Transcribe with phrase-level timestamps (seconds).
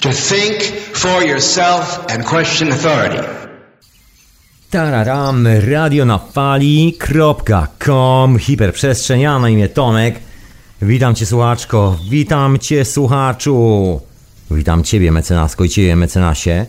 [0.00, 3.18] To think for yourself and question authority.
[4.70, 10.20] Tararam, radionafali.com, hiperprzestrzeń, ja na imię Tomek.
[10.82, 14.00] Witam cię słuchaczko, witam cię słuchaczu.
[14.50, 16.66] Witam ciebie mecenasko i ciebie mecenasie.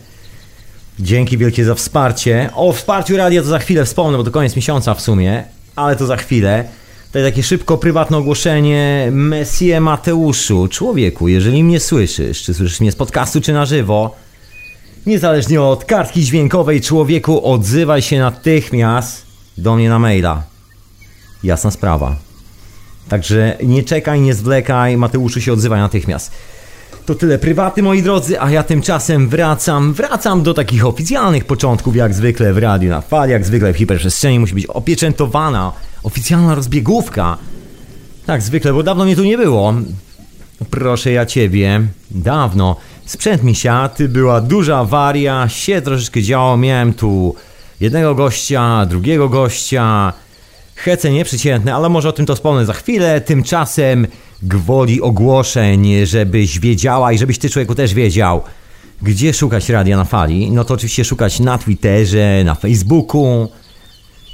[0.99, 2.49] Dzięki wielkie za wsparcie.
[2.55, 5.43] O wsparciu radia to za chwilę wspomnę, bo to koniec miesiąca w sumie,
[5.75, 6.65] ale to za chwilę.
[7.11, 9.07] Tutaj takie szybko, prywatne ogłoszenie.
[9.11, 14.15] Messie Mateuszu, człowieku, jeżeli mnie słyszysz, czy słyszysz mnie z podcastu, czy na żywo,
[15.05, 19.25] niezależnie od kartki dźwiękowej, człowieku, odzywaj się natychmiast
[19.57, 20.43] do mnie na maila.
[21.43, 22.15] Jasna sprawa.
[23.09, 26.31] Także nie czekaj, nie zwlekaj, Mateuszu się odzywaj natychmiast.
[27.05, 32.13] To tyle prywaty, moi drodzy, a ja tymczasem wracam, wracam do takich oficjalnych początków, jak
[32.13, 35.71] zwykle w radiu na fali, jak zwykle w hiperprzestrzeni musi być opieczętowana
[36.03, 37.37] oficjalna rozbiegówka.
[38.25, 39.73] Tak, zwykle, bo dawno mnie tu nie było.
[40.69, 41.81] Proszę ja ciebie,
[42.11, 42.75] dawno.
[43.05, 47.35] Sprzęt mi siadł, była duża awaria, się troszeczkę działo, miałem tu
[47.79, 50.13] jednego gościa, drugiego gościa.
[50.83, 53.21] Hece nieprzeciętne, ale może o tym to wspomnę za chwilę.
[53.21, 54.07] Tymczasem
[54.43, 58.41] gwoli ogłoszeń, żebyś wiedziała i żebyś ty człowieku też wiedział,
[59.01, 60.51] gdzie szukać radia na fali.
[60.51, 63.49] No to oczywiście szukać na Twitterze, na Facebooku,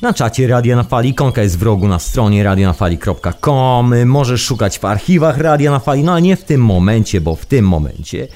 [0.02, 4.06] na czacie Radia na Fali, ikonka jest w rogu na stronie radionafali.com.
[4.06, 7.46] Możesz szukać w archiwach Radia na Fali, no ale nie w tym momencie, bo w
[7.46, 8.28] tym momencie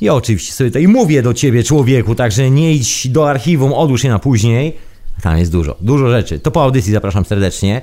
[0.00, 4.10] ja oczywiście sobie tutaj mówię do ciebie, człowieku, także nie idź do archiwum, odłóż je
[4.10, 4.89] na później.
[5.22, 6.38] Tam jest dużo, dużo rzeczy.
[6.38, 7.80] To po audycji zapraszam serdecznie.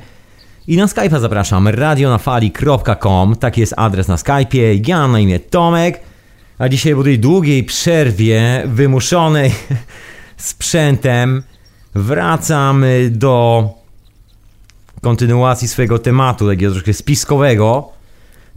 [0.67, 4.89] I na Skype'a zapraszam radionafali.com, taki jest adres na Skype'ie.
[4.89, 5.99] Ja na imię Tomek,
[6.57, 9.52] a dzisiaj po tej długiej przerwie wymuszonej
[10.38, 11.44] sprzętem
[11.95, 13.69] wracam do
[15.01, 17.89] kontynuacji swojego tematu, takiego troszkę spiskowego,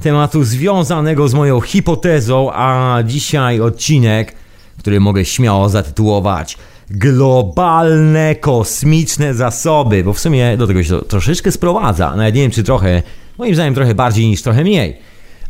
[0.03, 4.35] tematu związanego z moją hipotezą, a dzisiaj odcinek,
[4.79, 6.59] który mogę śmiało zatytułować
[6.91, 12.51] Globalne kosmiczne zasoby, bo w sumie do tego się to troszeczkę sprowadza, nawet nie wiem
[12.51, 13.03] czy trochę,
[13.39, 14.99] moim zdaniem trochę bardziej niż trochę mniej.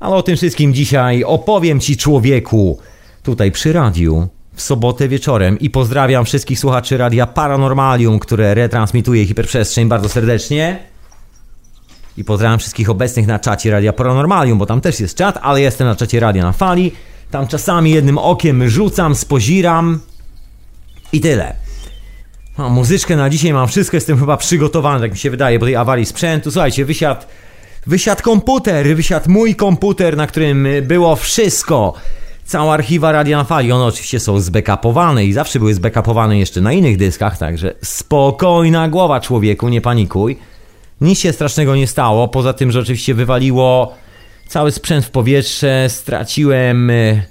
[0.01, 2.79] Ale o tym wszystkim dzisiaj opowiem Ci człowieku
[3.23, 9.89] tutaj przy radiu w sobotę wieczorem i pozdrawiam wszystkich słuchaczy Radia Paranormalium, które retransmituje hiperprzestrzeń
[9.89, 10.79] bardzo serdecznie.
[12.17, 15.87] I pozdrawiam wszystkich obecnych na czacie Radia Paranormalium, bo tam też jest czat, ale jestem
[15.87, 16.93] na czacie Radia na Fali.
[17.31, 20.01] Tam czasami jednym okiem rzucam, spoziram
[21.13, 21.57] i tyle.
[22.57, 25.77] A muzyczkę na dzisiaj mam wszystko, jestem chyba przygotowany, tak mi się wydaje, po tej
[25.77, 26.51] awarii sprzętu.
[26.51, 27.23] Słuchajcie, wysiadł,
[27.87, 31.95] wysiadł komputer, wysiadł mój komputer, na którym było wszystko
[32.45, 33.73] cała archiwa Radia na Fali.
[33.73, 39.21] One oczywiście są zbackupowane i zawsze były zbackupowane jeszcze na innych dyskach, także spokojna głowa
[39.21, 40.37] człowieku, nie panikuj.
[41.01, 43.95] Nic się strasznego nie stało, poza tym, że oczywiście wywaliło
[44.49, 47.23] cały sprzęt w powietrze, straciłem e,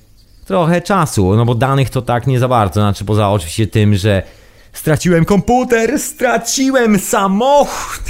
[0.49, 4.23] trochę czasu, no bo danych to tak nie za bardzo, znaczy poza oczywiście tym, że
[4.73, 8.03] straciłem komputer, straciłem samochód.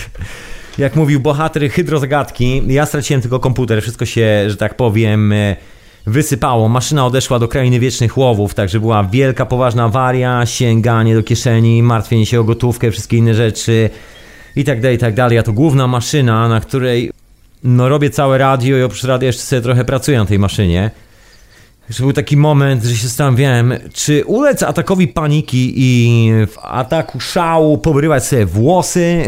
[0.78, 5.56] Jak mówił bohater hydrozagadki, ja straciłem tylko komputer, wszystko się, że tak powiem e,
[6.08, 6.70] wysypało.
[6.70, 12.26] Maszyna odeszła do krainy wiecznych łowów, także była wielka, poważna awaria, sięganie do kieszeni, martwienie
[12.26, 13.90] się o gotówkę, wszystkie inne rzeczy
[14.56, 15.38] i tak dalej, i tak dalej.
[15.38, 17.12] A to główna maszyna, na której
[17.64, 20.92] no robię całe radio i oprócz radia jeszcze sobie trochę pracuję na tej maszynie.
[21.90, 27.78] Że był taki moment, że się zastanawiałem, czy ulec atakowi paniki i w ataku szału
[27.78, 29.26] pobrywać sobie włosy,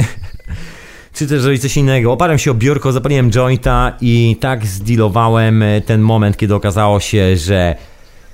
[1.16, 2.12] czy też zrobić coś innego.
[2.12, 7.38] Oparłem się o biurko, zapaliłem jointa i tak zdealowałem e, ten moment, kiedy okazało się,
[7.38, 7.76] że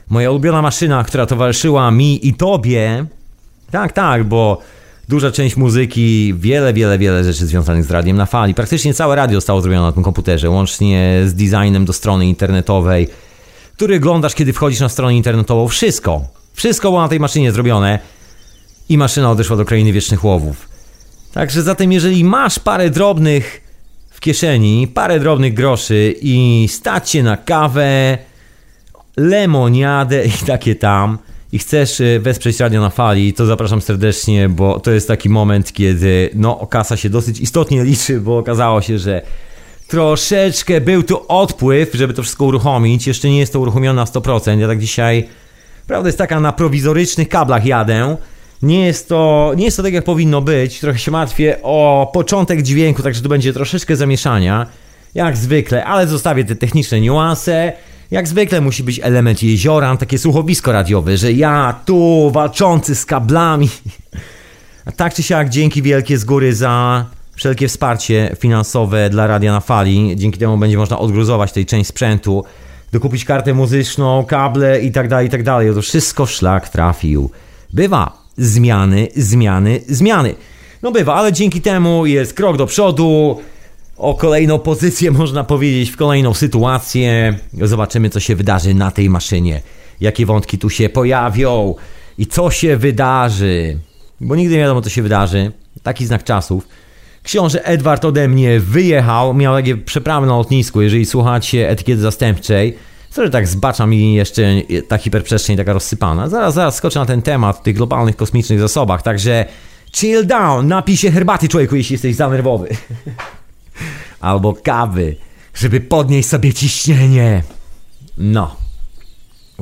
[0.09, 3.05] moja ulubiona maszyna, która towarzyszyła mi i tobie,
[3.71, 4.61] tak, tak, bo
[5.09, 8.53] duża część muzyki, wiele, wiele, wiele rzeczy związanych z radiem na fali.
[8.53, 13.07] Praktycznie całe radio zostało zrobione na tym komputerze, łącznie z designem do strony internetowej,
[13.77, 15.67] który oglądasz, kiedy wchodzisz na stronę internetową.
[15.67, 16.21] Wszystko,
[16.53, 17.99] wszystko było na tej maszynie zrobione
[18.89, 20.69] i maszyna odeszła do krainy wiecznych łowów.
[21.33, 23.61] Także zatem, jeżeli masz parę drobnych
[24.09, 28.17] w kieszeni, parę drobnych groszy i stać się na kawę,
[29.17, 31.17] lemoniadę i takie tam,
[31.51, 35.73] i chcesz e, wesprzeć Radio na Fali, to zapraszam serdecznie, bo to jest taki moment,
[35.73, 39.21] kiedy no, kasa się dosyć istotnie liczy, bo okazało się, że
[39.87, 43.07] troszeczkę był tu odpływ, żeby to wszystko uruchomić.
[43.07, 44.59] Jeszcze nie jest to uruchomione na 100%.
[44.59, 45.27] Ja tak dzisiaj,
[45.87, 48.17] prawda jest taka, na prowizorycznych kablach jadę.
[48.61, 50.79] Nie jest, to, nie jest to tak, jak powinno być.
[50.79, 54.65] Trochę się martwię o początek dźwięku, także tu będzie troszeczkę zamieszania.
[55.15, 57.73] Jak zwykle, ale zostawię te techniczne niuanse.
[58.11, 63.69] Jak zwykle musi być element jeziora, takie słuchowisko radiowe, że ja tu walczący z kablami.
[64.85, 67.05] A tak czy siak, dzięki wielkie z góry za
[67.37, 70.15] wszelkie wsparcie finansowe dla Radia na Fali.
[70.15, 72.43] Dzięki temu będzie można odgruzować tej część sprzętu.
[72.91, 75.73] dokupić kartę muzyczną, kable i dalej, i tak dalej.
[75.73, 77.29] To wszystko szlak trafił.
[77.73, 78.27] Bywa.
[78.37, 80.35] Zmiany, zmiany, zmiany.
[80.83, 83.39] No bywa, ale dzięki temu jest krok do przodu,
[83.97, 87.39] o kolejną pozycję, można powiedzieć, w kolejną sytuację.
[87.61, 89.61] Zobaczymy, co się wydarzy na tej maszynie,
[90.01, 91.75] jakie wątki tu się pojawią
[92.17, 93.79] i co się wydarzy.
[94.21, 95.51] Bo nigdy nie wiadomo, co się wydarzy.
[95.83, 96.67] Taki znak czasów.
[97.27, 102.77] Książę Edward ode mnie wyjechał, miał takie przeprawy na lotnisku, jeżeli słuchacie etykiety zastępczej.
[103.17, 104.43] Że tak zbacza mi jeszcze
[104.87, 106.29] ta hiperprzestrzeń taka rozsypana.
[106.29, 109.45] Zaraz, zaraz skoczę na ten temat tych globalnych kosmicznych zasobach, także
[109.95, 112.69] chill down, napij się herbaty człowieku, jeśli jesteś za nerwowy.
[114.19, 115.15] Albo kawy,
[115.53, 117.43] żeby podnieść sobie ciśnienie.
[118.17, 118.55] No.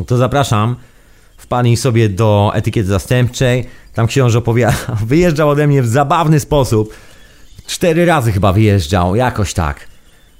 [0.08, 0.76] To zapraszam.
[1.38, 3.66] Wpadnij sobie do etykiety zastępczej.
[3.94, 4.78] Tam książę opowiada.
[5.06, 6.94] Wyjeżdżał ode mnie w zabawny sposób.
[7.68, 9.88] Cztery razy chyba wyjeżdżał, jakoś tak.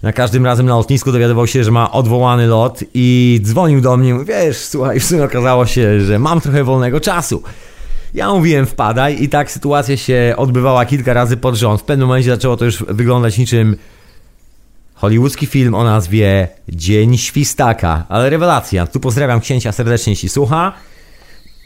[0.04, 4.16] Na każdym razem na lotnisku dowiadywał się, że ma odwołany lot i dzwonił do mnie.
[4.26, 7.44] Wiesz, słuchaj, w sumie okazało się, że mam trochę wolnego czasu.
[8.14, 11.82] Ja mówiłem wpadaj i tak sytuacja się odbywała kilka razy pod rząd.
[11.82, 13.76] W pewnym momencie zaczęło to już wyglądać niczym
[14.94, 18.06] hollywoodzki film o nazwie Dzień Świstaka.
[18.10, 18.88] Ale rewelacja.
[18.88, 20.74] Tu pozdrawiam księcia serdecznie, jeśli słucha.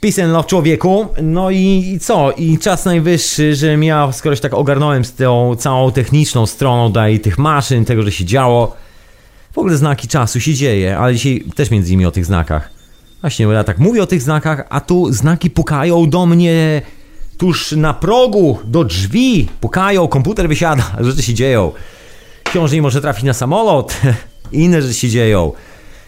[0.01, 1.07] Peace and love człowieku.
[1.21, 2.31] No i, co?
[2.31, 7.19] I czas najwyższy, że ja skoro się tak ogarnąłem z tą całą techniczną stroną daj
[7.19, 8.75] tych maszyn, tego, że się działo.
[9.51, 12.69] W ogóle znaki czasu się dzieje, ale dzisiaj też między innymi o tych znakach.
[13.21, 16.81] Właśnie, bo ja tak mówię o tych znakach, a tu znaki pukają do mnie
[17.37, 19.47] tuż na progu, do drzwi.
[19.61, 21.71] Pukają, komputer wysiada, rzeczy się dzieją.
[22.43, 23.97] Książę nie może trafić na samolot,
[24.51, 25.51] inne rzeczy się dzieją.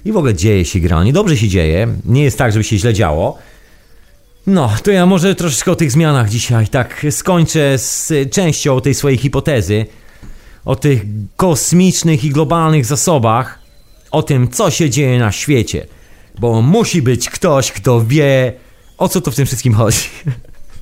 [0.06, 1.88] I w ogóle dzieje się gra, niedobrze się dzieje.
[2.06, 3.38] Nie jest tak, żeby się źle działo.
[4.48, 6.68] No, to ja może troszeczkę o tych zmianach dzisiaj.
[6.68, 9.86] Tak, skończę z częścią tej swojej hipotezy.
[10.66, 11.02] O tych
[11.36, 13.60] kosmicznych i globalnych zasobach.
[14.12, 15.88] O tym, co się dzieje na świecie.
[16.40, 18.54] Bo musi być ktoś, kto wie,
[18.98, 20.10] o co to w tym wszystkim chodzi.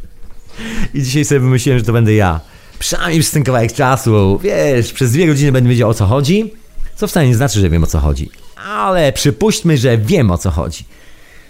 [0.94, 2.40] I dzisiaj sobie wymyśliłem, że to będę ja.
[2.80, 6.54] Przynajmniej przez ten kawałek czasu, wiesz, przez dwie godziny będę wiedział o co chodzi.
[6.96, 8.30] Co wcale nie znaczy, że wiem o co chodzi.
[8.68, 10.86] Ale przypuśćmy, że wiem o co chodzi.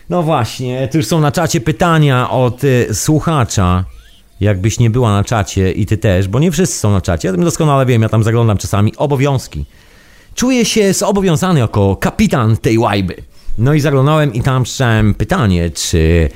[0.10, 3.86] No właśnie, tu już są na czacie pytania od y, słuchacza.
[4.40, 7.34] Jakbyś nie była na czacie i ty też, bo nie wszyscy są na czacie, ja
[7.34, 9.66] tym doskonale wiem, ja tam zaglądam czasami obowiązki.
[10.36, 13.16] Czuję się zobowiązany jako kapitan tej łajby.
[13.58, 16.30] No i zaglądałem i tam słyszałem pytanie, czy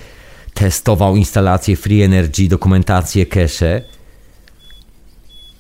[0.53, 3.81] testował instalację Free Energy, dokumentację cache.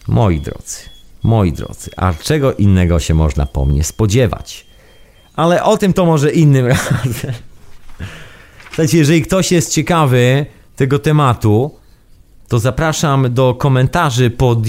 [0.07, 0.77] Moi drodzy,
[1.23, 4.65] moi drodzy, a czego innego się można po mnie spodziewać?
[5.35, 7.33] Ale o tym to może innym razem.
[8.73, 11.71] Słuchajcie, jeżeli ktoś jest ciekawy tego tematu,
[12.47, 14.59] to zapraszam do komentarzy pod,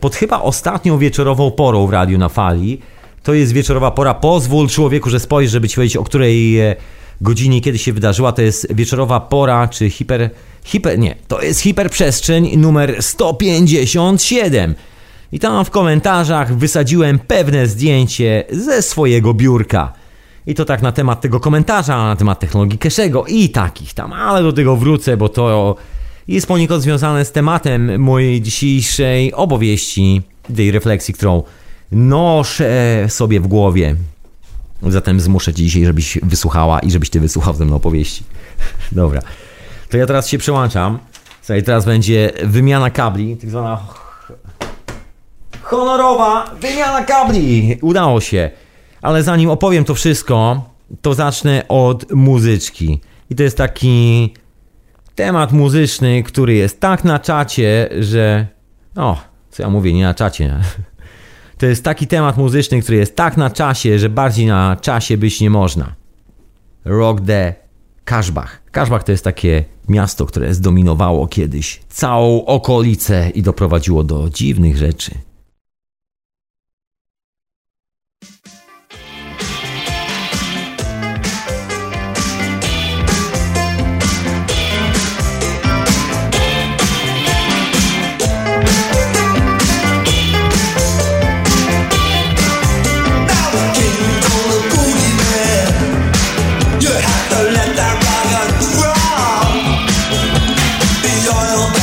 [0.00, 2.80] pod chyba ostatnią wieczorową porą w Radiu na Fali.
[3.22, 4.14] To jest wieczorowa pora.
[4.14, 6.76] Pozwól człowieku, że spojrzy, żeby ci powiedzieć, o której e,
[7.20, 8.32] godzinie kiedy się wydarzyła.
[8.32, 10.30] To jest wieczorowa pora, czy hiper...
[10.64, 14.74] hiper nie, to jest hiperprzestrzeń numer 157.
[15.32, 20.03] I tam w komentarzach wysadziłem pewne zdjęcie ze swojego biurka.
[20.46, 24.42] I to tak na temat tego komentarza, na temat technologii Keszego i takich tam, ale
[24.42, 25.76] do tego wrócę, bo to
[26.28, 30.22] jest poniekąd związane z tematem mojej dzisiejszej opowieści,
[30.56, 31.42] tej refleksji, którą
[31.92, 33.96] noszę sobie w głowie.
[34.82, 38.24] Zatem zmuszę cię dzisiaj, żebyś wysłuchała i żebyś ty wysłuchał ze mną opowieści.
[38.92, 39.20] Dobra.
[39.90, 40.98] To ja teraz się przełączam.
[41.42, 43.80] Słuchaj, teraz będzie wymiana kabli, tak zwana
[45.62, 47.78] honorowa wymiana kabli.
[47.82, 48.50] Udało się.
[49.04, 50.64] Ale zanim opowiem to wszystko,
[51.02, 53.00] to zacznę od muzyczki.
[53.30, 54.34] I to jest taki
[55.14, 58.46] temat muzyczny, który jest tak na czacie, że.
[58.96, 59.20] O,
[59.50, 60.54] co ja mówię, nie na czacie.
[61.58, 65.40] To jest taki temat muzyczny, który jest tak na czasie, że bardziej na czasie być
[65.40, 65.94] nie można.
[66.84, 67.54] Rock the
[68.04, 68.62] Kaszbach.
[68.70, 75.10] Kaszbach to jest takie miasto, które zdominowało kiedyś całą okolicę i doprowadziło do dziwnych rzeczy.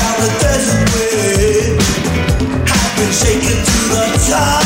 [0.02, 1.82] down the desert wind,
[2.68, 4.61] I've been shaken to the top.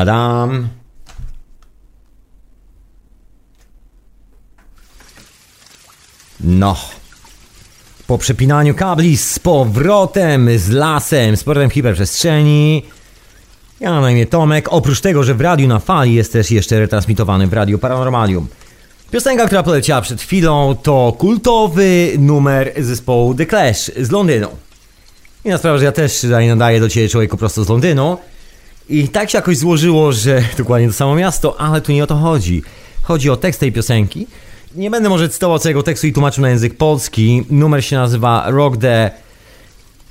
[0.00, 0.68] Ta-da-dam.
[6.40, 6.76] No.
[8.06, 12.82] Po przepinaniu kabli z powrotem, z lasem, z portem hiperprzestrzeni.
[13.80, 14.68] Ja na imię Tomek.
[14.70, 18.46] Oprócz tego, że w radiu na fali jest też jeszcze retransmitowany w radiu Paranormalium.
[19.10, 24.48] Piosenka, która poleciała przed chwilą, to kultowy numer zespołu The Clash z Londynu.
[25.44, 28.18] I na sprawę, że ja też tutaj nadaję do Ciebie człowieku prosto z Londynu.
[28.90, 32.16] I tak się jakoś złożyło, że dokładnie to samo miasto, ale tu nie o to
[32.16, 32.62] chodzi.
[33.02, 34.26] Chodzi o tekst tej piosenki.
[34.74, 37.42] Nie będę może cytował całego tekstu i tłumaczył na język polski.
[37.50, 39.10] Numer się nazywa Rock the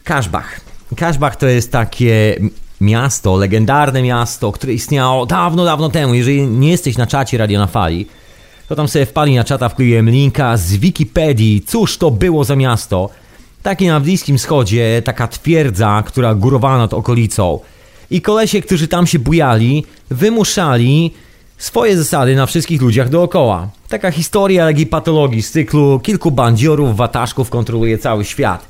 [0.03, 0.61] Kaszbach.
[0.95, 2.39] Kaszbach to jest takie
[2.81, 6.13] miasto, legendarne miasto, które istniało dawno, dawno temu.
[6.13, 8.07] Jeżeli nie jesteś na czacie Radio na Fali,
[8.67, 13.09] to tam sobie wpali na czata, wkleiłem linka z Wikipedii, cóż to było za miasto.
[13.63, 17.59] Takie na Bliskim Wschodzie, taka twierdza, która górowała nad okolicą.
[18.11, 21.13] I kolesie, którzy tam się bujali, wymuszali
[21.57, 23.69] swoje zasady na wszystkich ludziach dookoła.
[23.87, 28.65] Taka historia legiej patologii z cyklu kilku bandziorów, wataszków kontroluje cały świat.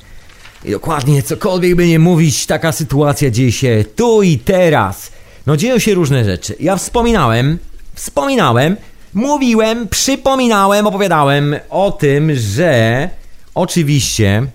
[0.65, 5.11] I dokładnie, cokolwiek by nie mówić, taka sytuacja dzieje się tu i teraz.
[5.47, 6.55] No dzieją się różne rzeczy.
[6.59, 7.57] Ja wspominałem,
[7.93, 8.77] wspominałem,
[9.13, 13.09] mówiłem, przypominałem, opowiadałem o tym, że
[13.55, 14.47] oczywiście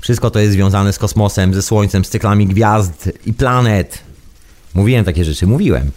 [0.00, 3.98] wszystko to jest związane z kosmosem, ze Słońcem, z cyklami gwiazd i planet.
[4.74, 5.90] Mówiłem takie rzeczy, mówiłem.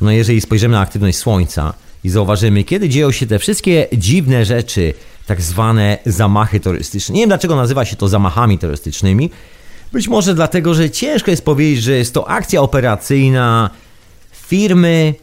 [0.00, 1.74] No jeżeli spojrzymy na aktywność Słońca
[2.04, 4.94] i zauważymy, kiedy dzieją się te wszystkie dziwne rzeczy,
[5.26, 7.14] tak zwane zamachy terrorystyczne.
[7.14, 9.30] Nie wiem dlaczego nazywa się to zamachami terrorystycznymi.
[9.92, 13.70] Być może dlatego, że ciężko jest powiedzieć, że jest to akcja operacyjna
[14.32, 15.14] firmy,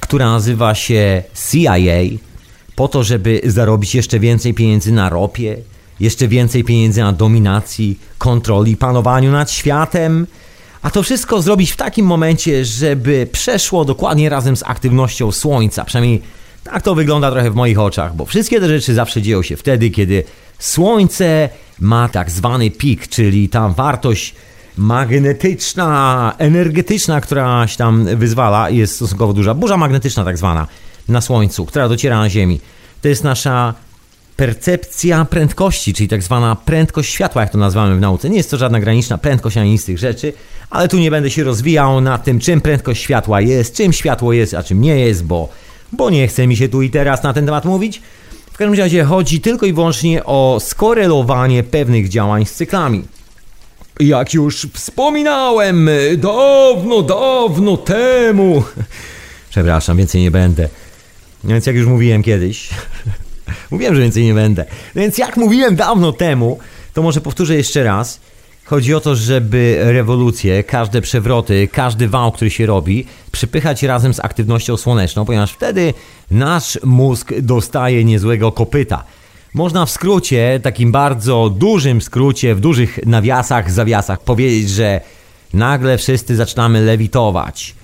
[0.00, 1.76] która nazywa się CIA,
[2.76, 5.56] po to, żeby zarobić jeszcze więcej pieniędzy na ropie,
[6.00, 10.26] jeszcze więcej pieniędzy na dominacji, kontroli, panowaniu nad światem.
[10.82, 15.84] A to wszystko zrobić w takim momencie, żeby przeszło dokładnie razem z aktywnością Słońca.
[15.84, 16.22] Przynajmniej
[16.64, 19.90] tak to wygląda trochę w moich oczach, bo wszystkie te rzeczy zawsze dzieją się wtedy,
[19.90, 20.24] kiedy
[20.58, 21.48] Słońce
[21.80, 24.34] ma tak zwany pik, czyli ta wartość
[24.76, 29.54] magnetyczna, energetyczna, która się tam wyzwala, jest stosunkowo duża.
[29.54, 30.66] Burza magnetyczna tak zwana
[31.08, 32.60] na Słońcu, która dociera na Ziemi.
[33.02, 33.74] To jest nasza
[34.40, 38.30] percepcja prędkości, czyli tak zwana prędkość światła, jak to nazywamy w nauce.
[38.30, 40.32] Nie jest to żadna graniczna prędkość ani nic z tych rzeczy,
[40.70, 44.54] ale tu nie będę się rozwijał na tym, czym prędkość światła jest, czym światło jest,
[44.54, 45.48] a czym nie jest, bo,
[45.92, 48.02] bo nie chce mi się tu i teraz na ten temat mówić.
[48.52, 53.04] W każdym razie chodzi tylko i wyłącznie o skorelowanie pewnych działań z cyklami.
[54.00, 58.62] Jak już wspominałem dawno, dawno temu.
[59.50, 60.68] Przepraszam, więcej nie będę.
[61.44, 62.68] Więc jak już mówiłem kiedyś,
[63.70, 64.64] mówiłem, że więcej nie będę.
[64.94, 66.58] Więc jak mówiłem dawno temu,
[66.94, 68.20] to może powtórzę jeszcze raz.
[68.64, 74.20] Chodzi o to, żeby rewolucje, każde przewroty, każdy wał, który się robi, przypychać razem z
[74.20, 75.94] aktywnością słoneczną, ponieważ wtedy
[76.30, 79.04] nasz mózg dostaje niezłego kopyta.
[79.54, 85.00] Można w skrócie, takim bardzo dużym skrócie, w dużych nawiasach, zawiasach powiedzieć, że
[85.54, 87.74] nagle wszyscy zaczynamy lewitować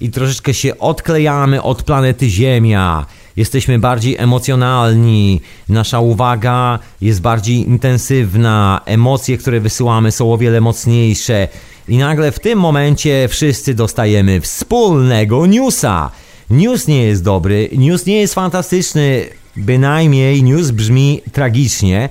[0.00, 3.06] i troszeczkę się odklejamy od planety Ziemia.
[3.36, 11.48] Jesteśmy bardziej emocjonalni, nasza uwaga jest bardziej intensywna, emocje, które wysyłamy są o wiele mocniejsze.
[11.88, 16.10] I nagle w tym momencie wszyscy dostajemy wspólnego newsa.
[16.50, 19.24] News nie jest dobry, news nie jest fantastyczny,
[19.56, 22.08] bynajmniej news brzmi tragicznie.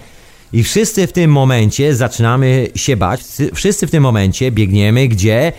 [0.54, 3.22] I wszyscy w tym momencie zaczynamy się bać,
[3.54, 5.54] wszyscy w tym momencie biegniemy gdzie?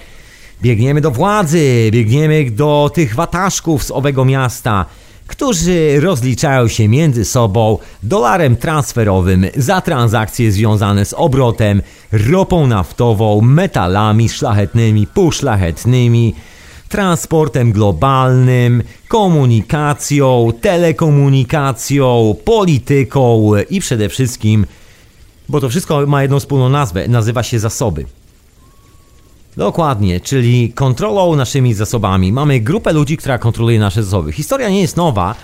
[0.63, 4.87] Biegniemy do władzy, biegniemy do tych wataszków z owego miasta,
[5.27, 14.29] którzy rozliczają się między sobą dolarem transferowym za transakcje związane z obrotem, ropą naftową, metalami
[14.29, 16.35] szlachetnymi, półszlachetnymi,
[16.89, 24.67] transportem globalnym, komunikacją, telekomunikacją, polityką i przede wszystkim,
[25.49, 28.05] bo to wszystko ma jedną wspólną nazwę, nazywa się zasoby.
[29.57, 32.33] Dokładnie, czyli kontrolą naszymi zasobami.
[32.33, 34.33] Mamy grupę ludzi, która kontroluje nasze zasoby.
[34.33, 35.35] Historia nie jest nowa,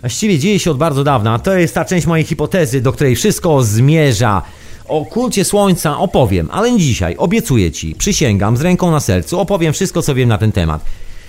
[0.00, 1.38] właściwie dzieje się od bardzo dawna.
[1.38, 4.42] To jest ta część mojej hipotezy, do której wszystko zmierza.
[4.88, 7.16] O kulcie słońca opowiem, ale nie dzisiaj.
[7.16, 10.84] Obiecuję ci, przysięgam, z ręką na sercu, opowiem wszystko, co wiem na ten temat.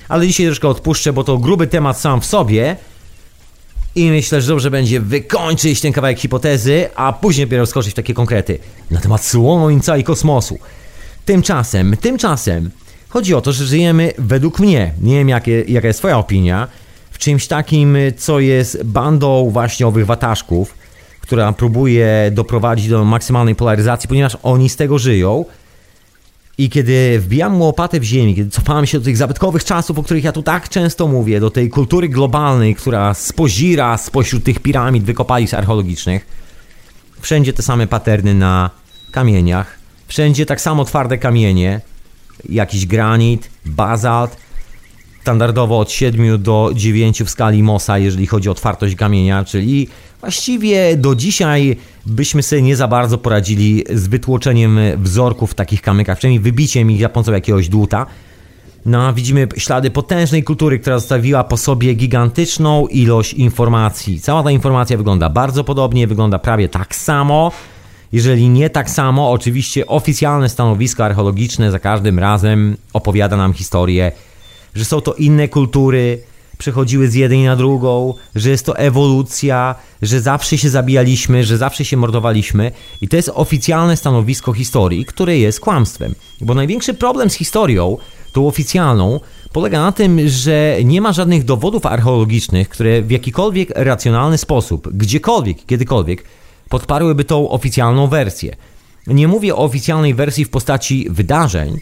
[0.10, 2.76] Ale dzisiaj troszkę odpuszczę, bo to gruby temat sam w sobie.
[3.96, 8.14] I myślę, że dobrze będzie wykończyć ten kawałek hipotezy, a później dopiero skoczyć w takie
[8.14, 8.60] konkrety
[8.92, 10.60] na temat słońca i kosmosu.
[11.26, 12.72] Tymczasem, tymczasem
[13.10, 16.68] chodzi o to, że żyjemy według mnie, nie wiem jakie, jaka jest twoja opinia,
[17.12, 20.74] w czymś takim, co jest bandą właśnie owych wataszków,
[21.22, 25.46] która próbuje doprowadzić do maksymalnej polaryzacji, ponieważ oni z tego żyją.
[26.58, 30.24] I kiedy wbijam łopatę w ziemi, kiedy cofałem się do tych zabytkowych czasów, o których
[30.24, 35.54] ja tu tak często mówię, do tej kultury globalnej, która spozira spośród tych piramid, wykopalisk
[35.54, 36.26] archeologicznych,
[37.22, 38.70] wszędzie te same paterny na
[39.12, 39.81] kamieniach,
[40.12, 41.82] wszędzie tak samo twarde kamienie,
[42.50, 44.38] jakiś granit, bazalt,
[45.22, 49.88] standardowo od 7 do 9 w skali Mossa, jeżeli chodzi o twardość kamienia, czyli
[50.22, 51.76] właściwie do dzisiaj
[52.06, 57.02] byśmy sobie nie za bardzo poradzili z wytłoczeniem wzorków w takich kamykach, przynajmniej wybiciem ich
[57.02, 58.06] za pomocą jakiegoś dłuta.
[58.86, 64.22] No, widzimy ślady potężnej kultury, która zostawiła po sobie gigantyczną ilość informacji.
[64.22, 67.52] Cała ta informacja wygląda bardzo podobnie, wygląda prawie tak samo.
[68.14, 74.12] Jeżeli nie tak samo, oczywiście oficjalne stanowisko archeologiczne za każdym razem opowiada nam historię
[74.76, 76.20] że są to inne kultury,
[76.58, 81.86] przechodziły z jednej na drugą, że jest to ewolucja, że zawsze się zabijaliśmy, że zawsze
[81.86, 86.16] się mordowaliśmy i to jest oficjalne stanowisko historii, które jest kłamstwem.
[86.42, 87.98] Bo największy problem z historią,
[88.34, 89.20] tą oficjalną,
[89.54, 95.66] polega na tym, że nie ma żadnych dowodów archeologicznych, które w jakikolwiek racjonalny sposób, gdziekolwiek,
[95.66, 96.24] kiedykolwiek,
[96.72, 98.56] podparłyby tą oficjalną wersję.
[99.08, 101.80] Nie mówię o oficjalnej wersji w postaci wydarzeń,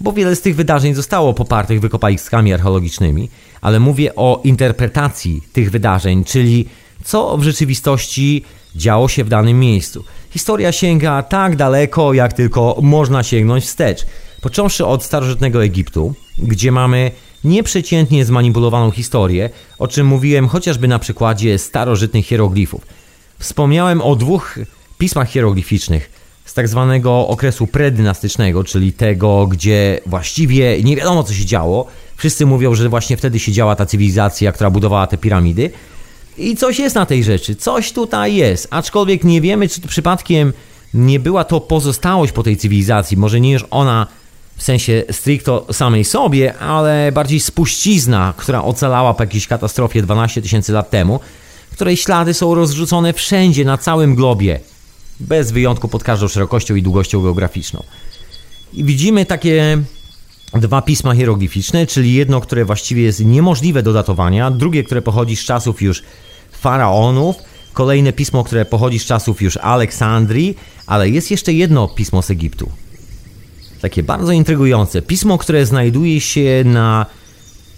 [0.00, 3.28] bo wiele z tych wydarzeń zostało popartych wykopaliskami archeologicznymi,
[3.60, 6.68] ale mówię o interpretacji tych wydarzeń, czyli
[7.04, 8.44] co w rzeczywistości
[8.76, 10.04] działo się w danym miejscu.
[10.30, 14.06] Historia sięga tak daleko, jak tylko można sięgnąć wstecz.
[14.40, 17.10] Począwszy od starożytnego Egiptu, gdzie mamy
[17.44, 23.03] nieprzeciętnie zmanipulowaną historię, o czym mówiłem chociażby na przykładzie starożytnych hieroglifów.
[23.44, 24.58] Wspomniałem o dwóch
[24.98, 26.10] pismach hieroglificznych–
[26.44, 31.86] z tak zwanego okresu predynastycznego, czyli tego, gdzie właściwie nie wiadomo co się działo.
[32.16, 35.70] Wszyscy mówią, że właśnie wtedy się działa ta cywilizacja, która budowała te piramidy.
[36.38, 40.52] I coś jest na tej rzeczy, coś tutaj jest, aczkolwiek nie wiemy, czy przypadkiem
[40.94, 44.06] nie była to pozostałość po tej cywilizacji, może nie już ona
[44.56, 50.72] w sensie stricto samej sobie, ale bardziej spuścizna, która ocalała po jakiejś katastrofie 12 tysięcy
[50.72, 51.20] lat temu,
[51.74, 54.60] której ślady są rozrzucone wszędzie na całym globie
[55.20, 57.82] bez wyjątku pod każdą szerokością i długością geograficzną.
[58.72, 59.78] I widzimy takie
[60.54, 65.44] dwa pisma hieroglificzne, czyli jedno, które właściwie jest niemożliwe do datowania, drugie, które pochodzi z
[65.44, 66.02] czasów już
[66.52, 67.36] faraonów,
[67.72, 70.56] kolejne pismo, które pochodzi z czasów już Aleksandrii,
[70.86, 72.70] ale jest jeszcze jedno pismo z Egiptu.
[73.80, 75.02] Takie bardzo intrygujące.
[75.02, 77.06] Pismo, które znajduje się na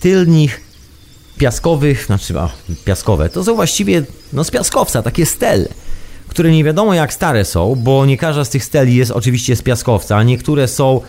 [0.00, 0.61] tylnych
[1.38, 2.51] piaskowych, znaczy a,
[2.85, 5.68] piaskowe, to są właściwie no z piaskowca, takie stele
[6.37, 9.62] które nie wiadomo jak stare są, bo nie każda z tych steli jest oczywiście z
[9.62, 11.01] piaskowca, a niektóre są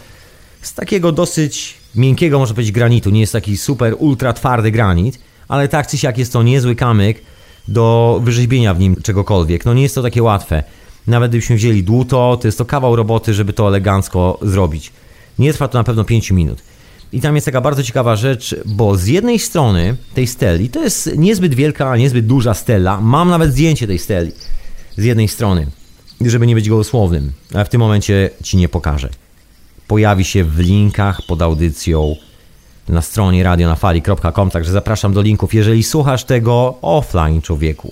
[0.62, 3.10] z takiego dosyć miękkiego, można powiedzieć, granitu.
[3.10, 7.22] Nie jest taki super, ultra twardy granit, ale tak czy siak jest to niezły kamyk
[7.68, 9.66] do wyrzeźbienia w nim czegokolwiek.
[9.66, 10.64] No nie jest to takie łatwe.
[11.08, 14.92] Nawet gdybyśmy wzięli dłuto, to jest to kawał roboty, żeby to elegancko zrobić.
[15.40, 16.62] Nie trwa to na pewno 5 minut.
[17.14, 21.18] I tam jest taka bardzo ciekawa rzecz, bo z jednej strony tej steli, to jest
[21.18, 24.32] niezbyt wielka, niezbyt duża stela, mam nawet zdjęcie tej steli
[24.98, 25.68] z jednej strony,
[26.22, 29.10] żeby nie być gołosłownym, ale w tym momencie ci nie pokażę.
[29.88, 32.16] Pojawi się w linkach pod audycją
[32.90, 37.92] na stronie radionafali.com, także zapraszam do linków, jeżeli słuchasz tego offline, człowieku.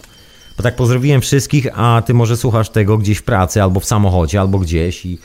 [0.58, 4.40] Bo tak pozdrowiłem wszystkich, a ty może słuchasz tego gdzieś w pracy, albo w samochodzie,
[4.40, 5.20] albo gdzieś i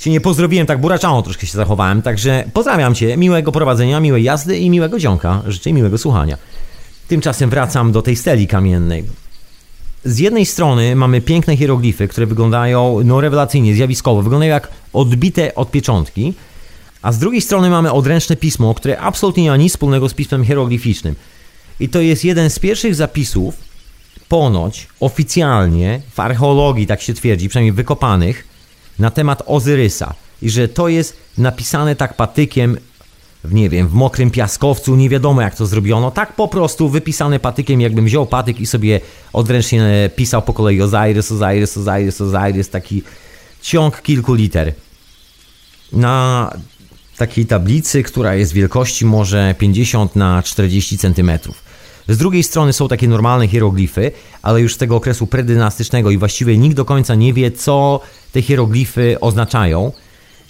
[0.00, 4.58] się nie pozdrowiłem, tak buraczało troszkę się zachowałem, także pozdrawiam cię, miłego prowadzenia, miłej jazdy
[4.58, 6.38] i miłego dzionka, życzę miłego słuchania.
[7.08, 9.04] Tymczasem wracam do tej steli kamiennej
[10.04, 15.70] z jednej strony mamy piękne hieroglify, które wyglądają no, rewelacyjnie, zjawiskowo, wyglądają jak odbite od
[15.70, 16.34] pieczątki,
[17.02, 20.44] a z drugiej strony mamy odręczne pismo, które absolutnie nie ma nic wspólnego z pismem
[20.44, 21.14] hieroglificznym.
[21.80, 23.54] I to jest jeden z pierwszych zapisów,
[24.28, 28.44] ponoć oficjalnie w archeologii, tak się twierdzi, przynajmniej wykopanych,
[29.00, 30.14] na temat Ozyrysa.
[30.42, 32.76] I że to jest napisane tak patykiem
[33.44, 37.40] w nie wiem, w mokrym piaskowcu, nie wiadomo jak to zrobiono, tak po prostu wypisane
[37.40, 39.00] patykiem, jakbym wziął patyk i sobie
[39.32, 43.02] odręcznie pisał po kolei Osiris, Osiris, Osiris, Osiris, taki
[43.62, 44.74] ciąg kilku liter.
[45.92, 46.50] Na
[47.16, 51.30] takiej tablicy, która jest wielkości może 50 na 40 cm.
[52.10, 56.58] Z drugiej strony są takie normalne hieroglify, ale już z tego okresu predynastycznego i właściwie
[56.58, 58.00] nikt do końca nie wie, co
[58.32, 59.92] te hieroglify oznaczają.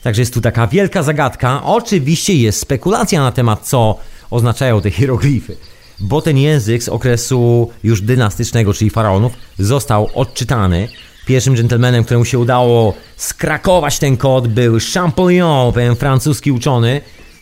[0.02, 1.64] Także jest tu taka wielka zagadka.
[1.64, 3.96] Oczywiście jest spekulacja na temat, co
[4.30, 5.56] oznaczają te hieroglify,
[6.00, 10.88] bo ten język z okresu już dynastycznego, czyli faraonów, został odczytany.
[11.26, 17.00] Pierwszym dżentelmenem, któremu się udało skrakować ten kod, był Champollion, pewien francuski uczony,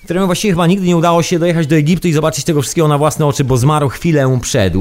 [0.09, 2.99] któremu właściwie chyba nigdy nie udało się dojechać do Egiptu i zobaczyć tego wszystkiego na
[2.99, 4.75] własne oczy, bo zmarł chwilę przed.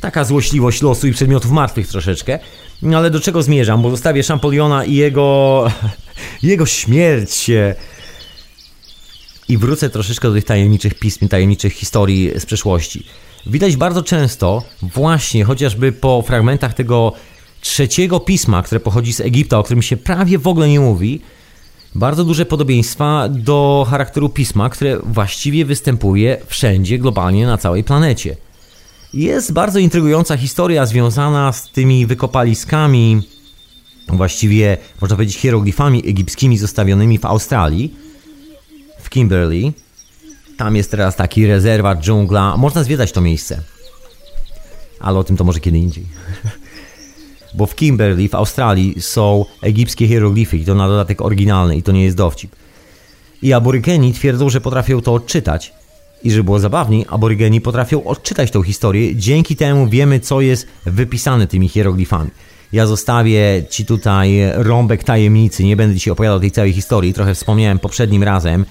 [0.00, 2.38] Taka złośliwość losu i przedmiotów martwych troszeczkę.
[2.82, 3.82] No ale do czego zmierzam?
[3.82, 5.66] Bo zostawię Champoliona i jego
[6.42, 7.50] Jego śmierć.
[9.48, 13.06] I wrócę troszeczkę do tych tajemniczych pism, tajemniczych historii z przeszłości.
[13.46, 17.12] Widać bardzo często, właśnie chociażby po fragmentach tego
[17.60, 21.20] trzeciego pisma, które pochodzi z Egipta, o którym się prawie w ogóle nie mówi,
[21.94, 28.36] bardzo duże podobieństwa do charakteru pisma, które właściwie występuje wszędzie globalnie na całej planecie.
[29.14, 33.22] Jest bardzo intrygująca historia związana z tymi wykopaliskami,
[34.08, 37.94] właściwie można powiedzieć hieroglifami egipskimi zostawionymi w Australii,
[39.00, 39.72] w Kimberley.
[40.56, 42.56] Tam jest teraz taki rezerwat, dżungla.
[42.56, 43.62] Można zwiedzać to miejsce.
[45.00, 46.06] Ale o tym to może kiedy indziej.
[47.54, 51.92] Bo w Kimberley, w Australii są egipskie hieroglify i to na dodatek oryginalne i to
[51.92, 52.56] nie jest dowcip.
[53.42, 55.72] I aborygeni twierdzą, że potrafią to odczytać.
[56.24, 59.16] I żeby było zabawniej, aborygeni potrafią odczytać tą historię.
[59.16, 62.30] Dzięki temu wiemy, co jest wypisane tymi hieroglifami.
[62.72, 67.14] Ja zostawię Ci tutaj rąbek tajemnicy, nie będę Ci opowiadał tej całej historii.
[67.14, 68.64] Trochę wspomniałem poprzednim razem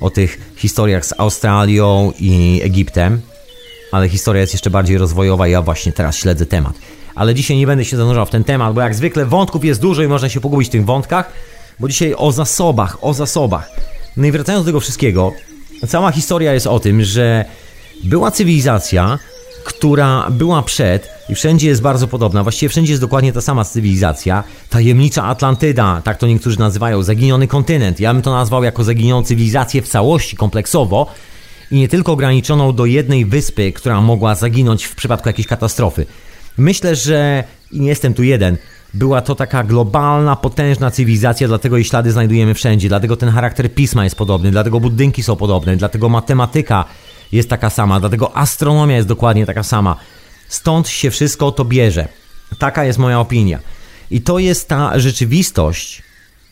[0.00, 3.20] o tych historiach z Australią i Egiptem,
[3.92, 6.74] ale historia jest jeszcze bardziej rozwojowa ja właśnie teraz śledzę temat.
[7.18, 10.02] Ale dzisiaj nie będę się zanurzał w ten temat, bo jak zwykle wątków jest dużo
[10.02, 11.32] i można się pogubić w tych wątkach,
[11.80, 13.70] bo dzisiaj o zasobach, o zasobach.
[14.16, 15.32] No i wracając do tego wszystkiego,
[15.88, 17.44] cała historia jest o tym, że
[18.04, 19.18] była cywilizacja,
[19.64, 22.42] która była przed i wszędzie jest bardzo podobna.
[22.42, 24.44] Właściwie wszędzie jest dokładnie ta sama cywilizacja.
[24.70, 28.00] Tajemnicza Atlantyda, tak to niektórzy nazywają, zaginiony kontynent.
[28.00, 31.06] Ja bym to nazwał jako zaginioną cywilizację w całości, kompleksowo
[31.70, 36.06] i nie tylko ograniczoną do jednej wyspy, która mogła zaginąć w przypadku jakiejś katastrofy.
[36.58, 38.56] Myślę, że i nie jestem tu jeden.
[38.94, 44.04] Była to taka globalna, potężna cywilizacja, dlatego jej ślady znajdujemy wszędzie, dlatego ten charakter pisma
[44.04, 46.84] jest podobny, dlatego budynki są podobne, dlatego matematyka
[47.32, 49.96] jest taka sama, dlatego astronomia jest dokładnie taka sama.
[50.48, 52.08] Stąd się wszystko to bierze.
[52.58, 53.58] Taka jest moja opinia.
[54.10, 56.02] I to jest ta rzeczywistość,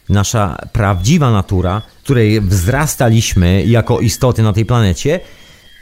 [0.09, 5.21] nasza prawdziwa natura, której wzrastaliśmy jako istoty na tej planecie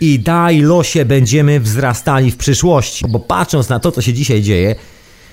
[0.00, 3.04] i daj losie będziemy wzrastali w przyszłości.
[3.09, 4.74] Bo patrząc na to, co się dzisiaj dzieje,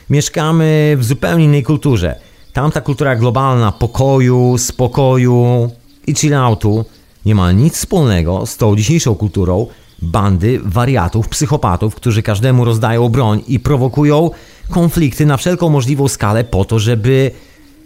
[0.10, 2.16] mieszkamy w zupełnie innej kulturze.
[2.54, 5.70] Tamta kultura globalna pokoju, spokoju
[6.08, 6.86] i chilloutu
[7.26, 9.68] nie ma nic wspólnego z tą dzisiejszą kulturą
[10.02, 14.32] bandy wariatów, psychopatów, którzy każdemu rozdają broń i prowokują
[14.70, 17.32] konflikty na wszelką możliwą skalę po to, żeby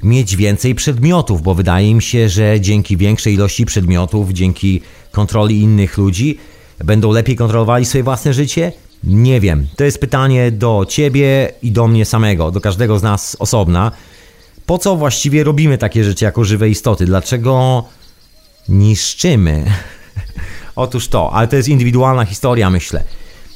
[0.04, 5.98] mieć więcej przedmiotów, bo wydaje im się, że dzięki większej ilości przedmiotów, dzięki kontroli innych
[5.98, 6.38] ludzi,
[6.84, 8.72] będą lepiej kontrolowali swoje własne życie?
[9.04, 9.68] Nie wiem.
[9.76, 13.92] To jest pytanie do ciebie i do mnie samego, do każdego z nas osobna.
[14.66, 17.06] Po co właściwie robimy takie rzeczy jako żywe istoty?
[17.06, 17.84] Dlaczego
[18.70, 19.66] niszczymy?
[20.76, 23.04] Otóż to, ale to jest indywidualna historia, myślę,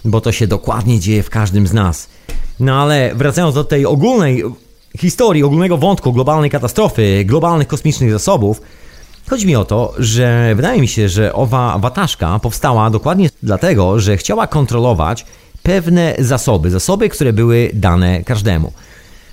[0.06, 2.10] bo to się dokładnie dzieje w każdym z nas.
[2.60, 4.44] No ale wracając do tej ogólnej
[5.00, 8.62] historii, ogólnego wątku globalnej katastrofy, globalnych kosmicznych zasobów,
[9.30, 14.18] chodzi mi o to, że wydaje mi się, że owa wataszka powstała dokładnie dlatego, że
[14.18, 15.26] chciała kontrolować
[15.64, 18.74] pewne zasoby, zasoby, które były dane każdemu.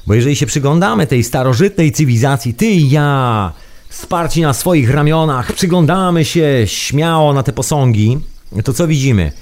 [0.07, 3.53] Bo jeżeli się przyglądamy tej starożytnej cywilizacji, ty i ja,
[3.89, 8.19] wsparci na swoich ramionach, przyglądamy się śmiało na te posągi,
[8.65, 9.33] to co widzimy?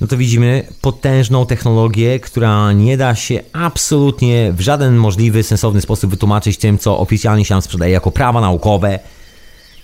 [0.00, 6.10] No to widzimy potężną technologię, która nie da się absolutnie w żaden możliwy, sensowny sposób
[6.10, 8.98] wytłumaczyć tym, co oficjalnie się nam sprzedaje jako prawa naukowe,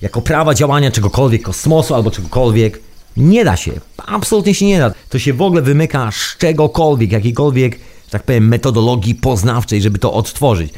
[0.02, 2.80] jako prawa działania czegokolwiek, kosmosu albo czegokolwiek.
[3.16, 3.72] Nie da się.
[4.06, 4.92] Absolutnie się nie da.
[5.08, 10.12] To się w ogóle wymyka z czegokolwiek, jakiejkolwiek, że tak powiem, metodologii poznawczej, żeby to
[10.12, 10.72] odtworzyć.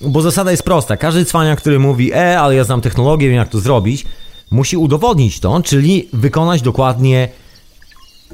[0.00, 0.96] Bo zasada jest prosta.
[0.96, 4.04] Każdy cwania, który mówi, e, ale ja znam technologię, wiem jak to zrobić,
[4.50, 7.28] musi udowodnić to, czyli wykonać dokładnie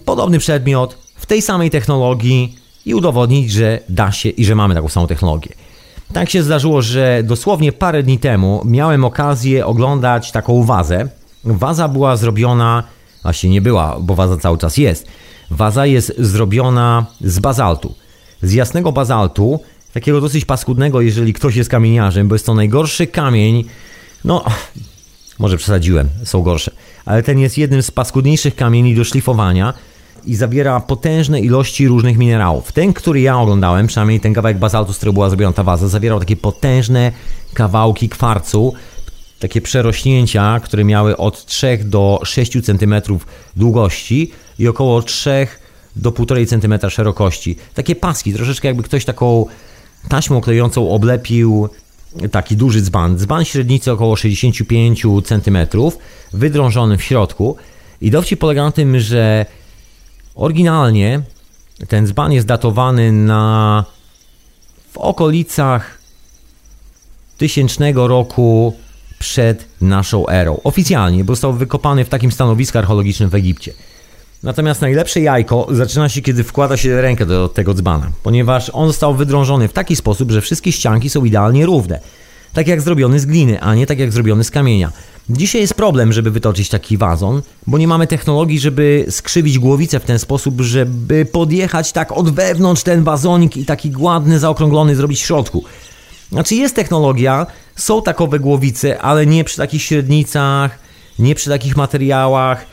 [0.04, 2.54] podobny przedmiot w tej samej technologii
[2.86, 5.50] i udowodnić, że da się i że mamy taką samą technologię.
[6.12, 11.08] Tak się zdarzyło, że dosłownie parę dni temu miałem okazję oglądać taką wazę.
[11.44, 12.82] Waza była zrobiona,
[13.22, 15.06] właśnie nie była, bo waza cały czas jest.
[15.50, 17.94] Waza jest zrobiona z bazaltu.
[18.42, 19.60] Z jasnego bazaltu,
[19.94, 23.64] takiego dosyć paskudnego, jeżeli ktoś jest kamieniarzem, bo jest to najgorszy kamień.
[24.24, 24.44] No,
[25.38, 26.70] może przesadziłem, są gorsze,
[27.04, 29.74] ale ten jest jednym z paskudniejszych kamieni do szlifowania
[30.26, 32.72] i zawiera potężne ilości różnych minerałów.
[32.72, 36.18] Ten, który ja oglądałem, przynajmniej ten kawałek bazaltu, z którego była zrobiona ta waza, zawierał
[36.18, 37.12] takie potężne
[37.54, 38.74] kawałki kwarcu,
[39.40, 42.94] takie przerośnięcia, które miały od 3 do 6 cm
[43.56, 45.46] długości i około 3
[45.96, 47.56] do 1,5 cm szerokości.
[47.74, 49.46] Takie paski, troszeczkę jakby ktoś taką
[50.08, 51.68] taśmą klejącą oblepił
[52.30, 53.18] taki duży dzban.
[53.18, 55.58] Dzban średnicy około 65 cm,
[56.32, 57.56] wydrążony w środku.
[58.00, 59.46] I dowcip polega na tym, że
[60.36, 61.20] oryginalnie
[61.88, 63.84] ten dzban jest datowany na
[64.92, 65.98] w okolicach
[67.38, 68.76] tysięcznego roku
[69.18, 70.60] przed naszą erą.
[70.64, 73.72] Oficjalnie, bo został wykopany w takim stanowisku archeologicznym w Egipcie.
[74.42, 79.14] Natomiast najlepsze jajko zaczyna się, kiedy wkłada się rękę do tego dzbana, ponieważ on został
[79.14, 82.00] wydrążony w taki sposób, że wszystkie ścianki są idealnie równe.
[82.52, 84.92] Tak jak zrobiony z gliny, a nie tak jak zrobiony z kamienia.
[85.30, 90.04] Dzisiaj jest problem, żeby wytoczyć taki wazon, bo nie mamy technologii, żeby skrzywić głowicę w
[90.04, 95.26] ten sposób, żeby podjechać tak od wewnątrz ten wazonik i taki gładny, zaokrąglony zrobić w
[95.26, 95.64] środku.
[96.32, 100.78] Znaczy jest technologia, są takowe głowice, ale nie przy takich średnicach,
[101.18, 102.66] nie przy takich materiałach.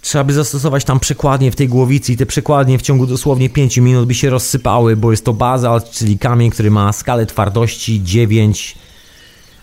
[0.00, 3.78] Trzeba by zastosować tam przekładnie w tej głowicy i te przekładnie w ciągu dosłownie 5
[3.78, 8.76] minut by się rozsypały, bo jest to bazalt, czyli kamień, który ma skalę twardości 9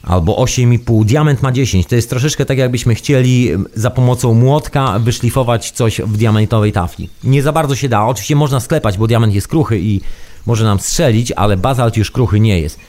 [0.04, 1.06] albo 8,5.
[1.06, 1.88] Diament ma 10.
[1.88, 7.10] To jest troszeczkę tak, jakbyśmy chcieli za pomocą młotka wyszlifować coś w diamentowej tafli.
[7.24, 8.06] Nie za bardzo się da.
[8.06, 10.02] Oczywiście można sklepać, bo diament jest kruchy i
[10.46, 12.80] może nam strzelić, ale bazalt już kruchy nie jest.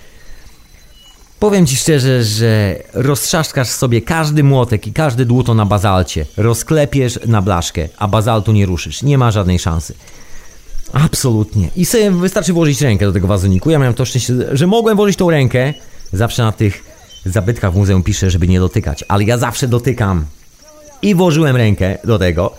[1.39, 6.27] Powiem Ci szczerze, że roztrzaskasz sobie każdy młotek i każdy dłuto na bazalcie.
[6.37, 9.03] Rozklepiesz na blaszkę, a bazaltu nie ruszysz.
[9.03, 9.95] Nie ma żadnej szansy.
[10.93, 11.69] Absolutnie.
[11.77, 13.71] I sobie wystarczy włożyć rękę do tego wazoniku.
[13.71, 15.75] Ja miałem to szczęście, że mogłem włożyć tą rękę.
[16.13, 16.92] Zawsze na tych
[17.31, 20.25] zabytkach w muzeum piszę, żeby nie dotykać, ale ja zawsze dotykam.
[21.03, 22.55] I włożyłem rękę do tego.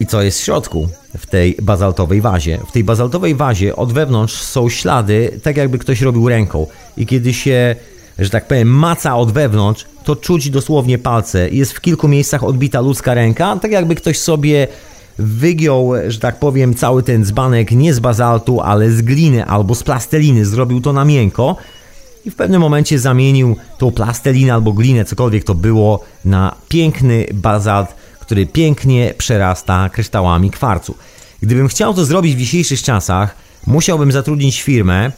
[0.00, 2.58] I co jest w środku w tej bazaltowej wazie?
[2.68, 6.66] W tej bazaltowej wazie od wewnątrz są ślady, tak jakby ktoś robił ręką.
[6.96, 7.76] I kiedy się,
[8.18, 11.50] że tak powiem, maca od wewnątrz, to czuć dosłownie palce.
[11.50, 14.68] Jest w kilku miejscach odbita ludzka ręka, tak jakby ktoś sobie
[15.18, 19.82] wygiął, że tak powiem, cały ten dzbanek nie z bazaltu, ale z gliny albo z
[19.82, 20.46] plasteliny.
[20.46, 21.56] Zrobił to na miękko
[22.26, 27.94] i w pewnym momencie zamienił tą plastelinę albo glinę, cokolwiek to było, na piękny bazalt,
[28.20, 30.94] który pięknie przerasta kryształami kwarcu.
[31.42, 35.12] Gdybym chciał to zrobić w dzisiejszych czasach, musiałbym zatrudnić firmę,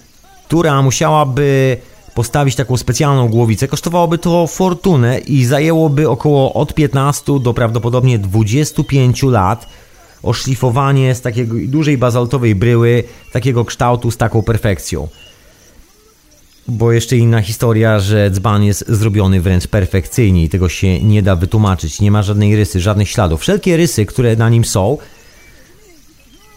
[0.46, 1.76] która musiałaby
[2.14, 3.68] postawić taką specjalną głowicę.
[3.68, 9.66] Kosztowałoby to fortunę i zajęłoby około od 15 do prawdopodobnie 25 lat
[10.22, 15.08] oszlifowanie z takiej dużej bazaltowej bryły, takiego kształtu z taką perfekcją.
[16.68, 21.36] Bo jeszcze inna historia, że dzban jest zrobiony wręcz perfekcyjnie i tego się nie da
[21.36, 22.00] wytłumaczyć.
[22.00, 23.40] Nie ma żadnej rysy, żadnych śladów.
[23.40, 24.98] Wszelkie rysy, które na nim są,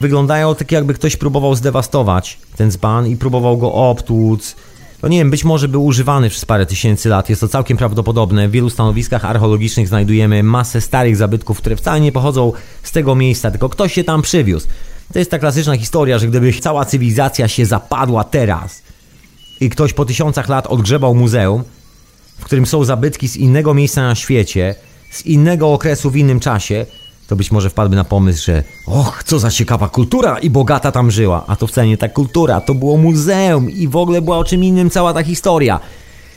[0.01, 4.55] wyglądają tak jakby ktoś próbował zdewastować ten dzban i próbował go obtłuc.
[5.03, 8.47] No nie wiem, być może był używany przez parę tysięcy lat, jest to całkiem prawdopodobne.
[8.47, 12.51] W wielu stanowiskach archeologicznych znajdujemy masę starych zabytków, które wcale nie pochodzą
[12.83, 14.67] z tego miejsca, tylko ktoś się tam przywiózł.
[15.13, 18.81] To jest ta klasyczna historia, że gdyby cała cywilizacja się zapadła teraz,
[19.61, 21.63] i ktoś po tysiącach lat odgrzebał muzeum,
[22.39, 24.75] w którym są zabytki z innego miejsca na świecie,
[25.11, 26.85] z innego okresu w innym czasie,
[27.27, 31.11] to być może wpadłby na pomysł, że och, co za ciekawa kultura i bogata tam
[31.11, 31.43] żyła.
[31.47, 34.63] A to wcale nie ta kultura, to było muzeum i w ogóle była o czym
[34.63, 35.79] innym cała ta historia.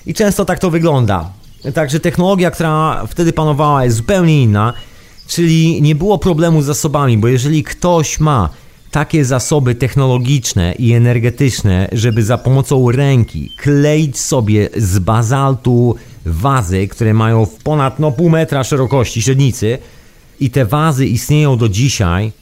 [0.06, 1.30] I często tak to wygląda.
[1.74, 4.72] Także technologia, która wtedy panowała jest zupełnie inna,
[5.26, 8.48] czyli nie było problemu z zasobami, bo jeżeli ktoś ma
[8.92, 17.14] takie zasoby technologiczne i energetyczne, żeby za pomocą ręki kleić sobie z bazaltu wazy, które
[17.14, 19.78] mają ponad no, pół metra szerokości średnicy.
[20.40, 22.32] I te wazy istnieją do dzisiaj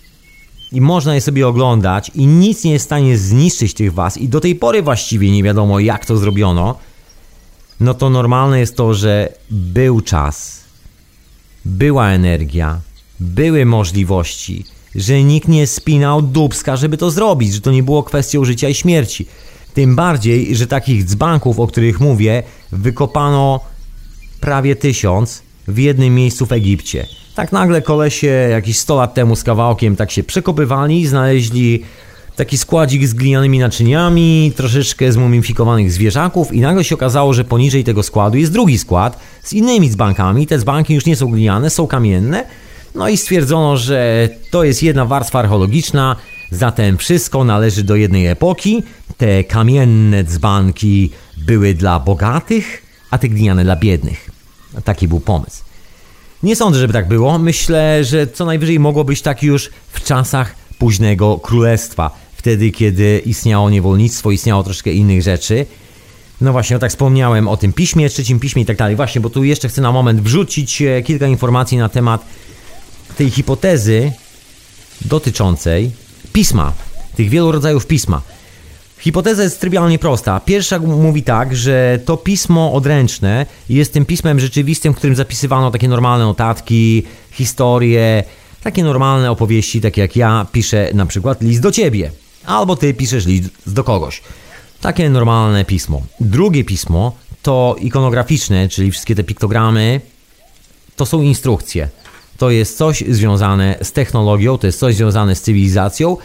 [0.73, 4.19] i można je sobie oglądać i nic nie jest w stanie zniszczyć tych waz.
[4.19, 6.79] I do tej pory właściwie nie wiadomo jak to zrobiono,
[7.81, 10.65] no to normalne jest to, że był czas,
[11.65, 12.81] była energia,
[13.21, 18.45] były możliwości, że nikt nie spinał dubska, żeby to zrobić, że to nie było kwestią
[18.45, 19.27] życia i śmierci.
[19.75, 23.61] Tym bardziej, że takich dzbanków, o których mówię, wykopano
[24.41, 27.07] prawie tysiąc w jednym miejscu w Egipcie.
[27.35, 31.83] Tak nagle kolesie jakieś 100 lat temu z kawałkiem tak się przekopywali, znaleźli
[32.37, 38.03] taki składzik z glinianymi naczyniami, troszeczkę zmumifikowanych zwierzaków i nagle się okazało, że poniżej tego
[38.03, 40.47] składu jest drugi skład z innymi dzbankami.
[40.47, 42.45] Te dzbanki już nie są gliniane, są kamienne
[42.95, 46.17] no i stwierdzono, że to jest jedna warstwa archeologiczna,
[46.51, 48.83] zatem wszystko należy do jednej epoki.
[49.17, 54.31] Te kamienne dzbanki były dla bogatych, a te gliniane dla biednych.
[54.85, 55.63] Taki był pomysł.
[56.43, 57.39] Nie sądzę, żeby tak było.
[57.39, 62.11] Myślę, że co najwyżej mogło być tak już w czasach późnego królestwa.
[62.37, 65.67] Wtedy, kiedy istniało niewolnictwo, istniało troszkę innych rzeczy.
[66.41, 68.97] No właśnie, no tak wspomniałem o tym piśmie, trzecim piśmie i tak dalej.
[68.97, 72.25] Właśnie, bo tu jeszcze chcę na moment wrzucić e, kilka informacji na temat
[73.17, 74.13] tej hipotezy
[75.01, 75.91] dotyczącej
[76.33, 76.73] pisma,
[77.17, 78.23] tych wielu rodzajów pisma.
[78.99, 80.41] Hipoteza jest trywialnie prosta.
[80.41, 85.89] Pierwsza mówi tak, że to pismo odręczne jest tym pismem rzeczywistym, w którym zapisywano takie
[85.89, 88.25] normalne notatki, historie,
[88.63, 92.11] takie normalne opowieści, takie jak ja piszę na przykład list do ciebie,
[92.47, 94.23] albo ty piszesz list do kogoś.
[94.81, 96.03] Takie normalne pismo.
[96.21, 100.01] Drugie pismo to ikonograficzne, czyli wszystkie te piktogramy,
[100.97, 101.89] to są instrukcje.
[102.41, 106.17] To jest coś związane z technologią, to jest coś związane z cywilizacją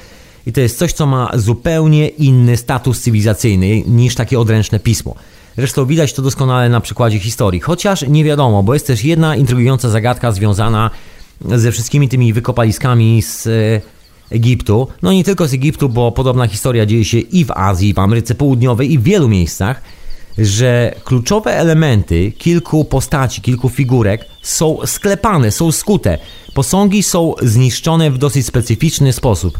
[0.47, 5.15] i to jest coś, co ma zupełnie inny status cywilizacyjny niż takie odręczne pismo.
[5.57, 9.89] Zresztą widać to doskonale na przykładzie historii, chociaż nie wiadomo, bo jest też jedna intrygująca
[9.89, 10.91] zagadka związana
[11.41, 13.81] ze wszystkimi tymi wykopaliskami z e,
[14.35, 14.87] Egiptu.
[15.01, 17.99] No nie tylko z Egiptu, bo podobna historia dzieje się i w Azji, i w
[17.99, 19.81] Ameryce Południowej, i w wielu miejscach,
[20.37, 26.17] że kluczowe elementy kilku postaci, kilku figurek są sklepane, są skute.
[26.53, 29.59] Posągi są zniszczone w dosyć specyficzny sposób.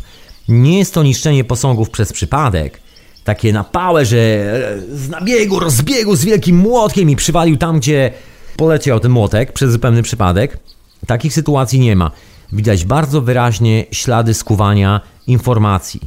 [0.50, 2.80] Nie jest to niszczenie posągów przez przypadek,
[3.24, 8.12] takie napałe, że e, z nabiegu, rozbiegu z wielkim młotkiem i przywalił tam, gdzie
[8.58, 10.60] poleciał ten młotek przez zupełny przypadek.
[11.08, 12.12] Takich sytuacji nie ma.
[12.52, 16.02] Widać bardzo wyraźnie ślady skuwania informacji.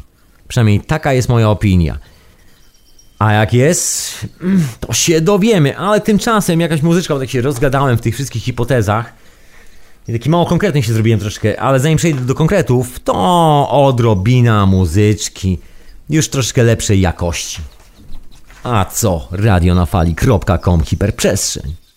[0.49, 1.99] Przynajmniej taka jest moja opinia.
[3.19, 7.97] A jak jest, mm, to się dowiemy, ale tymczasem jakaś muzyczka, bo tak się rozgadałem
[7.97, 9.13] w tych wszystkich hipotezach.
[10.09, 15.59] I taki mało konkretny się zrobiłem troszeczkę, ale zanim przejdę do konkretów, to odrobina muzyczki
[16.11, 17.59] już troszkę lepszej jakości.
[18.63, 19.29] A co?
[19.31, 21.88] radionafali.com hiperprzestrzeń.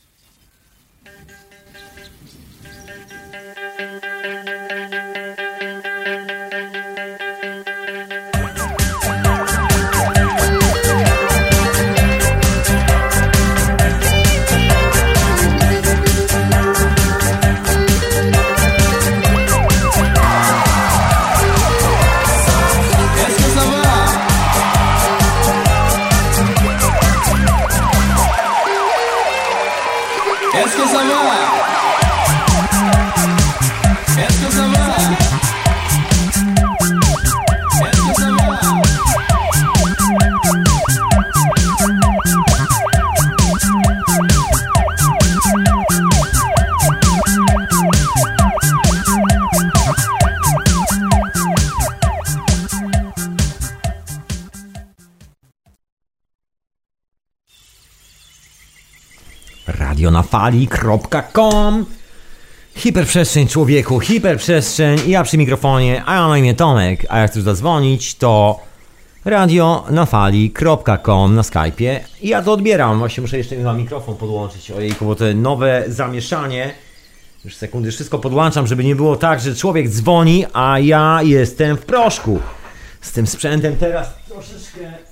[60.11, 61.85] radionafali.com
[62.75, 64.99] Hiperprzestrzeń człowieku, hiperprzestrzeń.
[65.07, 68.59] Ja przy mikrofonie, a ja na imię Tomek, a jak chcesz zadzwonić to
[69.25, 71.99] radionafali.com na Skype'ie.
[72.21, 76.73] I ja to odbieram, właśnie muszę jeszcze na mikrofon podłączyć, ojejku, bo to nowe zamieszanie.
[77.45, 81.85] Już sekundy, wszystko podłączam, żeby nie było tak, że człowiek dzwoni, a ja jestem w
[81.85, 82.39] proszku.
[83.01, 85.10] Z tym sprzętem teraz troszeczkę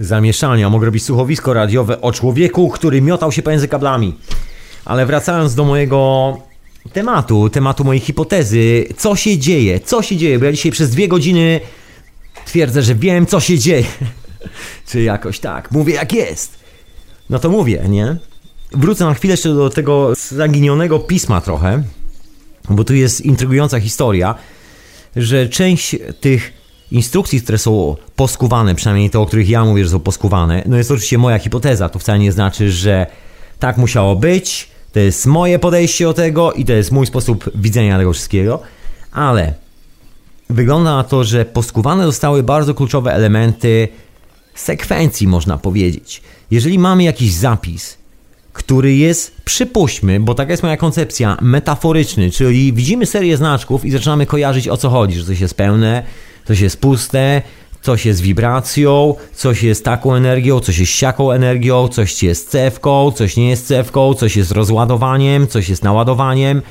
[0.00, 0.70] zamieszania.
[0.70, 4.14] Mogę robić słuchowisko radiowe o człowieku, który miotał się pomiędzy kablami.
[4.84, 6.38] Ale wracając do mojego
[6.92, 11.08] tematu, tematu mojej hipotezy, co się dzieje, co się dzieje, bo ja dzisiaj przez dwie
[11.08, 11.60] godziny
[12.46, 13.86] twierdzę, że wiem, co się dzieje.
[14.88, 16.58] Czy jakoś tak, mówię jak jest.
[17.30, 18.16] No to mówię, nie?
[18.72, 21.82] Wrócę na chwilę jeszcze do tego zaginionego pisma trochę,
[22.70, 24.34] bo tu jest intrygująca historia,
[25.16, 26.59] że część tych
[26.90, 30.90] instrukcji, które są poskuwane, przynajmniej te, o których ja mówię, że są poskuwane, no jest
[30.90, 31.88] oczywiście moja hipoteza.
[31.88, 33.06] To wcale nie znaczy, że
[33.58, 34.68] tak musiało być.
[34.92, 38.62] To jest moje podejście do tego i to jest mój sposób widzenia tego wszystkiego,
[39.12, 39.54] ale
[40.50, 43.88] wygląda na to, że poskuwane zostały bardzo kluczowe elementy
[44.54, 46.22] sekwencji, można powiedzieć.
[46.50, 47.98] Jeżeli mamy jakiś zapis,
[48.52, 54.26] który jest, przypuśćmy, bo taka jest moja koncepcja, metaforyczny, czyli widzimy serię znaczków i zaczynamy
[54.26, 56.02] kojarzyć o co chodzi, że coś jest pełne,
[56.44, 57.42] coś jest puste,
[57.82, 63.36] coś jest wibracją, coś jest taką energią, coś jest siaką energią, coś jest cewką, coś
[63.36, 66.62] nie jest cewką, coś jest rozładowaniem, coś jest naładowaniem.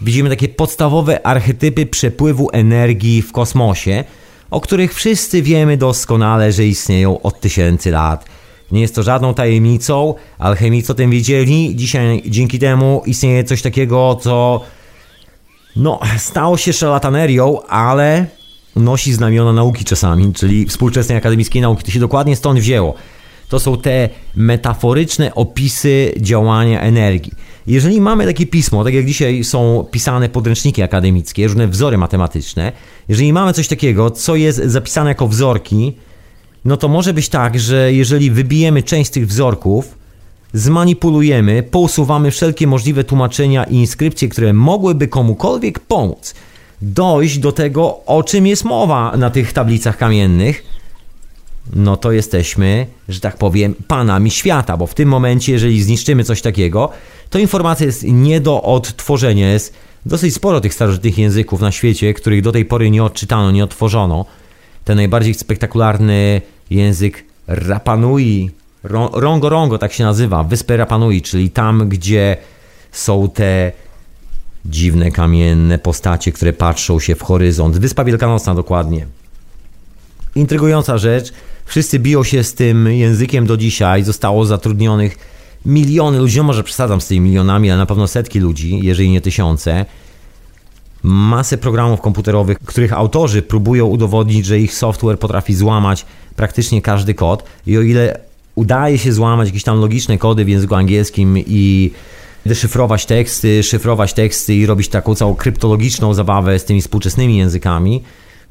[0.00, 4.04] Widzimy takie podstawowe archetypy przepływu energii w kosmosie,
[4.50, 8.24] o których wszyscy wiemy doskonale, że istnieją od tysięcy lat.
[8.72, 11.76] Nie jest to żadną tajemnicą, alchemicy o tym wiedzieli.
[11.76, 14.60] Dzisiaj dzięki temu istnieje coś takiego, co
[15.76, 18.26] no, stało się szalatanerią, ale
[18.76, 21.84] nosi znamiona nauki czasami, czyli współczesnej akademickiej nauki.
[21.84, 22.94] To się dokładnie stąd wzięło.
[23.48, 27.32] To są te metaforyczne opisy działania energii.
[27.66, 32.72] Jeżeli mamy takie pismo, tak jak dzisiaj są pisane podręczniki akademickie, różne wzory matematyczne,
[33.08, 35.96] jeżeli mamy coś takiego, co jest zapisane jako wzorki,
[36.64, 39.98] no to może być tak, że jeżeli wybijemy część z tych wzorków,
[40.52, 46.34] zmanipulujemy, pousuwamy wszelkie możliwe tłumaczenia i inskrypcje, które mogłyby komukolwiek pomóc
[46.82, 50.62] dojść do tego, o czym jest mowa na tych tablicach kamiennych,
[51.74, 56.42] no to jesteśmy, że tak powiem, panami świata, bo w tym momencie, jeżeli zniszczymy coś
[56.42, 56.90] takiego,
[57.30, 59.52] to informacja jest nie do odtworzenia.
[59.52, 59.74] Jest
[60.06, 64.24] dosyć sporo tych starożytnych języków na świecie, których do tej pory nie odczytano, nie odtworzono.
[64.84, 68.50] ten najbardziej spektakularny język Rapanui,
[69.12, 72.36] Rongo Rongo tak się nazywa, wyspę Rapanui, czyli tam, gdzie
[72.92, 73.72] są te
[74.70, 77.78] dziwne kamienne postacie, które patrzą się w horyzont.
[77.78, 79.06] Wyspa Wielkanocna dokładnie.
[80.34, 81.32] Intrygująca rzecz,
[81.64, 85.18] wszyscy biją się z tym językiem do dzisiaj, zostało zatrudnionych
[85.66, 89.20] miliony ludzi, no może przesadzam z tymi milionami, ale na pewno setki ludzi, jeżeli nie
[89.20, 89.84] tysiące.
[91.02, 96.06] Masę programów komputerowych, których autorzy próbują udowodnić, że ich software potrafi złamać
[96.36, 98.20] praktycznie każdy kod i o ile
[98.54, 101.90] udaje się złamać jakieś tam logiczne kody w języku angielskim i
[102.46, 108.02] deszyfrować teksty, szyfrować teksty i robić taką całą kryptologiczną zabawę z tymi współczesnymi językami,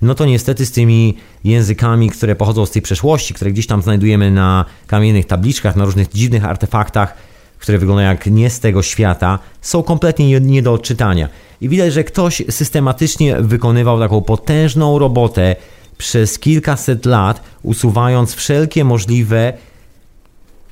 [0.02, 4.32] no to niestety z tymi językami, które pochodzą z tej przeszłości, które gdzieś tam znajdujemy
[4.32, 7.14] na kamiennych tabliczkach, na różnych dziwnych artefaktach,
[7.60, 11.30] które wyglądają jak nie z tego świata, są kompletnie nie do odczytania.
[11.62, 15.56] I widać, że ktoś systematycznie wykonywał taką potężną robotę
[15.98, 19.54] przez kilkaset lat, usuwając wszelkie możliwe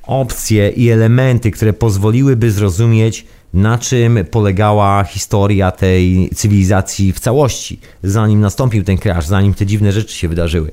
[0.06, 8.40] opcje i elementy, które pozwoliłyby zrozumieć, na czym polegała historia tej cywilizacji w całości, zanim
[8.40, 10.70] nastąpił ten crash, zanim te dziwne rzeczy się wydarzyły.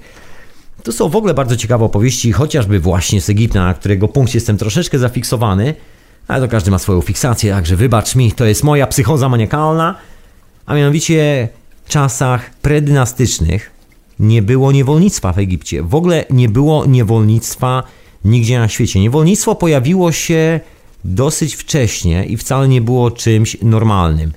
[0.83, 4.57] To są w ogóle bardzo ciekawe opowieści, chociażby właśnie z Egipta, na którego punkt jestem
[4.57, 5.75] troszeczkę zafiksowany,
[6.27, 9.95] ale to każdy ma swoją fiksację, także wybacz mi, to jest moja psychoza maniakalna,
[10.65, 11.49] a mianowicie
[11.85, 13.71] w czasach predynastycznych
[14.19, 15.83] nie było niewolnictwa w Egipcie.
[15.83, 17.83] W ogóle nie było niewolnictwa
[18.25, 18.99] nigdzie na świecie.
[18.99, 20.59] Niewolnictwo pojawiło się
[21.05, 24.31] dosyć wcześnie i wcale nie było czymś normalnym.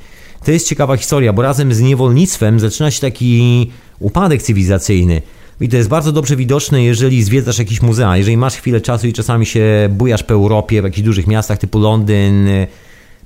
[0.44, 5.22] To jest ciekawa historia, bo razem z niewolnictwem zaczyna się taki upadek cywilizacyjny.
[5.60, 8.16] I to jest bardzo dobrze widoczne, jeżeli zwiedzasz jakieś muzea.
[8.16, 11.78] Jeżeli masz chwilę czasu i czasami się bujasz po Europie, w jakichś dużych miastach typu
[11.78, 12.48] Londyn,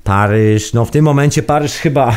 [0.04, 0.72] Paryż.
[0.72, 2.16] No w tym momencie Paryż chyba.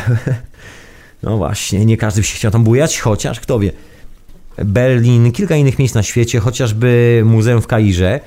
[1.22, 3.72] No właśnie, nie każdy by się chciał tam bujać, chociaż kto wie.
[4.58, 8.20] Berlin, kilka innych miejsc na świecie, chociażby Muzeum w Kairze.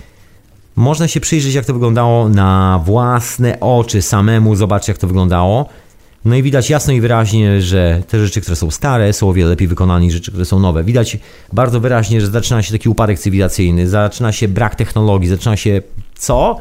[0.76, 5.70] Można się przyjrzeć, jak to wyglądało na własne oczy, samemu zobaczyć, jak to wyglądało.
[6.26, 9.50] No i widać jasno i wyraźnie, że te rzeczy, które są stare, są o wiele
[9.50, 10.84] lepiej wykonane niż rzeczy, które są nowe.
[10.84, 11.18] Widać
[11.54, 15.82] bardzo wyraźnie, że zaczyna się taki upadek cywilizacyjny, zaczyna się brak technologii, zaczyna się
[16.16, 16.60] co?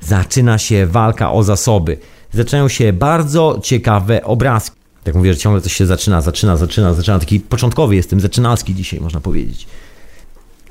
[0.00, 1.98] Zaczyna się walka o zasoby.
[2.32, 4.81] Zaczynają się bardzo ciekawe obrazki.
[5.04, 7.18] Tak mówię, że ciągle coś się zaczyna, zaczyna, zaczyna, zaczyna.
[7.18, 9.66] Taki początkowy jestem, zaczynalski dzisiaj, można powiedzieć.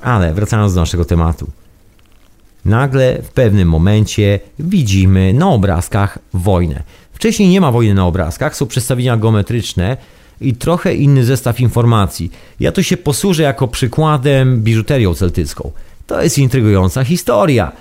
[0.00, 1.50] Ale wracając do naszego tematu.
[2.64, 6.82] Nagle w pewnym momencie widzimy na obrazkach wojnę.
[7.12, 9.96] Wcześniej nie ma wojny na obrazkach, są przedstawienia geometryczne
[10.40, 12.32] i trochę inny zestaw informacji.
[12.60, 15.72] Ja tu się posłużę jako przykładem biżuterią celtycką.
[16.06, 17.72] To jest intrygująca historia.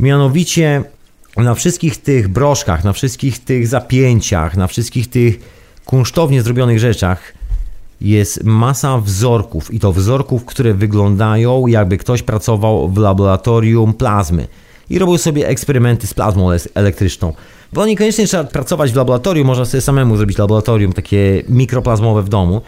[0.00, 0.82] Mianowicie
[1.36, 5.57] na wszystkich tych broszkach, na wszystkich tych zapięciach, na wszystkich tych
[5.88, 7.32] kunsztownie zrobionych rzeczach
[8.00, 14.46] jest masa wzorków i to wzorków, które wyglądają jakby ktoś pracował w laboratorium plazmy
[14.90, 17.32] i robił sobie eksperymenty z plazmą elektryczną.
[17.72, 22.60] Bo niekoniecznie trzeba pracować w laboratorium, można sobie samemu zrobić laboratorium takie mikroplazmowe w domu.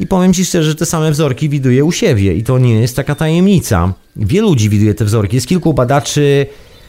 [0.00, 2.96] I powiem Ci szczerze, że te same wzorki widuję u siebie i to nie jest
[2.96, 3.92] taka tajemnica.
[4.16, 5.36] Wielu ludzi widuje te wzorki.
[5.36, 6.46] Jest kilku badaczy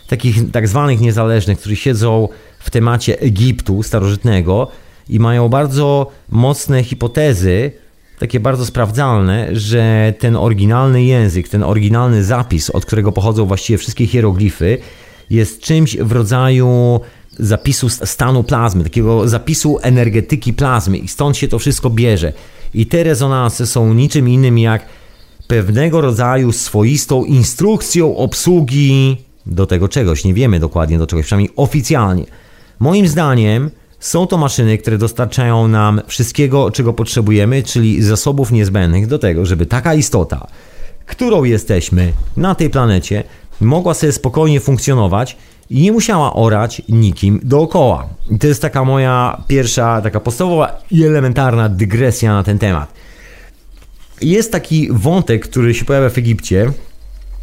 [0.08, 2.28] takich tak zwanych niezależnych, którzy siedzą
[2.60, 4.68] w temacie Egiptu starożytnego
[5.10, 7.72] i mają bardzo mocne hipotezy,
[8.20, 14.08] takie bardzo sprawdzalne, że ten oryginalny język, ten oryginalny zapis, od którego pochodzą właściwie wszystkie
[14.08, 14.78] hieroglify,
[15.30, 17.00] jest czymś w rodzaju
[17.40, 22.34] zapisu stanu plazmy, takiego zapisu energetyki plazmy i stąd się to wszystko bierze.
[22.74, 24.86] I te rezonanse są niczym innym jak
[25.48, 30.24] pewnego rodzaju swoistą instrukcją obsługi do tego czegoś.
[30.24, 32.26] Nie wiemy dokładnie do czegoś, przynajmniej oficjalnie.
[32.80, 33.72] Moim zdaniem
[34.04, 39.66] są to maszyny, które dostarczają nam wszystkiego, czego potrzebujemy, czyli zasobów niezbędnych do tego, żeby
[39.66, 40.48] taka istota,
[41.06, 43.24] którą jesteśmy na tej planecie,
[43.62, 45.38] mogła sobie spokojnie funkcjonować
[45.70, 48.08] i nie musiała orać nikim dookoła.
[48.32, 52.94] I to jest taka moja pierwsza, taka podstawowa i elementarna dygresja na ten temat.
[54.22, 56.72] Jest taki wątek, który się pojawia w Egipcie,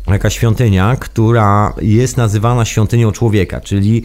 [0.09, 4.05] jaka świątynia, która jest nazywana świątynią człowieka, czyli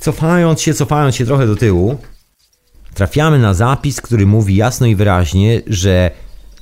[0.00, 1.98] Cofając się, cofając się trochę do tyłu,
[2.94, 6.10] trafiamy na zapis, który mówi jasno i wyraźnie, że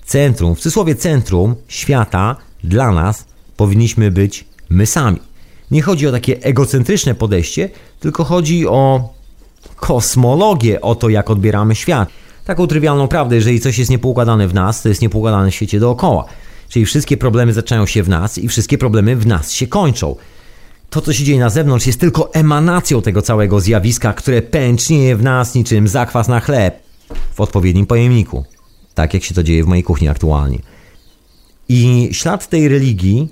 [0.05, 3.25] centrum, w cudzysłowie centrum świata dla nas
[3.57, 5.19] powinniśmy być my sami.
[5.71, 7.69] Nie chodzi o takie egocentryczne podejście,
[8.01, 9.15] tylko chodzi o
[9.77, 12.09] kosmologię, o to, jak odbieramy świat.
[12.45, 16.25] Taką trywialną prawdę, jeżeli coś jest niepoukładane w nas, to jest niepoukładane w świecie dookoła.
[16.69, 20.17] Czyli wszystkie problemy zaczynają się w nas i wszystkie problemy w nas się kończą
[20.91, 25.23] to, co się dzieje na zewnątrz, jest tylko emanacją tego całego zjawiska, które pęcznieje w
[25.23, 26.83] nas niczym zakwas na chleb
[27.35, 28.45] w odpowiednim pojemniku.
[28.95, 30.59] Tak jak się to dzieje w mojej kuchni aktualnie.
[31.69, 33.29] I ślad tej religii,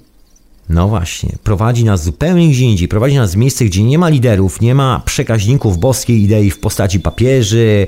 [0.68, 2.88] no właśnie, prowadzi nas zupełnie gdzie indziej.
[2.88, 7.00] Prowadzi nas w miejsce, gdzie nie ma liderów, nie ma przekaźników boskiej idei w postaci
[7.00, 7.86] papieży,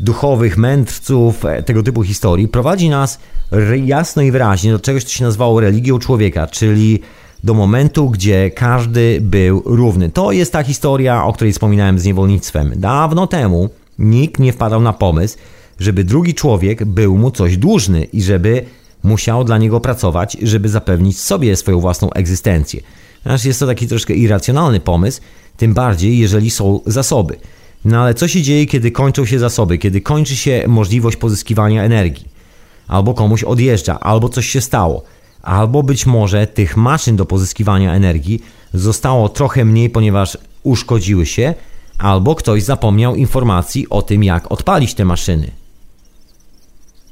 [0.00, 2.48] duchowych mędrców, e, tego typu historii.
[2.48, 3.18] Prowadzi nas
[3.84, 7.00] jasno i wyraźnie do czegoś, co się nazywało religią człowieka, czyli
[7.44, 10.10] do momentu, gdzie każdy był równy.
[10.10, 12.72] To jest ta historia, o której wspominałem z niewolnictwem.
[12.76, 13.68] Dawno temu
[13.98, 15.38] nikt nie wpadał na pomysł,
[15.80, 18.64] żeby drugi człowiek był mu coś dłużny i żeby
[19.02, 22.80] musiał dla niego pracować, żeby zapewnić sobie swoją własną egzystencję.
[23.24, 25.20] Aż jest to taki troszkę irracjonalny pomysł,
[25.56, 27.36] tym bardziej jeżeli są zasoby.
[27.84, 32.28] No ale co się dzieje, kiedy kończą się zasoby, kiedy kończy się możliwość pozyskiwania energii?
[32.88, 35.02] Albo komuś odjeżdża, albo coś się stało,
[35.42, 38.42] albo być może tych maszyn do pozyskiwania energii
[38.74, 41.54] zostało trochę mniej, ponieważ uszkodziły się,
[41.98, 45.50] albo ktoś zapomniał informacji o tym, jak odpalić te maszyny.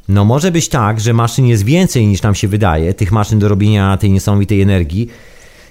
[0.08, 3.48] No może być tak, że maszyn jest więcej niż nam się wydaje, tych maszyn do
[3.48, 5.08] robienia tej niesamowitej energii.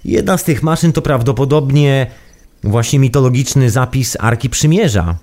[0.06, 2.08] Jedna z tych maszyn to prawdopodobnie
[2.64, 5.16] właśnie mitologiczny zapis Arki Przymierza.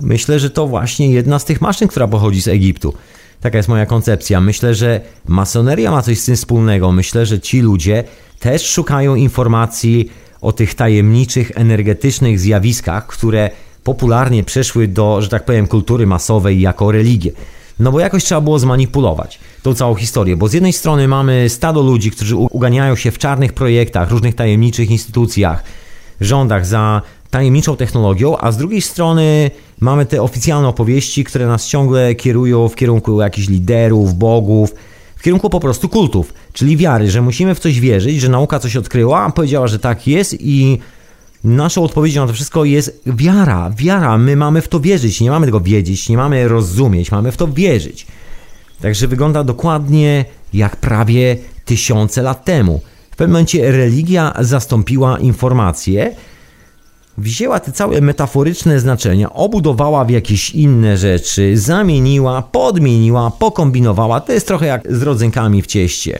[0.00, 2.94] Myślę, że to właśnie jedna z tych maszyn, która pochodzi z Egiptu.
[3.44, 4.40] Taka jest moja koncepcja.
[4.40, 6.92] Myślę, że masoneria ma coś z tym wspólnego.
[6.92, 8.04] Myślę, że ci ludzie
[8.40, 13.50] też szukają informacji o tych tajemniczych, energetycznych zjawiskach, które
[13.82, 17.32] popularnie przeszły do, że tak powiem, kultury masowej jako religię.
[17.78, 21.82] No bo jakoś trzeba było zmanipulować tą całą historię, bo z jednej strony mamy stado
[21.82, 25.64] ludzi, którzy uganiają się w czarnych projektach, różnych tajemniczych instytucjach,
[26.20, 27.02] rządach za
[27.34, 32.76] tajemniczą technologią, a z drugiej strony mamy te oficjalne opowieści, które nas ciągle kierują w
[32.76, 34.74] kierunku jakichś liderów, bogów,
[35.16, 38.76] w kierunku po prostu kultów, czyli wiary, że musimy w coś wierzyć, że nauka coś
[38.76, 40.78] odkryła, powiedziała, że tak jest i
[41.44, 43.70] naszą odpowiedzią na to wszystko jest wiara.
[43.76, 47.36] Wiara, my mamy w to wierzyć, nie mamy tego wiedzieć, nie mamy rozumieć, mamy w
[47.36, 48.06] to wierzyć.
[48.82, 52.80] Także wygląda dokładnie jak prawie tysiące lat temu.
[53.10, 56.14] W pewnym momencie religia zastąpiła informację,
[57.18, 64.20] wzięła te całe metaforyczne znaczenia, obudowała w jakieś inne rzeczy, zamieniła, podmieniła, pokombinowała.
[64.20, 66.18] To jest trochę jak z rodzynkami w cieście.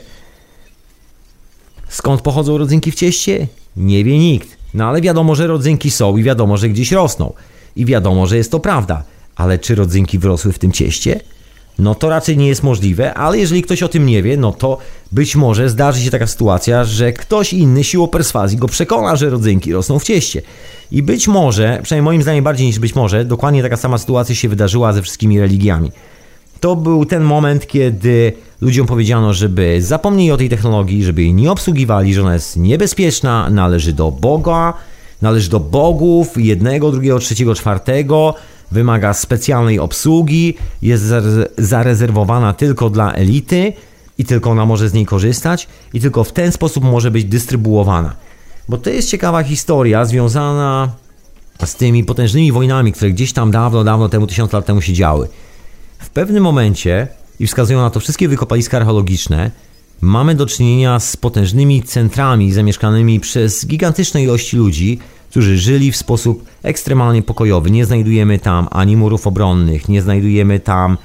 [1.89, 3.47] Skąd pochodzą rodzynki w cieście?
[3.77, 4.57] Nie wie nikt.
[4.73, 7.33] No ale wiadomo, że rodzynki są i wiadomo, że gdzieś rosną.
[7.75, 9.03] I wiadomo, że jest to prawda.
[9.35, 11.19] Ale czy rodzynki wyrosły w tym cieście?
[11.79, 14.77] No to raczej nie jest możliwe, ale jeżeli ktoś o tym nie wie, no to
[15.11, 19.73] być może zdarzy się taka sytuacja, że ktoś inny siłą perswazji go przekona, że rodzynki
[19.73, 20.41] rosną w cieście.
[20.91, 24.49] I być może, przynajmniej moim zdaniem bardziej niż być może, dokładnie taka sama sytuacja się
[24.49, 25.91] wydarzyła ze wszystkimi religiami.
[26.59, 31.51] To był ten moment, kiedy ludziom powiedziano, żeby zapomnieli o tej technologii, żeby jej nie
[31.51, 34.73] obsługiwali, że ona jest niebezpieczna, należy do Boga,
[35.21, 38.35] należy do bogów, jednego, drugiego, trzeciego, czwartego,
[38.75, 41.03] wymaga specjalnej obsługi, jest
[41.57, 43.73] zarezerwowana tylko dla elity
[44.17, 48.15] i tylko ona może z niej korzystać i tylko w ten sposób może być dystrybuowana.
[48.69, 50.91] Bo to jest ciekawa historia związana
[51.65, 55.27] z tymi potężnymi wojnami, które gdzieś tam dawno, dawno temu, tysiąc lat temu się działy.
[55.99, 57.07] W pewnym momencie,
[57.39, 59.51] i wskazują na to wszystkie wykopaliska archeologiczne,
[60.01, 64.99] mamy do czynienia z potężnymi centrami zamieszkanymi przez gigantyczne ilości ludzi,
[65.29, 67.71] którzy żyli w sposób ekstremalnie pokojowy.
[67.71, 70.97] Nie znajdujemy tam ani murów obronnych, nie znajdujemy tam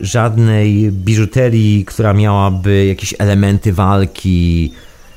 [0.00, 4.72] żadnej biżuterii, która miałaby jakieś elementy walki,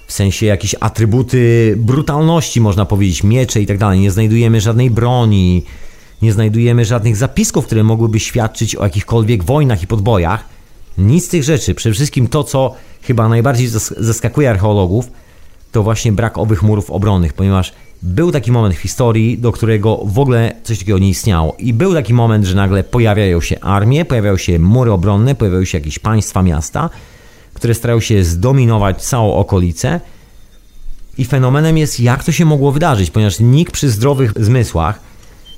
[0.07, 3.99] w sensie jakieś atrybuty brutalności, można powiedzieć, miecze i tak dalej.
[3.99, 5.63] Nie znajdujemy żadnej broni,
[6.21, 10.45] nie znajdujemy żadnych zapisków, które mogłyby świadczyć o jakichkolwiek wojnach i podbojach.
[10.97, 11.75] Nic z tych rzeczy.
[11.75, 13.67] Przede wszystkim to, co chyba najbardziej
[13.97, 15.11] zaskakuje archeologów,
[15.73, 20.19] to właśnie brak owych murów obronnych, ponieważ był taki moment w historii, do którego w
[20.19, 21.55] ogóle coś takiego nie istniało.
[21.59, 25.77] I był taki moment, że nagle pojawiają się armie, pojawiają się mury obronne, pojawiają się
[25.77, 26.89] jakieś państwa, miasta,
[27.53, 29.99] które starają się zdominować całą okolicę.
[31.17, 34.99] I fenomenem jest, jak to się mogło wydarzyć, ponieważ nikt przy zdrowych zmysłach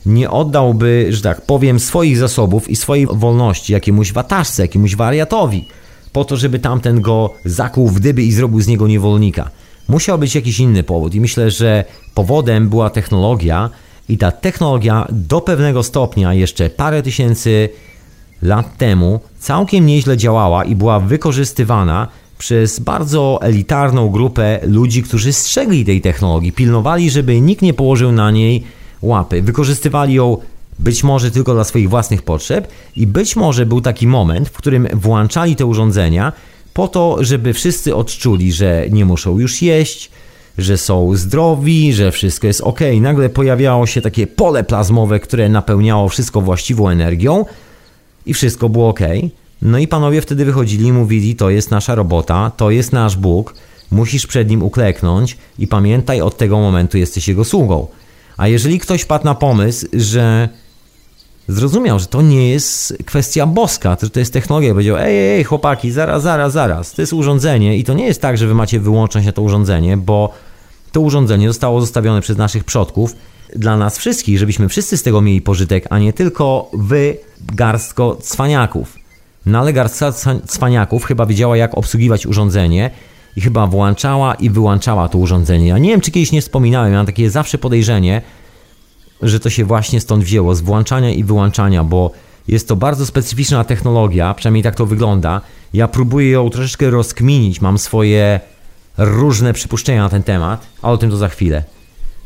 [0.06, 5.68] nie oddałby, że tak powiem, swoich zasobów i swojej wolności jakiemuś wataszce, jakiemuś wariatowi,
[6.12, 9.50] po to, żeby tamten go zakuł w dyby i zrobił z niego niewolnika.
[9.88, 13.70] Musiał być jakiś inny powód i myślę, że powodem była technologia
[14.10, 17.70] i ta technologia do pewnego stopnia jeszcze parę tysięcy
[18.42, 22.08] lat temu całkiem nieźle działała i była wykorzystywana
[22.38, 28.32] przez bardzo elitarną grupę ludzi, którzy strzegli tej technologii, pilnowali, żeby nikt nie położył na
[28.32, 28.64] niej
[29.02, 29.42] łapy.
[29.42, 30.38] Wykorzystywali ją
[30.80, 34.88] być może tylko dla swoich własnych potrzeb i być może był taki moment, w którym
[34.94, 36.34] włączali te urządzenia
[36.76, 40.12] po to, żeby wszyscy odczuli, że nie muszą już jeść,
[40.58, 42.80] że są zdrowi, że wszystko jest ok.
[43.02, 47.46] Nagle pojawiało się takie pole plazmowe, które napełniało wszystko właściwą energią
[48.26, 49.00] i wszystko było ok.
[49.62, 53.56] No i panowie wtedy wychodzili i mówili: To jest nasza robota, to jest nasz Bóg,
[53.92, 57.88] musisz przed nim ukleknąć i pamiętaj, od tego momentu jesteś jego sługą.
[58.38, 60.50] A jeżeli ktoś padł na pomysł, że
[61.48, 65.92] zrozumiał, że to nie jest kwestia boska, że to jest technologia, powiedział: Ej, ej, chłopaki,
[65.92, 69.26] zaraz, zaraz, zaraz, to jest urządzenie i to nie jest tak, że wy macie wyłączać
[69.26, 70.34] na to urządzenie, bo
[70.92, 73.16] to urządzenie zostało zostawione przez naszych przodków
[73.56, 77.18] dla nas wszystkich, żebyśmy wszyscy z tego mieli pożytek, a nie tylko wy,
[77.54, 78.96] garstko cwaniaków.
[79.46, 80.14] No ale garstka
[80.48, 82.92] cwaniaków chyba wiedziała, jak obsługiwać urządzenie
[83.36, 85.68] i chyba włączała i wyłączała to urządzenie.
[85.68, 88.22] Ja nie wiem, czy kiedyś nie wspominałem, mam takie zawsze podejrzenie,
[89.22, 92.12] że to się właśnie stąd wzięło, z włączania i wyłączania, bo
[92.48, 95.42] jest to bardzo specyficzna technologia, przynajmniej tak to wygląda.
[95.74, 98.40] Ja próbuję ją troszeczkę rozkminić, mam swoje
[98.98, 101.64] różne przypuszczenia na ten temat, ale o tym to za chwilę.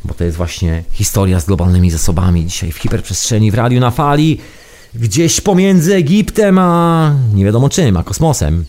[0.05, 4.39] Bo to jest właśnie historia z globalnymi zasobami dzisiaj w hiperprzestrzeni, w radiu na fali,
[4.95, 8.65] gdzieś pomiędzy Egiptem a nie wiadomo czym, a kosmosem.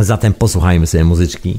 [0.00, 1.58] Zatem posłuchajmy sobie muzyczki.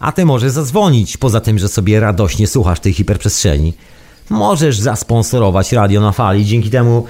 [0.00, 3.74] A ty możesz zadzwonić, poza tym, że sobie radośnie słuchasz tej hiperprzestrzeni.
[4.30, 7.04] Możesz zasponsorować radio na fali, dzięki temu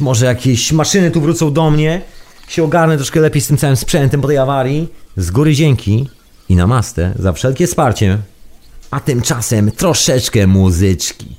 [0.00, 2.02] może jakieś maszyny tu wrócą do mnie,
[2.48, 4.88] się ogarnę troszkę lepiej z tym całym sprzętem po tej awarii.
[5.16, 6.08] Z góry dzięki
[6.48, 8.18] i namaste za wszelkie wsparcie.
[8.90, 11.36] A tymczasem troszeczkę muzyczki.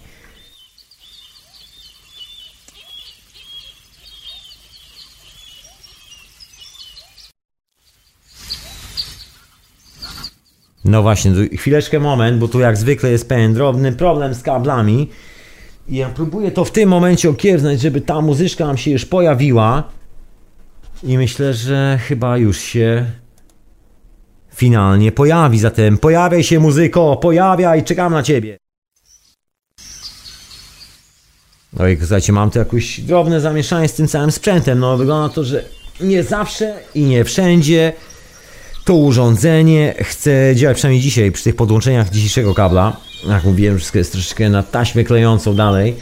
[10.87, 15.09] No właśnie, chwileczkę moment, bo tu jak zwykle jest pewien drobny problem z kablami.
[15.89, 19.83] I ja próbuję to w tym momencie okiewnać, żeby ta muzyczka nam się już pojawiła.
[21.03, 23.05] I myślę, że chyba już się
[24.55, 25.59] finalnie pojawi.
[25.59, 28.57] Zatem pojawiaj się muzyko, pojawiaj, czekam na ciebie.
[31.73, 34.79] No i słuchajcie, mam tu jakieś drobne zamieszanie z tym całym sprzętem.
[34.79, 35.63] No wygląda to, że
[36.01, 37.93] nie zawsze i nie wszędzie
[38.87, 42.97] to urządzenie chce działać, przynajmniej dzisiaj, przy tych podłączeniach dzisiejszego kabla.
[43.29, 45.95] Jak mówiłem, wszystko jest troszeczkę na taśmę klejącą dalej.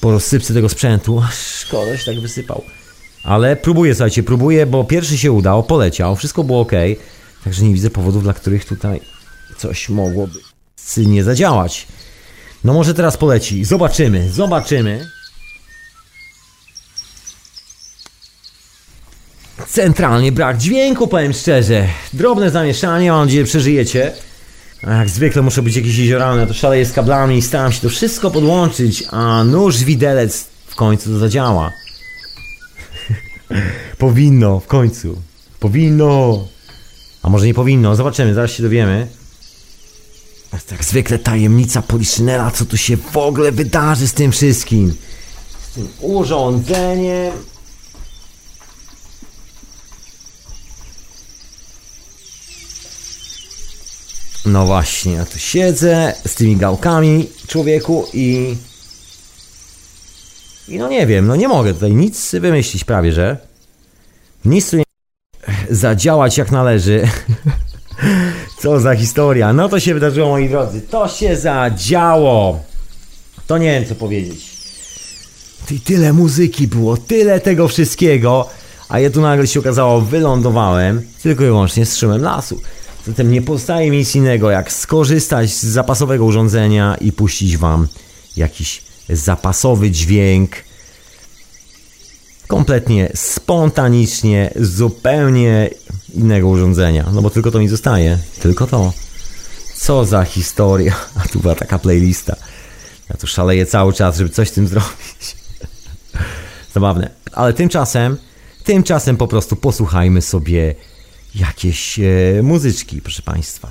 [0.00, 1.22] Po rozsypce tego sprzętu.
[1.60, 2.62] Szkoda, się tak wysypał.
[3.24, 6.72] Ale próbuję, słuchajcie, próbuję, bo pierwszy się udał, poleciał, wszystko było ok.
[7.44, 9.00] Także nie widzę powodów, dla których tutaj
[9.58, 10.38] coś mogłoby
[10.96, 11.86] nie zadziałać.
[12.64, 13.64] No może teraz poleci.
[13.64, 15.06] Zobaczymy, zobaczymy.
[19.64, 21.88] Centralnie brak dźwięku, powiem szczerze.
[22.12, 24.12] Drobne zamieszanie, mam nadzieję, przeżyjecie.
[24.82, 28.30] Jak zwykle muszę być jakieś jeziorane, to szaleję z kablami i staram się to wszystko
[28.30, 31.72] podłączyć, a nóż widelec w końcu to zadziała.
[33.98, 35.22] Powinno, w końcu.
[35.60, 36.44] Powinno.
[37.22, 39.06] A może nie powinno, zobaczymy, zaraz się dowiemy.
[40.52, 44.94] A jak zwykle tajemnica Poliszynela, co tu się w ogóle wydarzy z tym wszystkim.
[45.70, 47.32] Z tym urządzeniem.
[54.46, 58.56] No właśnie, ja tu siedzę z tymi gałkami, człowieku i...
[60.68, 63.36] I no nie wiem, no nie mogę tutaj nic wymyślić prawie, że...
[64.44, 64.84] Nic tu nie
[65.70, 67.08] zadziałać jak należy.
[68.60, 69.52] Co za historia.
[69.52, 70.80] No to się wydarzyło, moi drodzy.
[70.80, 72.60] To się zadziało.
[73.46, 74.56] To nie wiem, co powiedzieć.
[75.70, 78.48] I tyle muzyki było, tyle tego wszystkiego,
[78.88, 82.60] a ja tu nagle się okazało, wylądowałem tylko i wyłącznie z szumem lasu.
[83.06, 87.88] Zatem nie pozostaje mi nic innego, jak skorzystać z zapasowego urządzenia i puścić Wam
[88.36, 90.56] jakiś zapasowy dźwięk,
[92.48, 95.70] kompletnie spontanicznie, zupełnie
[96.14, 97.06] innego urządzenia.
[97.12, 98.18] No bo tylko to mi zostaje.
[98.40, 98.92] Tylko to.
[99.76, 100.96] Co za historia.
[101.24, 102.36] A tu była taka playlista.
[103.10, 105.36] Ja tu szaleję cały czas, żeby coś z tym zrobić.
[106.74, 107.10] Zabawne.
[107.32, 108.16] Ale tymczasem,
[108.64, 110.74] tymczasem po prostu posłuchajmy sobie
[111.36, 113.68] jakieś e, muzyczki, proszę Państwa.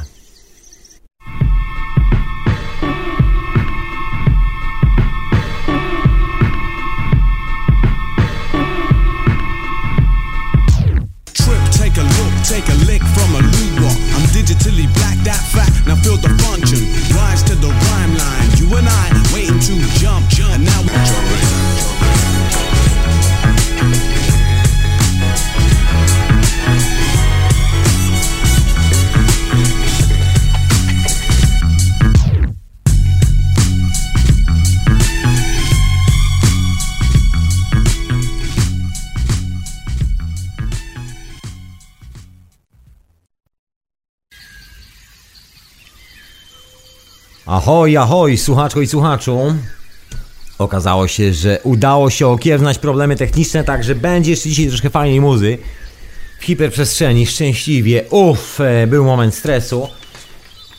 [14.46, 15.88] digitally black that fact.
[15.88, 16.84] Now feel the function.
[17.16, 18.50] Rise to the rhyme line.
[18.60, 20.52] You and I waiting to jump, jump.
[20.54, 20.82] And now
[47.46, 49.56] Ahoj, ahoj, słuchaczko i słuchaczu.
[50.60, 55.58] Okazało się, że udało się okiewnać problemy techniczne, także będzie jeszcze dzisiaj troszkę fajnej muzy.
[56.40, 58.04] w hiperprzestrzeni, szczęśliwie.
[58.10, 59.88] Uff, e, był moment stresu.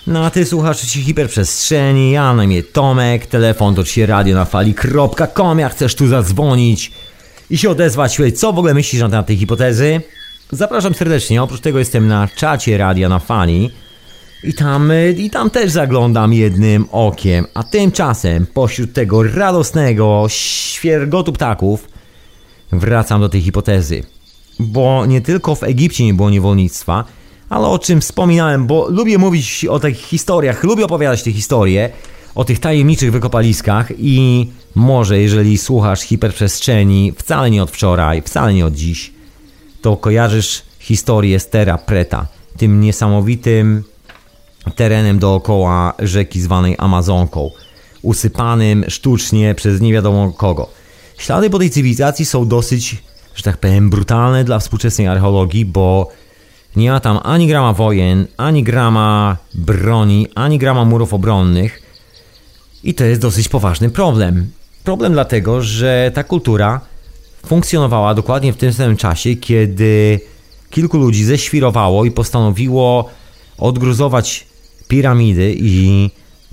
[0.07, 5.59] No a ty słuchasz ci hiperprzestrzeni, ja na imię Tomek, telefon ci radio na fali.com,
[5.59, 6.93] jak chcesz tu zadzwonić
[7.51, 10.01] i się odezwać, co w ogóle myślisz na temat tej hipotezy?
[10.53, 13.71] Zapraszam serdecznie, oprócz tego jestem na czacie radia na fali
[14.47, 21.33] i tam, y, i tam też zaglądam jednym okiem, a tymczasem pośród tego radosnego świergotu
[21.33, 21.89] ptaków
[22.73, 24.03] wracam do tej hipotezy.
[24.59, 27.05] Bo nie tylko w Egipcie nie było niewolnictwa,
[27.49, 31.91] ale o czym wspominałem, bo lubię mówić o tych historiach, lubię opowiadać te historie,
[32.35, 38.67] o tych tajemniczych wykopaliskach i może jeżeli słuchasz hiperprzestrzeni wcale nie od wczoraj, wcale nie
[38.67, 39.13] od dziś,
[39.83, 42.27] to kojarzysz historię Stera Preta,
[42.57, 43.85] tym niesamowitym
[44.75, 47.51] terenem dookoła rzeki zwanej Amazonką,
[48.03, 50.69] usypanym sztucznie przez nie wiadomo kogo.
[51.19, 52.97] Ślady po tej cywilizacji są dosyć,
[53.35, 56.09] że tak powiem, brutalne dla współczesnej archeologii, bo
[56.77, 61.83] nie ma tam ani grama wojen, ani grama broni, ani grama murów obronnych.
[62.85, 64.51] I to jest dosyć poważny problem.
[64.85, 66.81] Problem dlatego, że ta kultura
[67.47, 70.21] funkcjonowała dokładnie w tym samym czasie, kiedy
[70.71, 73.11] kilku ludzi ześwirowało i postanowiło
[73.59, 74.46] odgruzować
[74.89, 76.11] piramidy i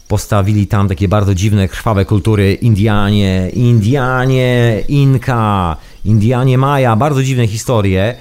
[0.07, 2.53] postawili tam takie bardzo dziwne, krwawe kultury.
[2.53, 8.15] Indianie, Indianie, Inka, Indianie Maja, bardzo dziwne historie,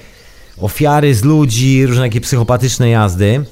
[0.61, 3.45] ofiary z ludzi, różne takie psychopatyczne jazdy,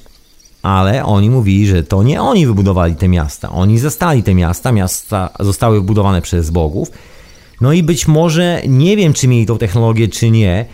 [0.62, 5.30] ale oni mówili, że to nie oni wybudowali te miasta, oni zastali te miasta, miasta
[5.40, 6.90] zostały wybudowane przez bogów,
[7.60, 10.66] no i być może, nie wiem czy mieli tą technologię czy nie,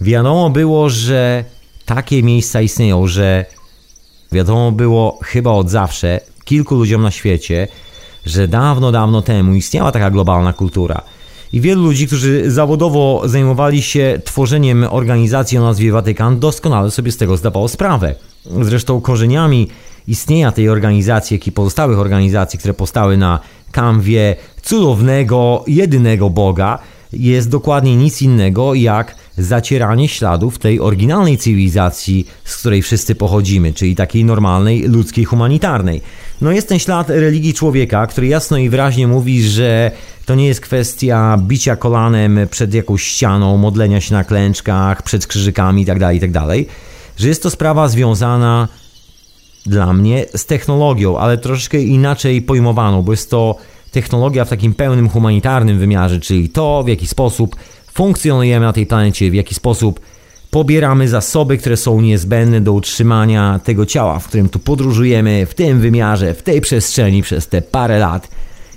[0.00, 1.44] wiadomo było, że
[1.84, 3.46] takie miejsca istnieją, że
[4.32, 7.68] Wiadomo było chyba od zawsze kilku ludziom na świecie,
[8.26, 11.02] że dawno, dawno temu istniała taka globalna kultura.
[11.52, 17.16] I wielu ludzi, którzy zawodowo zajmowali się tworzeniem organizacji o nazwie Watykan, doskonale sobie z
[17.16, 18.14] tego zdawało sprawę.
[18.62, 19.68] Zresztą korzeniami
[20.08, 23.40] istnienia tej organizacji, jak i pozostałych organizacji, które powstały na
[23.72, 26.78] kanwie cudownego, jedynego Boga,
[27.12, 29.14] jest dokładnie nic innego jak
[29.44, 36.00] zacieranie śladów tej oryginalnej cywilizacji, z której wszyscy pochodzimy, czyli takiej normalnej, ludzkiej, humanitarnej.
[36.40, 39.90] No jest ten ślad religii człowieka, który jasno i wyraźnie mówi, że
[40.26, 45.82] to nie jest kwestia bicia kolanem przed jakąś ścianą, modlenia się na klęczkach, przed krzyżykami
[45.82, 46.74] itd., tak itd., tak
[47.16, 48.68] że jest to sprawa związana
[49.66, 53.56] dla mnie z technologią, ale troszeczkę inaczej pojmowaną, bo jest to
[53.90, 57.56] technologia w takim pełnym humanitarnym wymiarze, czyli to w jaki sposób
[58.00, 60.00] funkcjonujemy na tej planecie, w jaki sposób
[60.50, 65.80] pobieramy zasoby, które są niezbędne do utrzymania tego ciała, w którym tu podróżujemy, w tym
[65.80, 68.28] wymiarze, w tej przestrzeni przez te parę lat.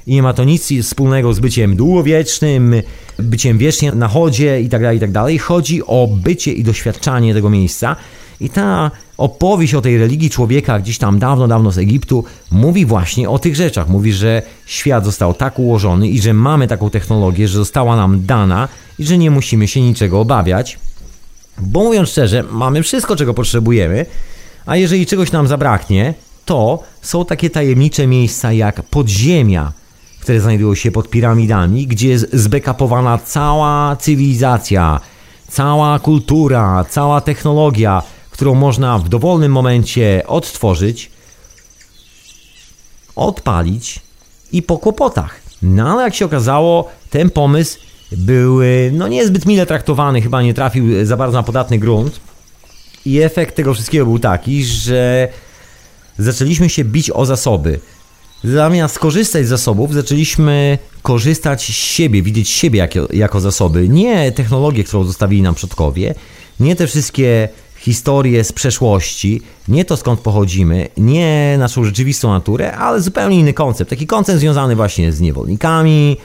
[0.07, 2.75] I nie ma to nic wspólnego z byciem długowiecznym,
[3.19, 5.13] byciem wiecznie na chodzie itd., tak itd.
[5.13, 7.95] Tak Chodzi o bycie i doświadczanie tego miejsca.
[8.43, 13.29] I ta opowieść o tej religii człowieka gdzieś tam dawno, dawno z Egiptu mówi właśnie
[13.29, 13.89] o tych rzeczach.
[13.89, 18.67] Mówi, że świat został tak ułożony i że mamy taką technologię, że została nam dana
[18.99, 20.79] i że nie musimy się niczego obawiać.
[21.57, 24.05] Bo mówiąc szczerze, mamy wszystko, czego potrzebujemy,
[24.65, 26.13] a jeżeli czegoś nam zabraknie,
[26.45, 29.71] to są takie tajemnicze miejsca jak podziemia,
[30.19, 34.99] które znajdują się pod piramidami, gdzie jest zbekapowana cała cywilizacja,
[35.47, 38.03] cała kultura, cała technologia,
[38.33, 41.11] którą można w dowolnym momencie odtworzyć,
[43.15, 43.99] odpalić
[44.51, 45.41] i po kłopotach.
[45.61, 47.79] No ale jak się okazało, ten pomysł
[48.11, 48.59] był
[48.91, 52.19] no niezbyt mile traktowany, chyba nie trafił za bardzo na podatny grunt.
[53.05, 55.27] I efekt tego wszystkiego był taki, że
[56.17, 57.79] zaczęliśmy się bić o zasoby.
[58.43, 63.89] Zamiast korzystać z zasobów, zaczęliśmy korzystać z siebie, widzieć siebie jako, jako zasoby.
[63.89, 66.15] Nie technologię, którą zostawili nam przodkowie,
[66.59, 67.49] nie te wszystkie
[67.83, 73.89] historie z przeszłości, nie to skąd pochodzimy, nie naszą rzeczywistą naturę, ale zupełnie inny koncept.
[73.89, 76.17] Taki koncept związany właśnie z niewolnikami,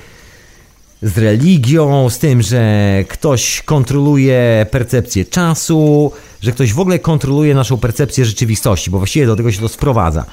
[1.02, 7.78] z religią, z tym, że ktoś kontroluje percepcję czasu, że ktoś w ogóle kontroluje naszą
[7.78, 10.24] percepcję rzeczywistości, bo właściwie do tego się to sprowadza.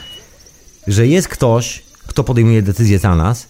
[0.87, 3.47] Że jest ktoś, kto podejmuje decyzję za nas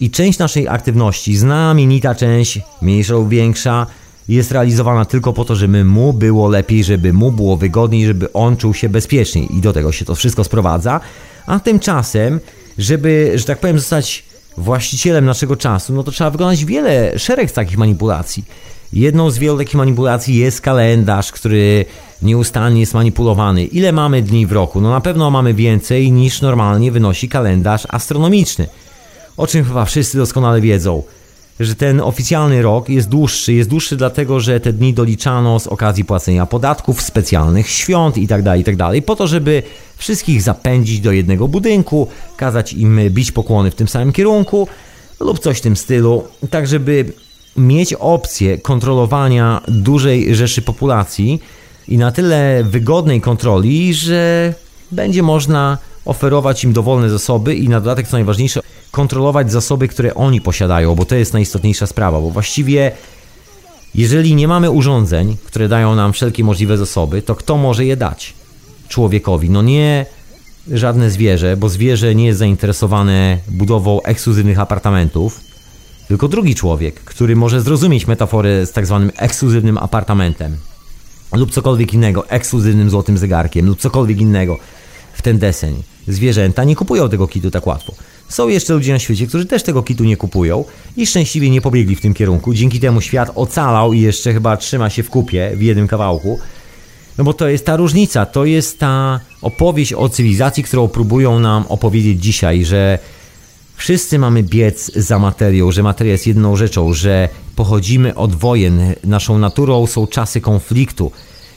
[0.00, 3.86] i część naszej aktywności, znamienita część, mniejsza lub większa,
[4.30, 8.56] jest realizowana tylko po to, żeby mu było lepiej, żeby mu było wygodniej, żeby on
[8.56, 11.00] czuł się bezpieczniej i do tego się to wszystko sprowadza,
[11.46, 12.40] a tymczasem,
[12.78, 14.24] żeby, że tak powiem, zostać
[14.56, 18.44] właścicielem naszego czasu, no to trzeba wykonać wiele, szereg takich manipulacji.
[18.92, 21.84] Jedną z wielu takich manipulacji jest kalendarz, który
[22.22, 23.64] nieustannie jest manipulowany.
[23.64, 24.80] Ile mamy dni w roku?
[24.80, 28.66] No na pewno mamy więcej niż normalnie wynosi kalendarz astronomiczny.
[29.36, 31.02] O czym chyba wszyscy doskonale wiedzą
[31.60, 33.52] że ten oficjalny rok jest dłuższy.
[33.52, 38.58] Jest dłuższy dlatego, że te dni doliczano z okazji płacenia podatków, specjalnych świąt itd., tak
[38.58, 39.62] itd., tak po to, żeby
[39.96, 44.68] wszystkich zapędzić do jednego budynku, kazać im bić pokłony w tym samym kierunku
[45.20, 47.12] lub coś w tym stylu, tak żeby
[47.56, 51.42] mieć opcję kontrolowania dużej rzeszy populacji
[51.88, 54.54] i na tyle wygodnej kontroli, że
[54.92, 60.40] będzie można oferować im dowolne zasoby i na dodatek, co najważniejsze, kontrolować zasoby, które oni
[60.40, 62.92] posiadają, bo to jest najistotniejsza sprawa, bo właściwie
[63.94, 68.34] jeżeli nie mamy urządzeń, które dają nam wszelkie możliwe zasoby, to kto może je dać
[68.88, 69.50] człowiekowi?
[69.50, 70.06] No nie
[70.72, 75.40] żadne zwierzę, bo zwierzę nie jest zainteresowane budową ekskluzywnych apartamentów,
[76.08, 80.56] tylko drugi człowiek, który może zrozumieć metaforę z tak zwanym ekskluzywnym apartamentem
[81.32, 84.58] lub cokolwiek innego, ekskluzywnym złotym zegarkiem lub cokolwiek innego
[85.20, 85.82] w ten deseń.
[86.08, 87.94] Zwierzęta nie kupują tego kitu tak łatwo.
[88.28, 90.64] Są jeszcze ludzie na świecie, którzy też tego kitu nie kupują
[90.96, 92.54] i szczęśliwie nie pobiegli w tym kierunku.
[92.54, 96.38] Dzięki temu świat ocalał i jeszcze chyba trzyma się w kupie w jednym kawałku.
[97.18, 101.64] No bo to jest ta różnica, to jest ta opowieść o cywilizacji, którą próbują nam
[101.68, 102.98] opowiedzieć dzisiaj, że
[103.76, 109.38] wszyscy mamy biec za materią, że materia jest jedną rzeczą, że pochodzimy od wojen, naszą
[109.38, 111.12] naturą są czasy konfliktu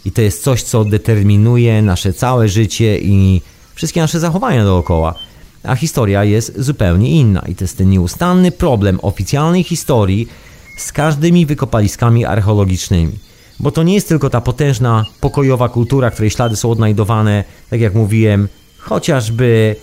[0.05, 3.41] i to jest coś, co determinuje nasze całe życie i
[3.75, 5.15] wszystkie nasze zachowania dookoła.
[5.63, 10.27] A historia jest zupełnie inna i to jest ten nieustanny problem oficjalnej historii
[10.77, 13.19] z każdymi wykopaliskami archeologicznymi.
[13.59, 17.95] Bo to nie jest tylko ta potężna, pokojowa kultura, której ślady są odnajdowane, tak jak
[17.95, 18.47] mówiłem,
[18.77, 19.75] chociażby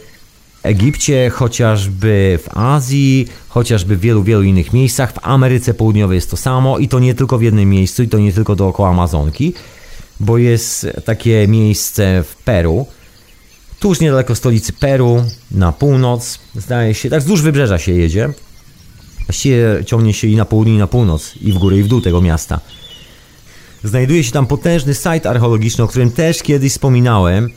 [0.62, 5.12] Egipcie, chociażby w Azji, chociażby w wielu, wielu innych miejscach.
[5.12, 8.18] W Ameryce Południowej jest to samo i to nie tylko w jednym miejscu, i to
[8.18, 9.54] nie tylko dookoła Amazonki,
[10.20, 12.86] bo jest takie miejsce w Peru,
[13.80, 18.32] tuż niedaleko stolicy Peru, na północ, zdaje się, tak wzdłuż wybrzeża się jedzie.
[19.26, 22.00] Właściwie ciągnie się i na południe, i na północ, i w górę, i w dół
[22.00, 22.60] tego miasta.
[23.84, 27.50] Znajduje się tam potężny sajt archeologiczny, o którym też kiedyś wspominałem.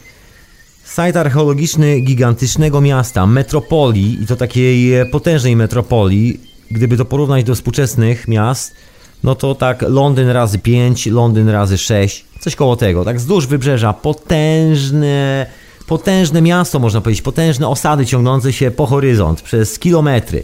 [0.84, 6.40] Sajt archeologiczny gigantycznego miasta, metropolii, i to takiej potężnej metropolii.
[6.72, 8.76] Gdyby to porównać do współczesnych miast,
[9.24, 13.06] no to tak Londyn razy 5, Londyn razy 6, coś koło tego.
[13.06, 15.46] Tak wzdłuż wybrzeża, potężne
[15.88, 20.44] potężne miasto, można powiedzieć, potężne osady ciągnące się po horyzont przez kilometry.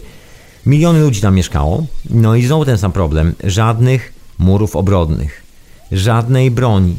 [0.66, 1.86] Miliony ludzi tam mieszkało.
[2.10, 3.34] No i znowu ten sam problem.
[3.44, 5.42] Żadnych murów obrodnych,
[5.92, 6.96] żadnej broni,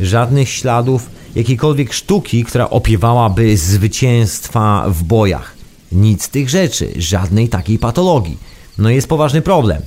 [0.00, 5.54] żadnych śladów jakiejkolwiek sztuki, która opiewałaby zwycięstwa w bojach.
[5.92, 8.38] Nic z tych rzeczy, żadnej takiej patologii.
[8.78, 9.82] No jest poważny problem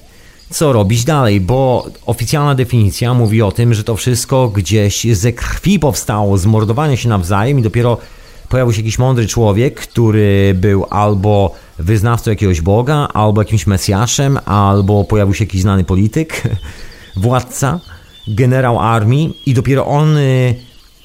[0.50, 5.80] co robić dalej, bo oficjalna definicja mówi o tym, że to wszystko gdzieś ze krwi
[5.80, 7.98] powstało, z mordowania się nawzajem i dopiero
[8.50, 15.04] pojawił się jakiś mądry człowiek, który był albo wyznawcą jakiegoś Boga, albo jakimś Mesjaszem, albo
[15.04, 16.43] pojawił się jakiś znany polityk,
[17.16, 17.80] władca,
[18.28, 20.56] generał armii i dopiero on y,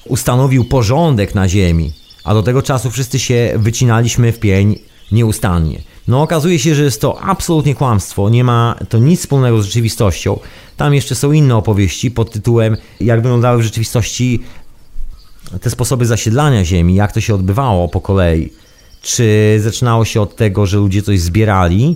[0.05, 4.79] ustanowił porządek na ziemi, a do tego czasu wszyscy się wycinaliśmy w pień
[5.11, 5.81] nieustannie.
[6.07, 10.39] No okazuje się, że jest to absolutnie kłamstwo, nie ma to nic wspólnego z rzeczywistością.
[10.77, 14.43] Tam jeszcze są inne opowieści pod tytułem jak wyglądały w rzeczywistości
[15.61, 18.53] te sposoby zasiedlania ziemi, jak to się odbywało po kolei.
[19.01, 21.95] Czy zaczynało się od tego, że ludzie coś zbierali,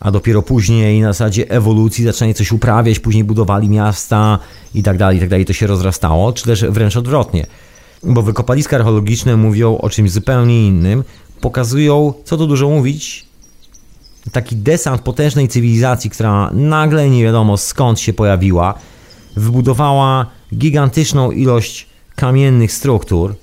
[0.00, 4.38] a dopiero później na zasadzie ewolucji zaczęli coś uprawiać, później budowali miasta
[4.74, 7.46] i tak dalej, i tak dalej, to się rozrastało, czy też wręcz odwrotnie.
[8.02, 11.04] Bo wykopaliska archeologiczne mówią o czymś zupełnie innym,
[11.40, 13.26] pokazują, co tu dużo mówić,
[14.32, 18.74] taki desant potężnej cywilizacji, która nagle nie wiadomo skąd się pojawiła,
[19.36, 23.34] wybudowała gigantyczną ilość kamiennych struktur,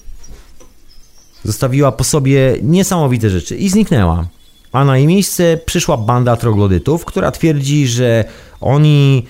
[1.44, 4.28] zostawiła po sobie niesamowite rzeczy i zniknęła.
[4.72, 8.26] A na jej miejsce przyszła banda troglodytów, która twierdzi, że
[8.62, 9.26] oni,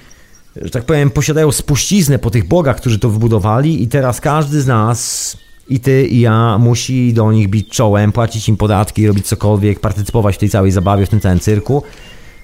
[0.56, 4.68] że tak powiem, posiadają spuściznę po tych bogach, którzy to wybudowali, i teraz każdy z
[4.68, 5.38] nas
[5.70, 10.36] i ty i ja musi do nich bić czołem, płacić im podatki, robić cokolwiek, partycypować
[10.36, 11.84] w tej całej zabawie, w tym całym cyrku,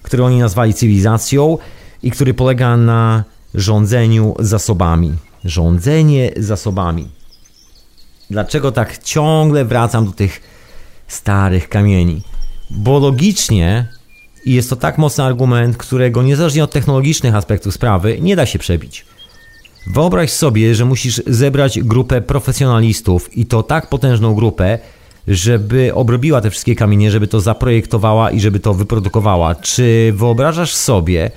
[0.04, 1.58] który oni nazwali cywilizacją
[2.04, 5.14] i który polega na rządzeniu zasobami.
[5.46, 7.08] Rządzenie zasobami.
[8.30, 10.42] Dlaczego tak ciągle wracam do tych
[11.08, 12.22] starych kamieni?
[12.70, 13.88] Bo logicznie
[14.46, 18.60] i jest to tak mocny argument, którego niezależnie od technologicznych aspektów sprawy nie da się
[18.60, 19.06] przebić.
[19.88, 24.80] Wyobraź sobie, że musisz zebrać grupę profesjonalistów i to tak potężną grupę,
[25.28, 29.56] żeby obrobiła te wszystkie kamienie, żeby to zaprojektowała i żeby to wyprodukowała.
[29.56, 31.32] Czy wyobrażasz sobie,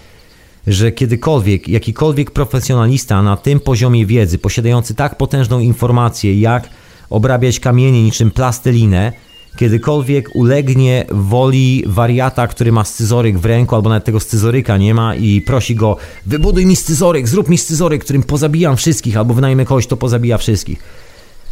[0.66, 6.68] że kiedykolwiek jakikolwiek profesjonalista na tym poziomie wiedzy, posiadający tak potężną informację, jak
[7.10, 9.12] obrabiać kamienie niczym plastelinę,
[9.56, 15.14] kiedykolwiek ulegnie woli wariata, który ma scyzoryk w ręku, albo nawet tego scyzoryka nie ma
[15.14, 15.96] i prosi go,
[16.26, 20.78] wybuduj mi scyzoryk, zrób mi scyzoryk, którym pozabijam wszystkich, albo wynajmę kogoś, to pozabija wszystkich.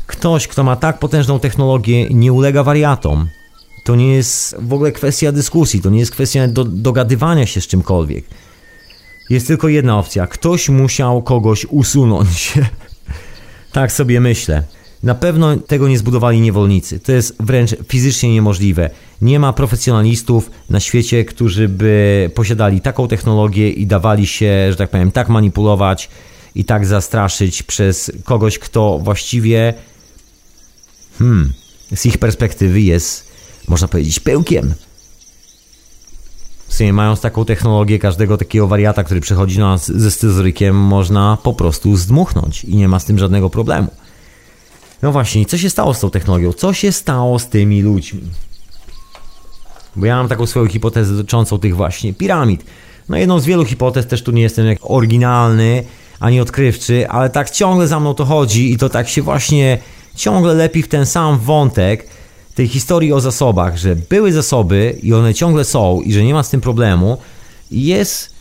[0.06, 3.28] Ktoś, kto ma tak potężną technologię, nie ulega wariatom.
[3.84, 7.66] To nie jest w ogóle kwestia dyskusji, to nie jest kwestia do, dogadywania się z
[7.66, 8.24] czymkolwiek.
[9.30, 10.26] Jest tylko jedna opcja.
[10.26, 12.52] Ktoś musiał kogoś usunąć.
[13.72, 14.64] tak sobie myślę.
[15.02, 17.00] Na pewno tego nie zbudowali niewolnicy.
[17.00, 18.90] To jest wręcz fizycznie niemożliwe.
[19.22, 24.90] Nie ma profesjonalistów na świecie, którzy by posiadali taką technologię i dawali się, że tak
[24.90, 26.08] powiem, tak manipulować
[26.54, 29.74] i tak zastraszyć przez kogoś, kto właściwie
[31.18, 31.52] hmm,
[31.94, 33.28] z ich perspektywy jest,
[33.68, 34.74] można powiedzieć, pełkiem.
[36.68, 41.38] W sumie mając taką technologię, każdego takiego wariata, który przychodzi do nas ze scyzorykiem, można
[41.42, 43.88] po prostu zdmuchnąć i nie ma z tym żadnego problemu.
[45.02, 46.52] No właśnie, co się stało z tą technologią?
[46.52, 48.22] Co się stało z tymi ludźmi?
[49.96, 52.64] Bo ja mam taką swoją hipotezę dotyczącą tych właśnie piramid.
[53.08, 55.84] No jedną z wielu hipotez, też tu nie jestem jak oryginalny,
[56.20, 59.78] ani odkrywczy, ale tak ciągle za mną to chodzi i to tak się właśnie
[60.16, 62.06] ciągle lepi w ten sam wątek
[62.54, 66.42] tej historii o zasobach, że były zasoby i one ciągle są i że nie ma
[66.42, 67.18] z tym problemu,
[67.70, 68.34] jest,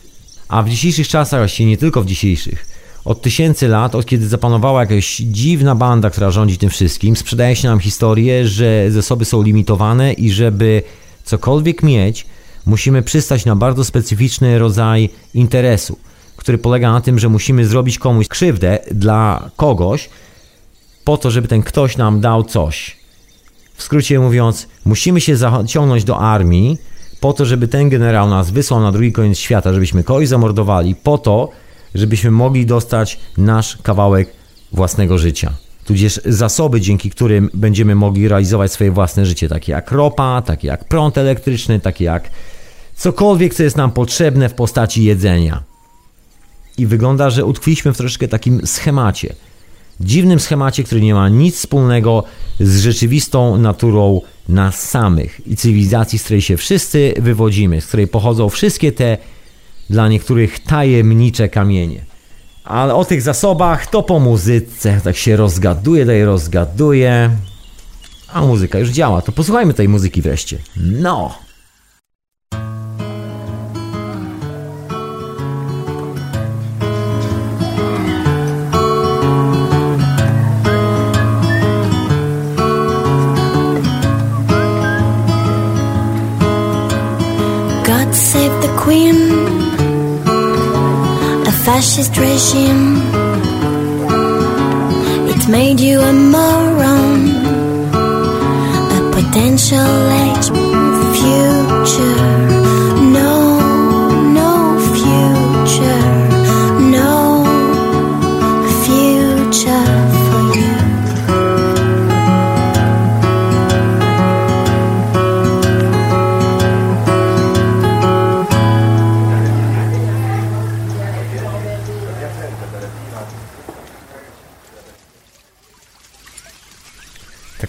[0.48, 2.66] a w dzisiejszych czasach, właściwie nie tylko w dzisiejszych,
[3.10, 7.68] od tysięcy lat, od kiedy zapanowała jakaś dziwna banda, która rządzi tym wszystkim, sprzedaje się
[7.68, 10.82] nam historię, że zasoby są limitowane i żeby
[11.24, 12.26] cokolwiek mieć,
[12.66, 15.98] musimy przystać na bardzo specyficzny rodzaj interesu,
[16.36, 20.10] który polega na tym, że musimy zrobić komuś krzywdę dla kogoś,
[21.04, 22.96] po to, żeby ten ktoś nam dał coś.
[23.74, 26.78] W skrócie mówiąc, musimy się zaciągnąć do armii
[27.20, 31.18] po to, żeby ten generał nas wysłał na drugi koniec świata, żebyśmy kogoś zamordowali, po
[31.18, 31.48] to,
[31.94, 34.32] żebyśmy mogli dostać nasz kawałek
[34.72, 35.52] własnego życia.
[35.84, 40.84] Tudzież zasoby, dzięki którym będziemy mogli realizować swoje własne życie, takie jak ropa, takie jak
[40.84, 42.30] prąd elektryczny, takie jak
[42.96, 45.62] cokolwiek, co jest nam potrzebne w postaci jedzenia.
[46.78, 49.34] I wygląda, że utkwiliśmy w troszeczkę takim schemacie–
[50.00, 52.24] dziwnym schemacie, który nie ma nic wspólnego
[52.60, 58.48] z rzeczywistą naturą nas samych i cywilizacji, z której się wszyscy wywodzimy, z której pochodzą
[58.48, 59.18] wszystkie te
[59.90, 62.04] dla niektórych tajemnicze kamienie.
[62.64, 67.30] Ale o tych zasobach to po muzyce, tak się rozgaduje, daje rozgaduje.
[68.32, 70.58] A muzyka już działa, to posłuchajmy tej muzyki wreszcie.
[70.76, 71.49] No!
[91.80, 93.00] Fascist regime.
[95.30, 97.30] It's made you a moron,
[98.98, 99.90] a potential
[100.22, 100.50] age
[101.16, 102.59] future.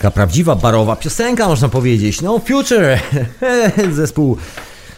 [0.02, 2.22] Taka prawdziwa barowa piosenka, można powiedzieć.
[2.22, 3.00] No Future,
[3.92, 4.38] zespół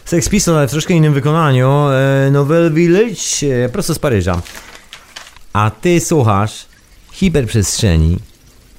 [0.04, 1.68] Sex Pistols, ale w troszkę innym wykonaniu.
[1.68, 4.40] E, Novel Village, e, prosto z Paryża.
[5.52, 6.66] A ty słuchasz
[7.12, 8.18] hiperprzestrzeni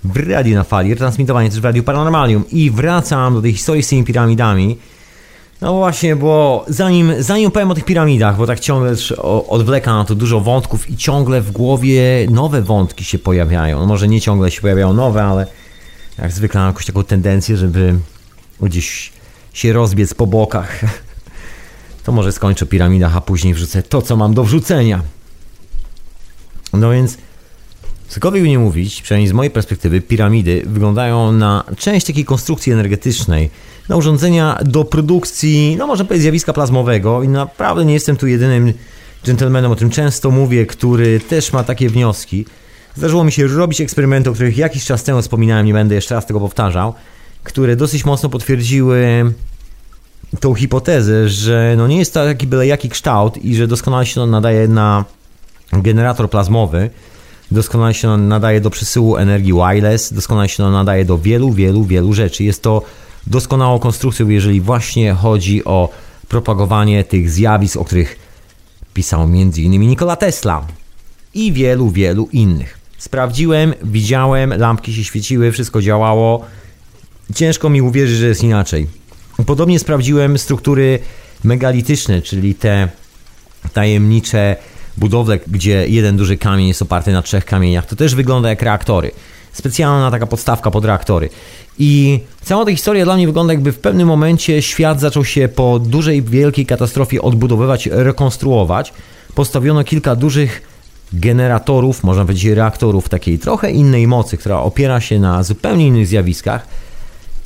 [0.04, 2.44] w radiu na fali, transmitowanie też w radiu Paranormalium.
[2.52, 4.78] I wracam do tej historii z tymi piramidami.
[5.62, 8.96] No właśnie, bo zanim, zanim powiem o tych piramidach, bo tak ciągle
[9.48, 13.80] odwleka na to dużo wątków i ciągle w głowie nowe wątki się pojawiają.
[13.80, 15.48] No może nie ciągle się pojawiają nowe, ale
[16.18, 17.96] jak zwykle mam jakąś taką tendencję, żeby
[18.62, 19.12] gdzieś
[19.54, 20.80] się rozbiec po bokach.
[22.04, 25.02] To może skończę piramidach, a później wrzucę to, co mam do wrzucenia.
[26.74, 27.18] No więc,
[28.08, 33.50] cokolwiek nie mówić, przynajmniej z mojej perspektywy, piramidy wyglądają na część takiej konstrukcji energetycznej,
[33.90, 38.74] na urządzenia do produkcji, no może powiedzieć, zjawiska plazmowego i naprawdę nie jestem tu jedynym
[39.26, 42.46] gentlemanem, o tym często mówię, który też ma takie wnioski.
[42.98, 46.26] Zdarzyło mi się robić eksperymenty, o których jakiś czas temu wspominałem, nie będę jeszcze raz
[46.26, 46.94] tego powtarzał,
[47.44, 49.34] które dosyć mocno potwierdziły
[50.40, 54.26] tą hipotezę, że no nie jest to taki byle jaki kształt i że doskonale się
[54.26, 55.06] nadaje na
[55.72, 56.90] generator plazmowy,
[57.52, 62.44] doskonale się nadaje do przesyłu energii wireless, doskonale się nadaje do wielu, wielu, wielu rzeczy.
[62.44, 62.82] Jest to
[63.28, 65.90] doskonałą konstrukcją, jeżeli właśnie chodzi o
[66.28, 68.20] propagowanie tych zjawisk, o których
[68.94, 69.82] pisał m.in.
[69.82, 70.66] Nikola Tesla
[71.34, 72.85] i wielu, wielu innych.
[72.98, 76.46] Sprawdziłem, widziałem, lampki się świeciły, wszystko działało
[77.34, 78.88] ciężko mi uwierzyć, że jest inaczej.
[79.46, 81.00] Podobnie sprawdziłem struktury
[81.44, 82.90] megalityczne, czyli te
[83.74, 84.56] tajemnicze
[84.98, 87.86] budowle, gdzie jeden duży kamień jest oparty na trzech kamieniach.
[87.86, 89.12] To też wygląda jak reaktory.
[89.54, 91.30] Specjalna taka podstawka pod reaktory.
[91.80, 95.80] I cała ta historia dla mnie wygląda jakby w pewnym momencie świat zaczął się po
[95.80, 98.94] dużej, wielkiej katastrofie odbudowywać, rekonstruować.
[99.36, 100.62] Postawiono kilka dużych
[101.14, 106.68] generatorów, można powiedzieć reaktorów takiej trochę innej mocy, która opiera się na zupełnie innych zjawiskach.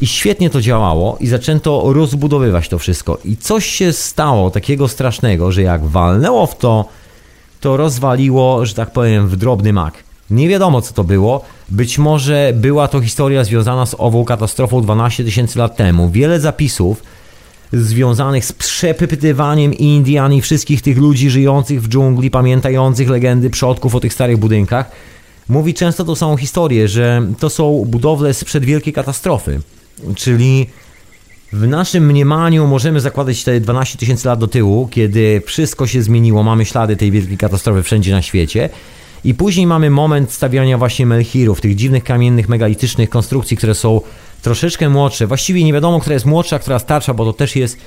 [0.02, 3.18] I świetnie to działało i zaczęto rozbudowywać to wszystko.
[3.26, 6.86] I coś się stało takiego strasznego, że jak walnęło w to,
[7.62, 9.94] to rozwaliło, że tak powiem, w drobny mak.
[10.30, 11.42] Nie wiadomo co to było.
[11.70, 16.10] Być może była to historia związana z ową katastrofą 12 tysięcy lat temu.
[16.10, 17.04] Wiele zapisów
[17.74, 24.00] związanych z przepytywaniem Indian i wszystkich tych ludzi żyjących w dżungli, pamiętających legendy przodków o
[24.00, 24.92] tych starych budynkach,
[25.50, 29.62] mówi często tą samą historię, że to są budowle sprzed wielkiej katastrofy.
[30.16, 30.68] Czyli
[31.54, 36.44] w naszym mniemaniu możemy zakładać te 12 tysięcy lat do tyłu, kiedy wszystko się zmieniło,
[36.44, 38.70] mamy ślady tej wielkiej katastrofy wszędzie na świecie.
[39.24, 44.02] I później mamy moment stawiania właśnie melchirów, tych dziwnych kamiennych, megalitycznych konstrukcji, które są
[44.42, 45.28] troszeczkę młodsze.
[45.28, 47.78] Właściwie nie wiadomo, która jest młodsza, która starsza, bo to też jest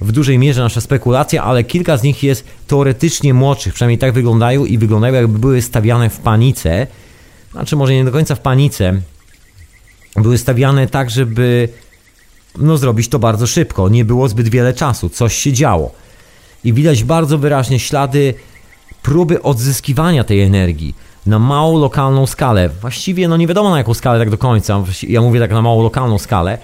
[0.00, 4.64] w dużej mierze nasza spekulacja, ale kilka z nich jest teoretycznie młodszych, przynajmniej tak wyglądają
[4.64, 6.86] i wyglądają jakby były stawiane w panice.
[7.52, 9.02] Znaczy może nie do końca w panice.
[10.16, 11.68] Były stawiane tak, żeby
[12.58, 13.88] no, zrobić to bardzo szybko.
[13.88, 15.92] Nie było zbyt wiele czasu, coś się działo.
[16.64, 18.34] I widać bardzo wyraźnie ślady
[19.02, 20.94] próby odzyskiwania tej energii
[21.26, 22.68] na małą lokalną skalę.
[22.68, 24.84] Właściwie no nie wiadomo na jaką skalę tak do końca.
[25.08, 26.58] Ja mówię tak na małą lokalną skalę.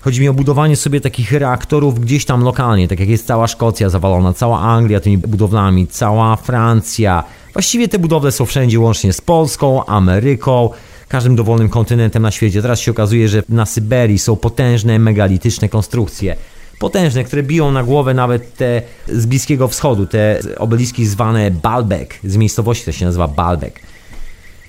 [0.00, 3.88] Chodzi mi o budowanie sobie takich reaktorów gdzieś tam lokalnie, tak jak jest cała Szkocja
[3.88, 7.24] zawalona, cała Anglia tymi budowlami, cała Francja.
[7.52, 10.70] Właściwie te budowle są wszędzie, łącznie z Polską, Ameryką,
[11.08, 12.62] każdym dowolnym kontynentem na świecie.
[12.62, 16.36] Teraz się okazuje, że na Syberii są potężne, megalityczne konstrukcje.
[16.78, 22.36] Potężne, które biją na głowę nawet te z Bliskiego Wschodu, te obeliski zwane Baalbek, z
[22.36, 23.80] miejscowości to się nazywa Baalbek.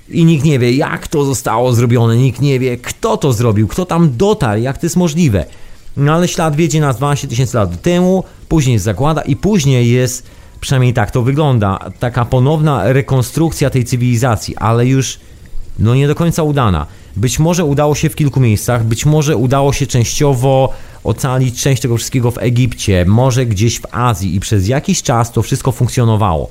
[0.09, 3.85] I nikt nie wie, jak to zostało zrobione, nikt nie wie, kto to zrobił, kto
[3.85, 5.45] tam dotarł, jak to jest możliwe.
[5.97, 10.27] No ale ślad wiedzie nas 12 tysięcy lat temu, później zakłada i później jest,
[10.59, 15.19] przynajmniej tak to wygląda, taka ponowna rekonstrukcja tej cywilizacji, ale już
[15.79, 16.85] no nie do końca udana.
[17.15, 20.73] Być może udało się w kilku miejscach, być może udało się częściowo
[21.07, 25.41] ocalić część tego wszystkiego w Egipcie, może gdzieś w Azji i przez jakiś czas to
[25.41, 26.49] wszystko funkcjonowało.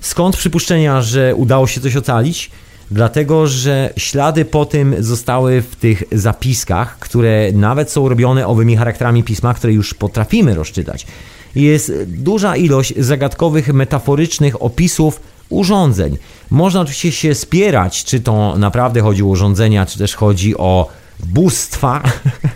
[0.00, 2.50] Skąd przypuszczenia, że udało się coś ocalić?
[2.90, 9.22] Dlatego, że ślady po tym zostały w tych zapiskach, które nawet są robione owymi charakterami
[9.22, 11.06] pisma, które już potrafimy rozczytać.
[11.54, 16.18] Jest duża ilość zagadkowych, metaforycznych opisów urządzeń.
[16.50, 20.88] Można oczywiście się spierać, czy to naprawdę chodzi o urządzenia, czy też chodzi o
[21.20, 22.02] bóstwa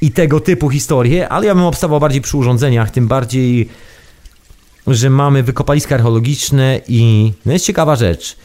[0.00, 3.68] i tego typu historie, ale ja bym obstawał bardziej przy urządzeniach, tym bardziej,
[4.86, 8.36] że mamy wykopaliska archeologiczne i no jest ciekawa rzecz.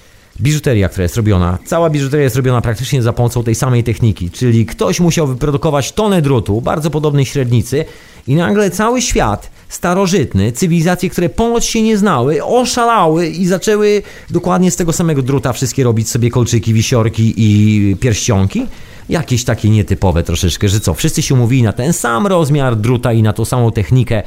[0.42, 4.66] Biżuteria, która jest robiona, cała biżuteria jest robiona praktycznie za pomocą tej samej techniki, czyli
[4.66, 7.86] ktoś musiał wyprodukować tonę drutu, bardzo podobnej średnicy
[8.28, 14.72] i nagle cały świat starożytny, cywilizacje, które ponoć się nie znały, oszalały i zaczęły dokładnie
[14.72, 18.68] z tego samego druta wszystkie robić sobie kolczyki, wisiorki i pierścionki.
[19.10, 23.24] Jakieś takie nietypowe troszeczkę, że co, wszyscy się umówili na ten sam rozmiar druta i
[23.24, 24.24] na tą samą technikę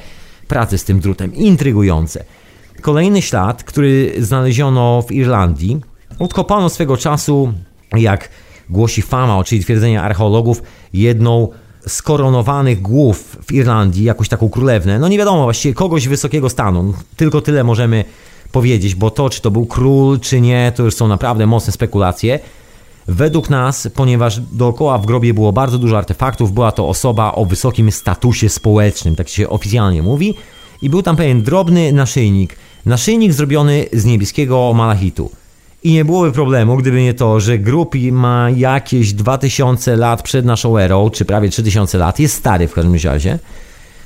[0.49, 1.35] pracy z tym drutem.
[1.35, 2.25] Intrygujące.
[2.81, 5.81] Kolejny ślad, który znaleziono w Irlandii,
[6.19, 7.53] odkopano swego czasu,
[7.97, 8.29] jak
[8.71, 10.63] głosi fama, czyli twierdzenia archeologów,
[10.93, 11.49] jedną
[11.87, 14.99] skoronowanych głów w Irlandii, jakąś taką królewnę.
[14.99, 16.95] No nie wiadomo właściwie kogoś wysokiego stanu.
[17.17, 18.05] Tylko tyle możemy
[18.53, 22.39] powiedzieć, bo to, czy to był król, czy nie, to już są naprawdę mocne spekulacje.
[23.09, 27.93] Według nas, ponieważ dookoła w grobie było bardzo dużo artefaktów, była to osoba o wysokim
[27.93, 30.35] statusie społecznym, tak się oficjalnie mówi,
[30.83, 32.57] i był tam pewien drobny naszyjnik.
[32.87, 35.31] Naszyjnik zrobiony z niebieskiego malachitu.
[35.85, 40.79] I nie byłoby problemu, gdyby nie to, że grób ma jakieś 2000 lat przed naszą
[40.79, 43.39] erą, czy prawie 3000 lat, jest stary w każdym razie.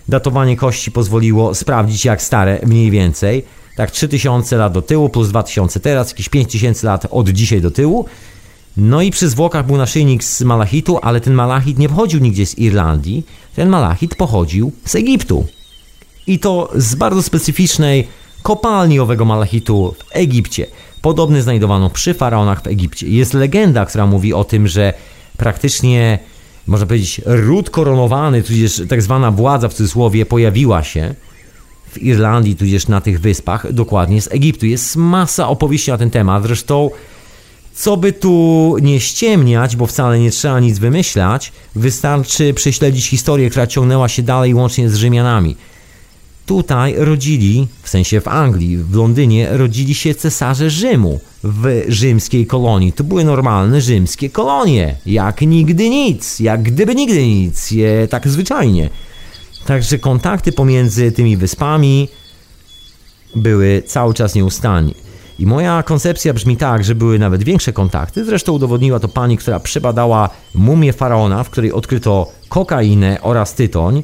[0.08, 3.44] Datowanie kości pozwoliło sprawdzić, jak stare mniej więcej.
[3.76, 8.04] Tak 3000 lat do tyłu plus 2000 teraz, jakieś 5000 lat od dzisiaj do tyłu.
[8.76, 12.58] No i przy zwłokach był naszyjnik z malachitu, ale ten malachit nie pochodził nigdzie z
[12.58, 13.26] Irlandii.
[13.56, 15.46] Ten malachit pochodził z Egiptu.
[16.26, 18.08] I to z bardzo specyficznej
[18.42, 20.66] kopalni owego malachitu w Egipcie.
[21.02, 23.08] Podobny znajdowano przy faraonach w Egipcie.
[23.08, 24.92] Jest legenda, która mówi o tym, że
[25.36, 26.18] praktycznie,
[26.66, 31.14] można powiedzieć, ród koronowany, tudzież tak zwana władza w cudzysłowie, pojawiła się
[31.90, 34.66] w Irlandii, tudzież na tych wyspach, dokładnie z Egiptu.
[34.66, 36.42] Jest masa opowieści na ten temat.
[36.42, 36.90] Zresztą
[37.74, 43.66] Co by tu nie ściemniać, bo wcale nie trzeba nic wymyślać, wystarczy prześledzić historię, która
[43.66, 45.56] ciągnęła się dalej łącznie z Rzymianami.
[46.46, 52.92] Tutaj rodzili, w sensie w Anglii, w Londynie, rodzili się cesarze Rzymu w rzymskiej kolonii.
[52.92, 58.90] To były normalne rzymskie kolonie, jak nigdy nic, jak gdyby nigdy nic, je, tak zwyczajnie.
[59.66, 62.08] Także kontakty pomiędzy tymi wyspami
[63.36, 64.94] były cały czas nieustannie.
[65.40, 68.24] I moja koncepcja brzmi tak, że były nawet większe kontakty.
[68.24, 74.02] Zresztą udowodniła to pani, która przebadała mumię faraona, w której odkryto kokainę oraz tytoń,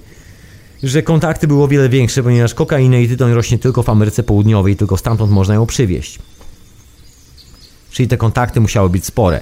[0.83, 4.77] że kontakty były o wiele większe, ponieważ kokainę i tytoń rośnie tylko w Ameryce Południowej,
[4.77, 6.19] tylko stamtąd można ją przywieźć.
[7.91, 9.41] Czyli te kontakty musiały być spore.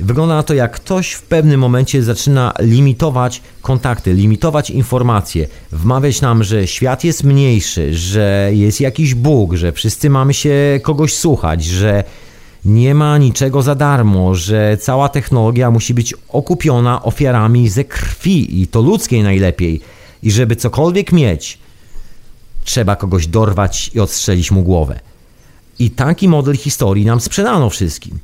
[0.00, 6.44] Wygląda na to, jak ktoś w pewnym momencie zaczyna limitować kontakty, limitować informacje, wmawiać nam,
[6.44, 12.04] że świat jest mniejszy, że jest jakiś Bóg, że wszyscy mamy się kogoś słuchać, że
[12.64, 18.66] nie ma niczego za darmo, że cała technologia musi być okupiona ofiarami ze krwi i
[18.66, 19.80] to ludzkiej najlepiej.
[20.22, 21.58] I żeby cokolwiek mieć,
[22.64, 25.00] trzeba kogoś dorwać i odstrzelić mu głowę.
[25.78, 28.18] I taki model historii nam sprzedano wszystkim.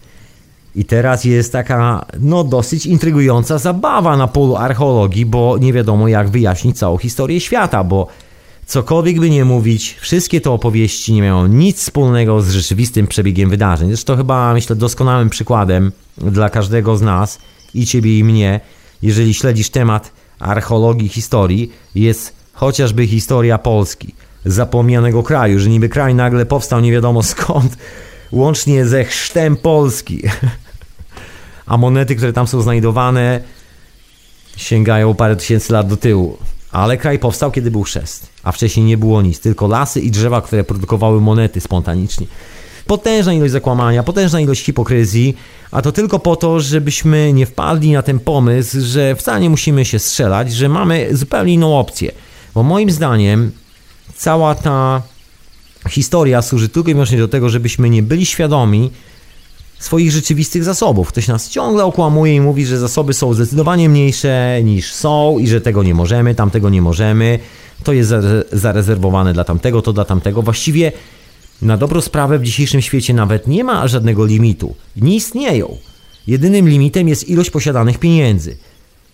[0.77, 6.29] I teraz jest taka, no, dosyć intrygująca zabawa na polu archeologii, bo nie wiadomo, jak
[6.29, 8.07] wyjaśnić całą historię świata, bo
[8.67, 13.89] cokolwiek by nie mówić, wszystkie te opowieści nie mają nic wspólnego z rzeczywistym przebiegiem wydarzeń.
[13.89, 17.39] Zresztą chyba, myślę, doskonałym przykładem dla każdego z nas,
[17.75, 18.61] i ciebie, i mnie,
[19.03, 24.15] jeżeli śledzisz temat archeologii, historii, jest chociażby historia Polski,
[24.45, 27.77] zapomnianego kraju, że niby kraj nagle powstał nie wiadomo skąd,
[28.33, 30.23] łącznie ze chrztem Polski.
[31.67, 33.41] A monety, które tam są znajdowane,
[34.57, 36.39] sięgają parę tysięcy lat do tyłu.
[36.73, 40.41] Ale kraj powstał, kiedy był chrzest, a wcześniej nie było nic, tylko lasy i drzewa,
[40.41, 42.27] które produkowały monety spontanicznie.
[42.87, 45.37] Potężna ilość zakłamania, potężna ilość hipokryzji,
[45.71, 49.85] a to tylko po to, żebyśmy nie wpadli na ten pomysł, że wcale nie musimy
[49.85, 52.13] się strzelać, że mamy zupełnie inną opcję.
[52.55, 53.53] Bo moim zdaniem
[54.17, 55.03] cała ta
[55.91, 58.91] historia służy tylko i wyłącznie do tego, żebyśmy nie byli świadomi
[59.79, 61.09] swoich rzeczywistych zasobów.
[61.09, 65.61] Ktoś nas ciągle okłamuje i mówi, że zasoby są zdecydowanie mniejsze niż są i że
[65.61, 67.39] tego nie możemy, tamtego nie możemy,
[67.85, 68.13] to jest
[68.53, 70.43] zarezerwowane dla tamtego, to dla tamtego.
[70.43, 70.93] Właściwie
[71.63, 74.75] na dobrą sprawę w dzisiejszym świecie nawet nie ma żadnego limitu.
[74.97, 75.77] Nie istnieją.
[76.27, 78.57] Jedynym limitem jest ilość posiadanych pieniędzy.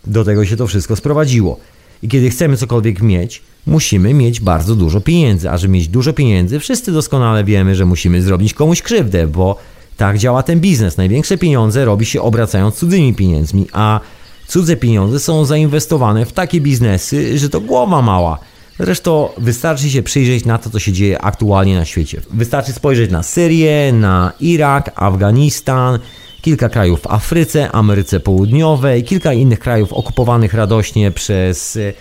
[0.07, 1.61] Do tego się to wszystko sprowadziło.
[2.03, 5.51] I kiedy chcemy cokolwiek mieć, musimy mieć bardzo dużo pieniędzy.
[5.51, 9.57] A żeby mieć dużo pieniędzy, wszyscy doskonale wiemy, że musimy zrobić komuś krzywdę, bo
[10.01, 10.97] tak działa ten biznes.
[10.97, 14.01] Największe pieniądze robi się obracając cudzymi pieniędzmi, a
[14.47, 18.39] cudze pieniądze są zainwestowane w takie biznesy, że to głowa mała.
[18.79, 22.21] Zresztą wystarczy się przyjrzeć na to, co się dzieje aktualnie na świecie.
[22.31, 25.99] Wystarczy spojrzeć na Syrię, na Irak, Afganistan,
[26.43, 31.93] kilka krajów w Afryce, Ameryce Południowej, kilka innych krajów okupowanych radośnie przez e,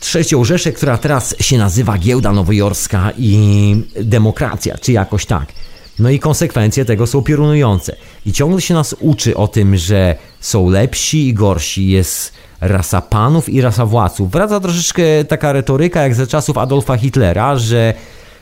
[0.00, 5.67] trzecią Rzeszę, która teraz się nazywa Giełda Nowojorska i Demokracja, czy jakoś tak.
[5.98, 7.96] No i konsekwencje tego są piorunujące.
[8.26, 13.48] I ciągle się nas uczy o tym, że są lepsi i gorsi, jest rasa panów
[13.48, 14.30] i rasa władców.
[14.30, 17.94] Wraca troszeczkę taka retoryka jak za czasów Adolfa Hitlera, że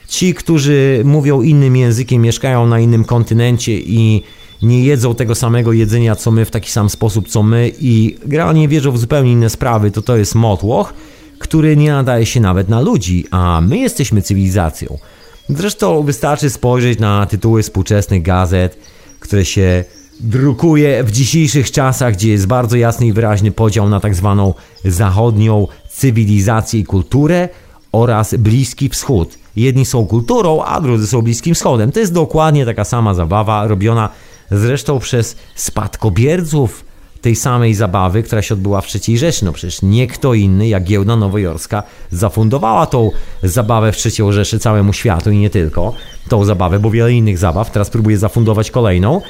[0.09, 4.23] ci, którzy mówią innym językiem, mieszkają na innym kontynencie i
[4.62, 8.69] nie jedzą tego samego jedzenia co my w taki sam sposób co my i generalnie
[8.69, 10.95] wierzą w zupełnie inne sprawy, to to jest motłoch,
[11.39, 14.99] który nie nadaje się nawet na ludzi, a my jesteśmy cywilizacją.
[15.48, 18.78] Zresztą wystarczy spojrzeć na tytuły współczesnych gazet,
[19.20, 19.85] które się
[20.20, 24.55] drukuje w dzisiejszych czasach, gdzie jest bardzo jasny i wyraźny podział na tak zwaną
[24.85, 27.48] zachodnią cywilizację i kulturę
[27.93, 29.39] oraz Bliski Wschód.
[29.56, 31.93] Jedni są kulturą, a drudzy są Bliskim Wschodem.
[31.93, 34.09] To jest dokładnie taka sama zabawa, robiona
[34.51, 36.86] zresztą przez spadkobierców
[37.20, 39.44] tej samej zabawy, która się odbyła w III Rzeszy.
[39.44, 43.10] No przecież nie kto inny jak giełda nowojorska zafundowała tą
[43.43, 45.94] zabawę w III Rzeszy całemu światu i nie tylko
[46.28, 49.20] tą zabawę, bo wiele innych zabaw teraz próbuje zafundować kolejną.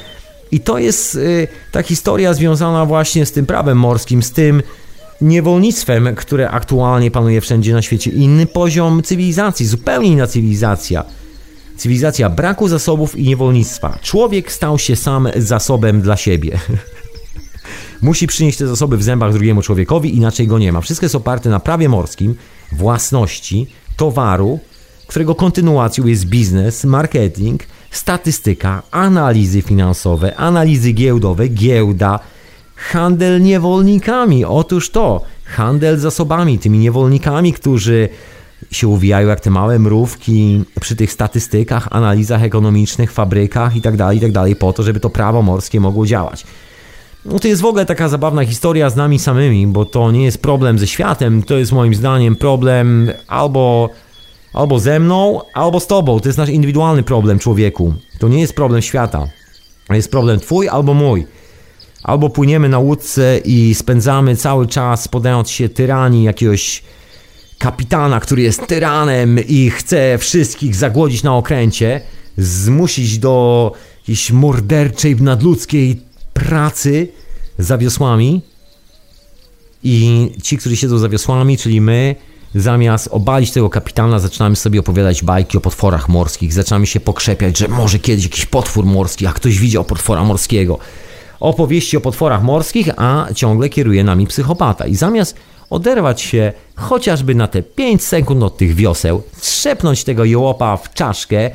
[0.51, 4.63] I to jest y, ta historia związana właśnie z tym prawem morskim, z tym
[5.21, 8.11] niewolnictwem, które aktualnie panuje wszędzie na świecie.
[8.11, 11.03] Inny poziom cywilizacji, zupełnie inna cywilizacja.
[11.77, 13.99] Cywilizacja braku zasobów i niewolnictwa.
[14.01, 16.59] Człowiek stał się sam zasobem dla siebie.
[18.01, 20.81] Musi przynieść te zasoby w zębach drugiemu człowiekowi, inaczej go nie ma.
[20.81, 22.35] Wszystko jest oparte na prawie morskim,
[22.71, 23.67] własności,
[23.97, 24.59] towaru,
[25.07, 32.19] którego kontynuacją jest biznes, marketing, statystyka, analizy finansowe, analizy giełdowe, giełda,
[32.75, 34.45] handel niewolnikami.
[34.45, 38.09] Otóż to, handel zasobami, tymi niewolnikami, którzy
[38.71, 44.33] się uwijają jak te małe mrówki przy tych statystykach, analizach ekonomicznych, fabrykach itd., tak itd.,
[44.33, 46.45] tak po to, żeby to prawo morskie mogło działać.
[47.31, 50.41] No to jest w ogóle taka zabawna historia z nami samymi, bo to nie jest
[50.41, 53.89] problem ze światem, to jest moim zdaniem problem albo,
[54.53, 56.19] albo ze mną, albo z tobą.
[56.19, 57.93] To jest nasz indywidualny problem człowieku.
[58.19, 59.27] To nie jest problem świata.
[59.87, 61.27] To jest problem twój albo mój.
[62.03, 66.83] Albo płyniemy na łódce i spędzamy cały czas podając się tyranii jakiegoś
[67.57, 72.01] kapitana, który jest tyranem i chce wszystkich zagłodzić na okręcie,
[72.37, 76.06] zmusić do jakiejś morderczej, nadludzkiej
[76.39, 77.07] pracy
[77.59, 78.41] za wiosłami
[79.83, 82.15] i ci, którzy siedzą za wiosłami, czyli my,
[82.55, 87.67] zamiast obalić tego kapitana, zaczynamy sobie opowiadać bajki o potworach morskich, zaczynamy się pokrzepiać, że
[87.67, 90.79] może kiedyś jakiś potwór morski, a ktoś widział potwora morskiego.
[91.39, 94.87] Opowieści o potworach morskich, a ciągle kieruje nami psychopata.
[94.87, 95.35] I zamiast
[95.69, 101.51] oderwać się chociażby na te 5 sekund od tych wioseł, trzepnąć tego jołopa w czaszkę,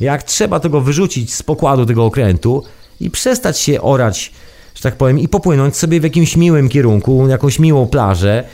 [0.00, 2.62] jak trzeba tego wyrzucić z pokładu tego okrętu
[3.00, 4.32] i przestać się orać,
[4.74, 8.44] że tak powiem, i popłynąć sobie w jakimś miłym kierunku, jakąś miłą plażę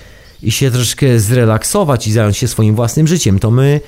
[0.43, 3.39] i się troszkę zrelaksować i zająć się swoim własnym życiem.
[3.39, 3.81] To my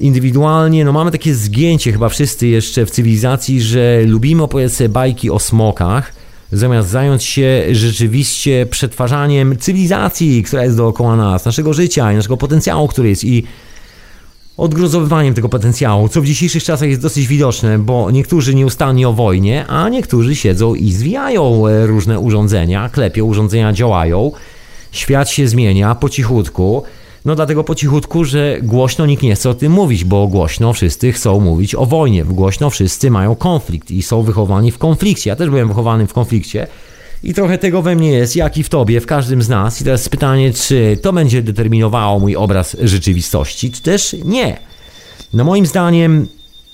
[0.00, 5.30] indywidualnie, no mamy takie zgięcie chyba wszyscy jeszcze w cywilizacji, że lubimy opowiadać sobie bajki
[5.30, 6.12] o smokach,
[6.52, 12.88] zamiast zająć się rzeczywiście przetwarzaniem cywilizacji, która jest dookoła nas, naszego życia i naszego potencjału,
[12.88, 13.44] który jest i
[14.60, 19.66] odgrozowywaniem tego potencjału, co w dzisiejszych czasach jest dosyć widoczne, bo niektórzy nieustannie o wojnie,
[19.66, 24.32] a niektórzy siedzą i zwijają e, różne urządzenia, klepią, urządzenia działają,
[24.92, 26.82] świat się zmienia po cichutku,
[27.24, 31.12] no dlatego po cichutku, że głośno nikt nie chce o tym mówić, bo głośno wszyscy
[31.12, 35.30] chcą mówić o wojnie, głośno wszyscy mają konflikt i są wychowani w konflikcie.
[35.30, 36.66] Ja też byłem wychowany w konflikcie
[37.22, 39.80] i trochę tego we mnie jest, jak i w tobie, w każdym z nas.
[39.80, 44.58] I teraz pytanie, czy to będzie determinowało mój obraz rzeczywistości, czy też nie.
[45.32, 46.28] No moim zdaniem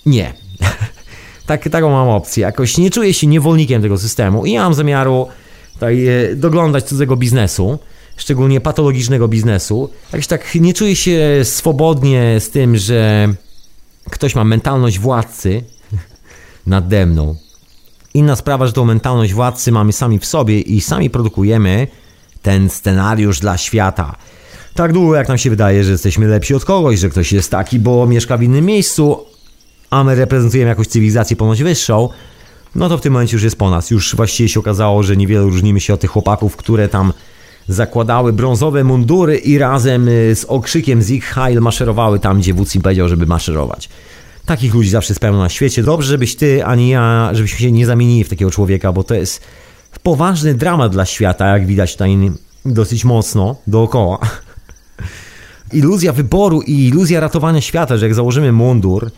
[0.07, 0.35] nie.
[1.47, 2.43] tak, taką mam opcję.
[2.43, 5.29] Jakoś nie czuję się niewolnikiem tego systemu i nie mam zamiaru
[5.73, 7.79] tutaj e, doglądać cudzego biznesu
[8.17, 9.91] szczególnie patologicznego biznesu.
[10.13, 13.29] Jakoś tak nie czuję się swobodnie z tym, że
[14.11, 15.65] ktoś ma mentalność władcy
[16.67, 17.37] nade mną.
[18.17, 21.87] Inna sprawa, że tą mentalność władcy mamy sami w sobie i sami produkujemy
[22.43, 24.17] ten scenariusz dla świata.
[24.75, 27.79] Tak długo jak nam się wydaje, że jesteśmy lepsi od kogoś, że ktoś jest taki,
[27.79, 29.25] bo mieszka w innym miejscu,
[29.91, 32.09] a my reprezentujemy jakąś cywilizację ponoć wyższą,
[32.75, 33.91] no to w tym momencie już jest po nas.
[33.91, 37.13] Już właściwie się okazało, że niewiele różnimy się od tych chłopaków, które tam
[37.69, 42.75] zakładały brązowe mundury i razem y, z okrzykiem z ich Heil maszerowały tam, gdzie wódz
[42.75, 43.89] im powiedział, żeby maszerować.
[44.47, 45.83] Takich ludzi zawsze jest pełno na świecie.
[45.83, 49.43] Dobrze, żebyś ty ani ja, żebyśmy się nie zamienili w takiego człowieka, bo to jest
[50.03, 52.31] poważny dramat dla świata, jak widać tutaj
[52.65, 54.19] dosyć mocno dookoła.
[55.73, 59.11] Iluzja wyboru i iluzja ratowania świata, że jak założymy mundur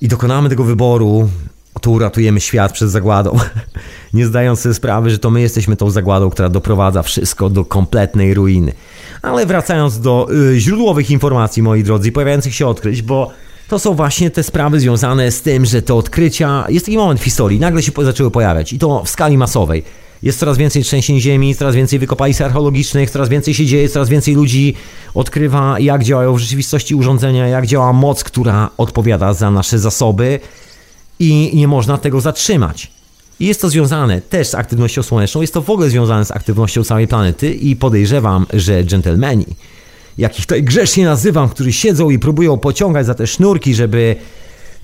[0.00, 1.28] i dokonamy tego wyboru,
[1.80, 3.38] to uratujemy świat przed zagładą.
[4.14, 8.34] Nie zdając sobie sprawy, że to my jesteśmy tą zagładą, która doprowadza wszystko do kompletnej
[8.34, 8.72] ruiny.
[9.22, 13.30] Ale wracając do y, źródłowych informacji, moi drodzy, pojawiających się odkryć, bo
[13.68, 16.64] to są właśnie te sprawy związane z tym, że te odkrycia.
[16.68, 19.82] Jest taki moment w historii, nagle się zaczęły pojawiać i to w skali masowej.
[20.22, 24.34] Jest coraz więcej trzęsień ziemi, coraz więcej wykopalisk archeologicznych, coraz więcej się dzieje, coraz więcej
[24.34, 24.74] ludzi
[25.14, 30.40] odkrywa, jak działają w rzeczywistości urządzenia, jak działa moc, która odpowiada za nasze zasoby
[31.18, 32.90] i nie można tego zatrzymać.
[33.40, 36.84] I jest to związane też z aktywnością słoneczną, jest to w ogóle związane z aktywnością
[36.84, 39.46] całej planety i podejrzewam, że dżentelmeni,
[40.18, 44.16] jakich tutaj grzecznie nazywam, którzy siedzą i próbują pociągać za te sznurki, żeby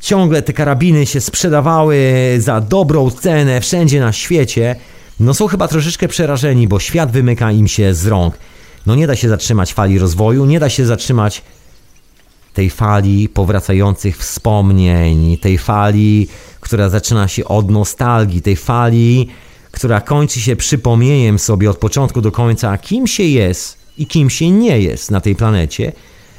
[0.01, 1.98] ciągle te karabiny się sprzedawały
[2.39, 4.77] za dobrą cenę wszędzie na świecie,
[5.20, 8.39] no są chyba troszeczkę przerażeni, bo świat wymyka im się z rąk.
[8.86, 11.43] No nie da się zatrzymać fali rozwoju, nie da się zatrzymać
[12.55, 16.28] tej fali powracających wspomnień, tej fali,
[16.61, 19.28] która zaczyna się od nostalgii, tej fali,
[19.70, 24.51] która kończy się przypomnieniem sobie od początku do końca, kim się jest i kim się
[24.51, 25.93] nie jest na tej planecie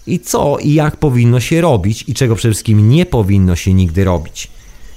[0.07, 4.03] i co i jak powinno się robić i czego przede wszystkim nie powinno się nigdy
[4.03, 4.47] robić.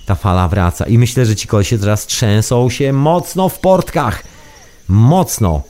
[0.06, 4.24] Ta fala wraca i myślę, że ci kolesie teraz trzęsą się mocno w portkach.
[4.88, 5.62] Mocno.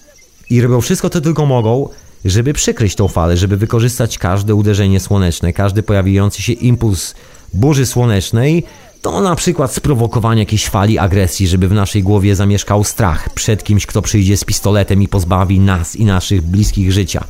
[0.51, 1.89] I robią wszystko, co tylko mogą,
[2.25, 7.15] żeby przykryć tą falę, żeby wykorzystać każde uderzenie słoneczne, każdy pojawiający się impuls
[7.55, 8.65] burzy słonecznej,
[9.05, 13.87] to na przykład sprowokowanie jakiejś fali agresji, żeby w naszej głowie zamieszkał strach przed kimś,
[13.87, 17.25] kto przyjdzie z pistoletem i pozbawi nas i naszych bliskich życia.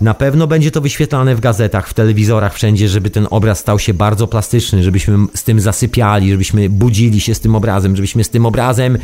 [0.00, 3.94] Na pewno będzie to wyświetlane w gazetach, w telewizorach, wszędzie, żeby ten obraz stał się
[3.94, 8.46] bardzo plastyczny, żebyśmy z tym zasypiali, żebyśmy budzili się z tym obrazem, żebyśmy z tym
[8.46, 8.98] obrazem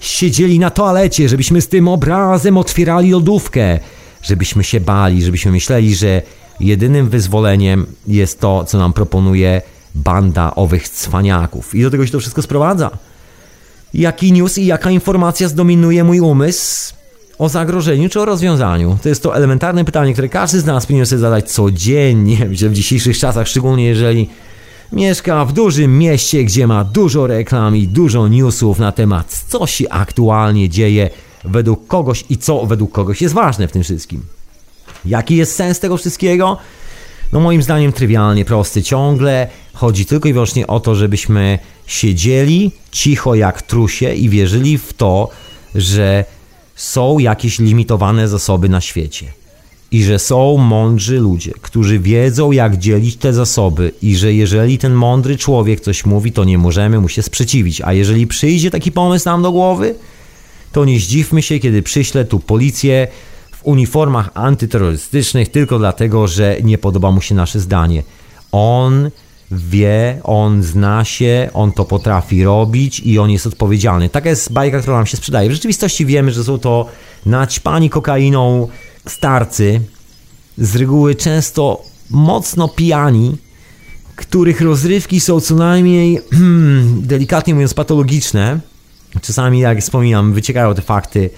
[0.00, 3.78] siedzieli na toalecie, żebyśmy z tym obrazem otwierali lodówkę,
[4.22, 6.22] żebyśmy się bali, żebyśmy myśleli, że
[6.60, 9.62] jedynym wyzwoleniem jest to, co nam proponuje
[9.94, 11.74] banda owych cwaniaków.
[11.74, 12.90] I do tego się to wszystko sprowadza.
[13.94, 16.94] Jaki news i jaka informacja zdominuje mój umysł?
[17.38, 18.98] O zagrożeniu czy o rozwiązaniu?
[19.02, 22.72] To jest to elementarne pytanie, które każdy z nas powinien sobie zadać codziennie, że w
[22.72, 24.28] dzisiejszych czasach, szczególnie jeżeli
[24.92, 29.88] mieszka w dużym mieście, gdzie ma dużo reklam i dużo newsów na temat, co się
[29.88, 31.10] aktualnie dzieje
[31.44, 34.22] według kogoś i co według kogoś jest ważne w tym wszystkim.
[35.04, 36.58] Jaki jest sens tego wszystkiego?
[37.32, 38.82] No moim zdaniem trywialnie prosty.
[38.82, 44.92] Ciągle chodzi tylko i wyłącznie o to, żebyśmy siedzieli cicho jak trusie i wierzyli w
[44.92, 45.28] to,
[45.74, 46.24] że
[46.76, 49.26] są jakieś limitowane zasoby na świecie.
[49.92, 54.92] I że są mądrzy ludzie, którzy wiedzą, jak dzielić te zasoby, i że jeżeli ten
[54.92, 57.80] mądry człowiek coś mówi, to nie możemy mu się sprzeciwić.
[57.80, 59.94] A jeżeli przyjdzie taki pomysł nam do głowy,
[60.72, 63.08] to nie zdziwmy się, kiedy przyśle tu policję
[63.60, 68.02] w uniformach antyterrorystycznych tylko dlatego, że nie podoba mu się nasze zdanie.
[68.52, 69.10] On
[69.50, 74.08] wie, on zna się, on to potrafi robić i on jest odpowiedzialny.
[74.08, 75.48] Taka jest bajka, która nam się sprzedaje.
[75.48, 76.86] W rzeczywistości wiemy, że są to
[77.26, 78.68] naćpani kokainą
[79.06, 79.80] starcy,
[80.58, 83.36] z reguły często mocno pijani,
[84.16, 86.20] których rozrywki są co najmniej,
[87.12, 88.60] delikatnie mówiąc, patologiczne.
[89.22, 91.30] Czasami, jak wspominam, wyciekają te fakty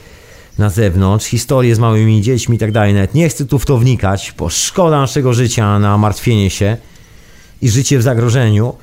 [0.58, 2.94] na zewnątrz, historie z małymi dziećmi i tak dalej.
[2.94, 6.76] Nawet nie chcę tu w to wnikać, bo szkoda naszego życia na martwienie się
[7.62, 8.74] i życie w zagrożeniu.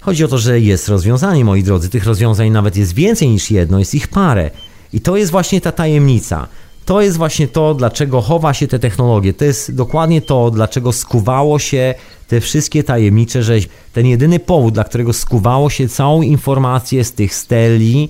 [0.00, 1.88] Chodzi o to, że jest rozwiązanie, moi drodzy.
[1.88, 4.50] Tych rozwiązań nawet jest więcej niż jedno, jest ich parę.
[4.92, 6.48] I to jest właśnie ta tajemnica.
[6.84, 9.34] To jest właśnie to, dlaczego chowa się te technologie.
[9.34, 11.94] To jest dokładnie to, dlaczego skuwało się
[12.28, 13.72] te wszystkie tajemnicze rzeźby.
[13.92, 18.08] Ten jedyny powód, dla którego skuwało się całą informację z tych steli,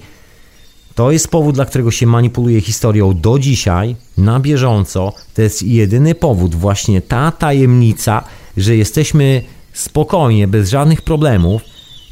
[0.94, 5.12] to jest powód, dla którego się manipuluje historią do dzisiaj, na bieżąco.
[5.34, 8.24] To jest jedyny powód, właśnie ta tajemnica,
[8.56, 9.42] że jesteśmy
[9.72, 11.62] spokojnie, bez żadnych problemów,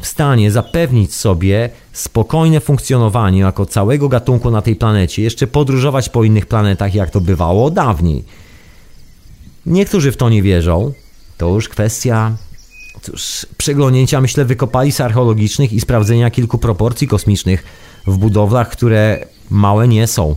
[0.01, 6.25] w stanie zapewnić sobie spokojne funkcjonowanie jako całego gatunku na tej planecie, jeszcze podróżować po
[6.25, 8.25] innych planetach, jak to bywało dawniej.
[9.67, 10.93] Niektórzy w to nie wierzą.
[11.39, 12.37] To już kwestia
[13.03, 17.65] cóż, przeglądnięcia, myślę, wykopalisk archeologicznych i sprawdzenia kilku proporcji kosmicznych
[18.09, 20.37] w budowlach, które małe nie są.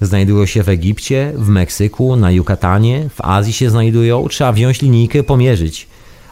[0.00, 4.28] Znajdują się w Egipcie, w Meksyku, na Yucatanie, w Azji się znajdują.
[4.28, 5.86] Trzeba wziąć linijkę, pomierzyć.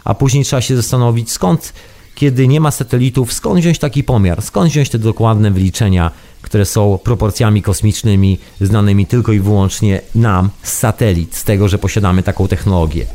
[0.05, 1.73] A później trzeba się zastanowić, skąd,
[2.15, 6.11] kiedy nie ma satelitów, skąd wziąć taki pomiar, skąd wziąć te dokładne wyliczenia,
[6.43, 12.23] które są proporcjami kosmicznymi, znanymi tylko i wyłącznie nam z satelit, z tego, że posiadamy
[12.23, 13.07] taką technologię.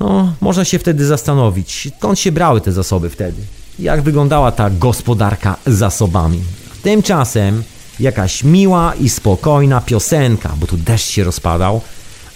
[0.00, 3.42] No, można się wtedy zastanowić, skąd się brały te zasoby wtedy
[3.78, 6.42] jak wyglądała ta gospodarka zasobami.
[6.82, 7.62] Tymczasem
[8.00, 11.80] jakaś miła i spokojna piosenka, bo tu deszcz się rozpadał,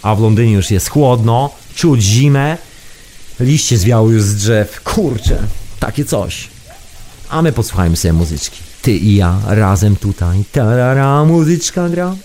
[0.01, 2.57] a w Londynie już jest chłodno, czuć zimę,
[3.39, 5.37] liście zwiały już z drzew, kurczę,
[5.79, 6.47] takie coś.
[7.29, 8.59] A my posłuchajmy sobie muzyczki.
[8.81, 12.15] Ty i ja razem tutaj, tarara, muzyczka gra.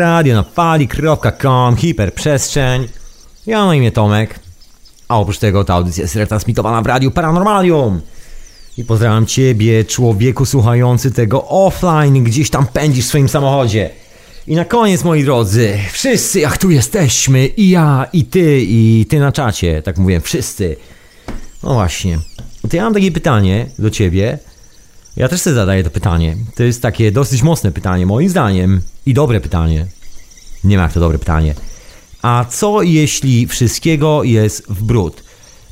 [0.00, 2.88] Radio na fali.com, hiperprzestrzeń.
[3.46, 4.40] Ja mam imię Tomek.
[5.08, 8.00] A oprócz tego ta audycja jest retransmitowana w Radiu Paranormalium.
[8.78, 13.90] I pozdrawiam Ciebie, człowieku słuchający tego offline, gdzieś tam pędzisz w swoim samochodzie.
[14.46, 19.18] I na koniec, moi drodzy, wszyscy jak tu jesteśmy, i ja, i Ty, i Ty
[19.18, 20.76] na czacie, tak mówię, wszyscy.
[21.62, 22.18] No właśnie.
[22.70, 24.38] To ja mam takie pytanie do Ciebie.
[25.16, 26.36] Ja też sobie zadaję to pytanie.
[26.54, 28.80] To jest takie dosyć mocne pytanie, moim zdaniem.
[29.06, 29.86] I dobre pytanie.
[30.64, 31.54] Nie ma jak to dobre pytanie.
[32.22, 35.22] A co jeśli wszystkiego jest w brud?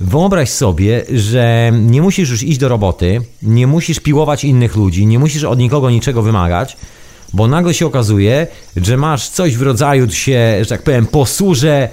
[0.01, 5.19] Wyobraź sobie, że nie musisz już iść do roboty, nie musisz piłować innych ludzi, nie
[5.19, 6.77] musisz od nikogo niczego wymagać,
[7.33, 8.47] bo nagle się okazuje,
[8.77, 11.89] że masz coś w rodzaju, się, że tak powiem, posłużę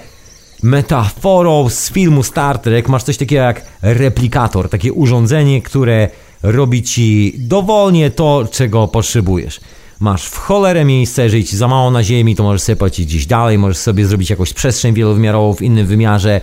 [0.62, 6.08] metaforą z filmu Star Trek, masz coś takiego jak replikator, takie urządzenie, które
[6.42, 9.60] robi ci dowolnie to, czego potrzebujesz.
[10.00, 13.26] Masz w cholerę miejsce, jeżeli ci za mało na ziemi, to możesz sobie płacić gdzieś
[13.26, 16.40] dalej, możesz sobie zrobić jakąś przestrzeń wielowymiarową w innym wymiarze.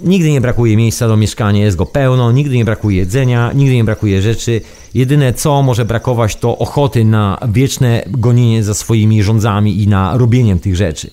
[0.00, 3.84] Nigdy nie brakuje miejsca do mieszkania, jest go pełno, nigdy nie brakuje jedzenia, nigdy nie
[3.84, 4.60] brakuje rzeczy.
[4.94, 10.58] Jedyne co może brakować to ochoty na wieczne gonienie za swoimi rządzami i na robieniem
[10.58, 11.10] tych rzeczy.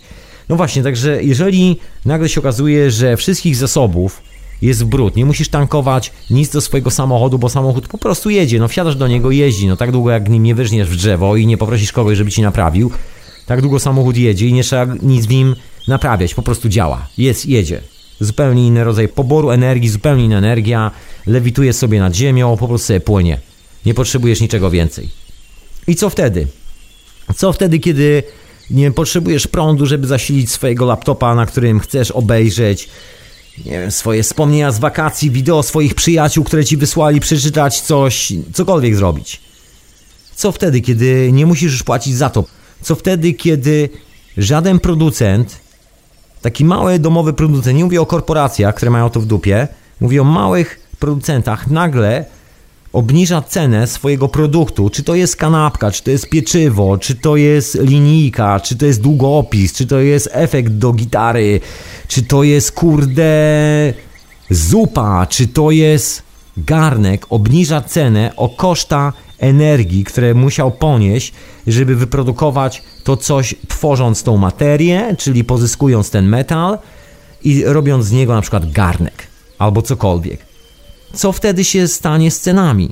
[0.49, 4.21] No właśnie, także jeżeli nagle się okazuje, że wszystkich zasobów
[4.61, 8.67] jest brud, nie musisz tankować nic do swojego samochodu, bo samochód po prostu jedzie, no
[8.67, 11.57] wsiadasz do niego, jeździ, no tak długo jak nim nie wyżniesz w drzewo i nie
[11.57, 12.91] poprosisz kogoś, żeby ci naprawił,
[13.45, 15.55] tak długo samochód jedzie i nie trzeba nic w nim
[15.88, 17.81] naprawiać, po prostu działa, jest, jedzie.
[18.19, 20.91] Zupełnie inny rodzaj poboru energii, zupełnie inna energia,
[21.25, 23.39] lewituje sobie nad ziemią, po prostu sobie płynie.
[23.85, 25.09] Nie potrzebujesz niczego więcej.
[25.88, 26.47] I co wtedy?
[27.35, 28.23] Co wtedy, kiedy
[28.69, 32.89] nie potrzebujesz prądu, żeby zasilić swojego laptopa, na którym chcesz obejrzeć
[33.65, 38.95] nie wiem, swoje wspomnienia z wakacji, wideo swoich przyjaciół, które ci wysłali, przeczytać coś, cokolwiek
[38.95, 39.41] zrobić.
[40.35, 42.43] Co wtedy, kiedy nie musisz już płacić za to?
[42.81, 43.89] Co wtedy, kiedy
[44.38, 45.57] żaden producent,
[46.41, 49.67] taki mały domowy producent, nie mówię o korporacjach, które mają to w dupie,
[49.99, 52.25] mówię o małych producentach, nagle
[52.97, 57.75] obniża cenę swojego produktu, czy to jest kanapka, czy to jest pieczywo, czy to jest
[57.81, 61.59] linijka, czy to jest długopis, czy to jest efekt do gitary,
[62.07, 63.93] czy to jest kurde
[64.49, 66.23] zupa, czy to jest
[66.57, 71.33] garnek, obniża cenę o koszta energii, które musiał ponieść,
[71.67, 76.77] żeby wyprodukować to coś, tworząc tą materię, czyli pozyskując ten metal
[77.43, 79.27] i robiąc z niego na przykład garnek
[79.59, 80.46] albo cokolwiek.
[81.13, 82.89] Co wtedy się stanie z cenami?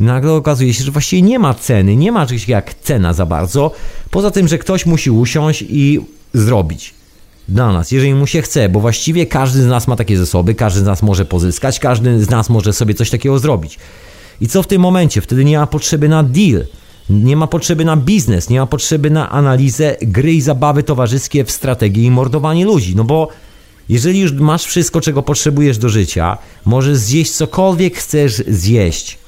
[0.00, 3.70] Nagle okazuje się, że właściwie nie ma ceny, nie ma czegoś jak cena za bardzo,
[4.10, 6.00] poza tym, że ktoś musi usiąść i
[6.34, 6.94] zrobić
[7.48, 10.80] dla nas, jeżeli mu się chce, bo właściwie każdy z nas ma takie zasoby, każdy
[10.80, 13.78] z nas może pozyskać, każdy z nas może sobie coś takiego zrobić.
[14.40, 15.20] I co w tym momencie?
[15.20, 16.66] Wtedy nie ma potrzeby na deal,
[17.10, 21.50] nie ma potrzeby na biznes, nie ma potrzeby na analizę gry i zabawy towarzyskie w
[21.50, 23.28] strategii i mordowanie ludzi, no bo
[23.92, 29.18] jeżeli już masz wszystko, czego potrzebujesz do życia, możesz zjeść cokolwiek chcesz zjeść.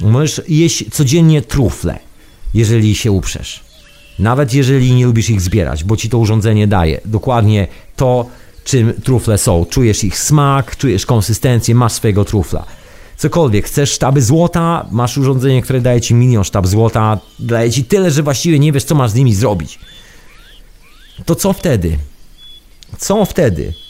[0.00, 1.98] Możesz jeść codziennie trufle,
[2.54, 3.60] jeżeli się uprzesz.
[4.18, 8.26] Nawet jeżeli nie lubisz ich zbierać, bo ci to urządzenie daje dokładnie to,
[8.64, 9.66] czym trufle są.
[9.70, 12.64] Czujesz ich smak, czujesz konsystencję, masz swojego trufla.
[13.16, 18.10] Cokolwiek, chcesz sztaby złota, masz urządzenie, które daje ci milion sztab złota, daje ci tyle,
[18.10, 19.78] że właściwie nie wiesz, co masz z nimi zrobić.
[21.26, 21.98] To co wtedy?
[22.98, 23.83] Co wtedy?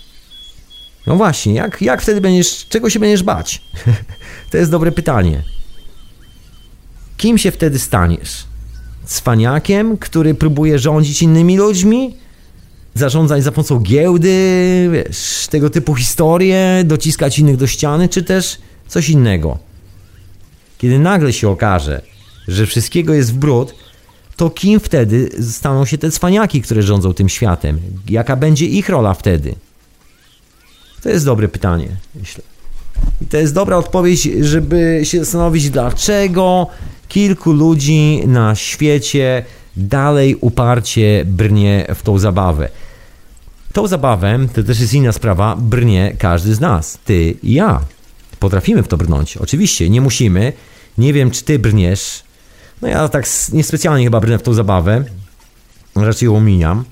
[1.06, 3.62] No właśnie, jak, jak wtedy będziesz, czego się będziesz bać?
[4.51, 5.43] to jest dobre pytanie.
[7.16, 8.44] Kim się wtedy staniesz?
[9.05, 12.16] Cwaniakiem, który próbuje rządzić innymi ludźmi?
[12.94, 18.59] Zarządzać za pomocą giełdy, wiesz, tego typu historie, dociskać innych do ściany, czy też
[18.89, 19.59] coś innego?
[20.78, 22.02] Kiedy nagle się okaże,
[22.48, 23.74] że wszystkiego jest w brud,
[24.36, 27.81] to kim wtedy staną się te cwaniaki, które rządzą tym światem?
[28.09, 29.55] Jaka będzie ich rola wtedy?
[31.05, 32.43] To jest dobre pytanie, myślę.
[33.22, 36.66] I to jest dobra odpowiedź, żeby się zastanowić, dlaczego
[37.09, 39.44] kilku ludzi na świecie
[39.76, 42.68] dalej uparcie brnie w tą zabawę.
[43.72, 47.81] Tą zabawę, to też jest inna sprawa, brnie każdy z nas, ty i ja.
[48.39, 49.36] Potrafimy w to brnąć.
[49.36, 50.52] Oczywiście, nie musimy.
[50.98, 52.22] Nie wiem, czy ty brniesz.
[52.82, 55.05] No ja tak niespecjalnie chyba brnę w tą zabawę.
[55.97, 56.85] Raczej ją omijam.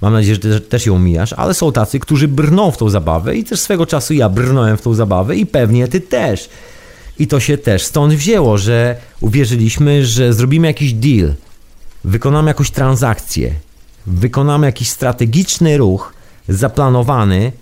[0.00, 3.44] Mam nadzieję, że też ją omijasz, ale są tacy, którzy brną w tą zabawę i
[3.44, 6.48] też swego czasu ja brnąłem w tą zabawę i pewnie ty też.
[7.18, 11.34] I to się też stąd wzięło, że uwierzyliśmy, że zrobimy jakiś deal,
[12.04, 13.54] wykonamy jakąś transakcję,
[14.06, 16.12] wykonamy jakiś strategiczny ruch
[16.48, 17.52] zaplanowany,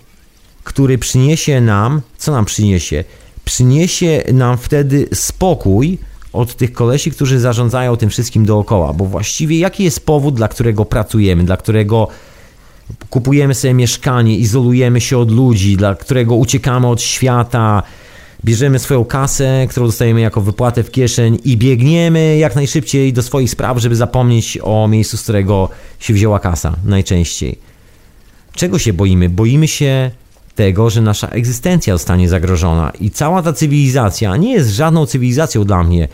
[0.63, 3.03] który przyniesie nam, co nam przyniesie?
[3.45, 5.97] Przyniesie nam wtedy spokój
[6.37, 10.85] od tych kolesi, którzy zarządzają tym wszystkim dookoła, bo właściwie jaki jest powód, dla którego
[10.85, 12.07] pracujemy, dla którego
[13.09, 17.83] kupujemy sobie mieszkanie, izolujemy się od ludzi, dla którego uciekamy od świata,
[18.45, 23.49] bierzemy swoją kasę, którą dostajemy jako wypłatę w kieszeń i biegniemy jak najszybciej do swoich
[23.49, 25.69] spraw, żeby zapomnieć o miejscu, z którego
[25.99, 27.59] się wzięła kasa najczęściej.
[28.53, 29.29] Czego się boimy?
[29.29, 30.11] Boimy się
[30.57, 35.83] tego, że nasza egzystencja zostanie zagrożona i cała ta cywilizacja nie jest żadną cywilizacją dla
[35.83, 36.07] mnie.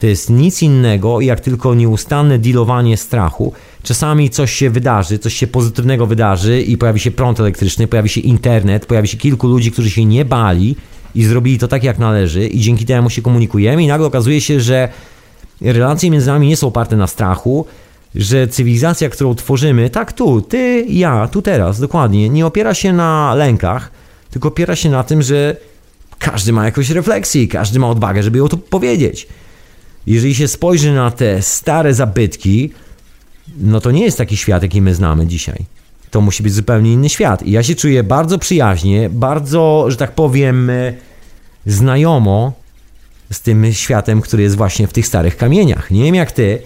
[0.00, 3.52] To jest nic innego jak tylko nieustanne dealowanie strachu.
[3.82, 8.20] Czasami coś się wydarzy, coś się pozytywnego wydarzy i pojawi się prąd elektryczny, pojawi się
[8.20, 10.76] internet, pojawi się kilku ludzi, którzy się nie bali
[11.14, 14.60] i zrobili to tak jak należy i dzięki temu się komunikujemy i nagle okazuje się,
[14.60, 14.88] że
[15.60, 17.66] relacje między nami nie są oparte na strachu,
[18.14, 23.34] że cywilizacja, którą tworzymy, tak tu, ty, ja, tu teraz, dokładnie, nie opiera się na
[23.34, 23.90] lękach,
[24.30, 25.56] tylko opiera się na tym, że
[26.18, 29.28] każdy ma jakąś refleksję, każdy ma odwagę, żeby ją to powiedzieć.
[30.06, 32.70] Jeżeli się spojrzy na te stare zabytki,
[33.58, 35.64] no to nie jest taki świat, jaki my znamy dzisiaj.
[36.10, 37.42] to musi być zupełnie inny świat.
[37.42, 40.70] I ja się czuję bardzo przyjaźnie, bardzo, że tak powiem,
[41.66, 42.52] znajomo
[43.32, 45.90] z tym światem, który jest właśnie w tych starych kamieniach.
[45.90, 46.62] Nie wiem jak ty,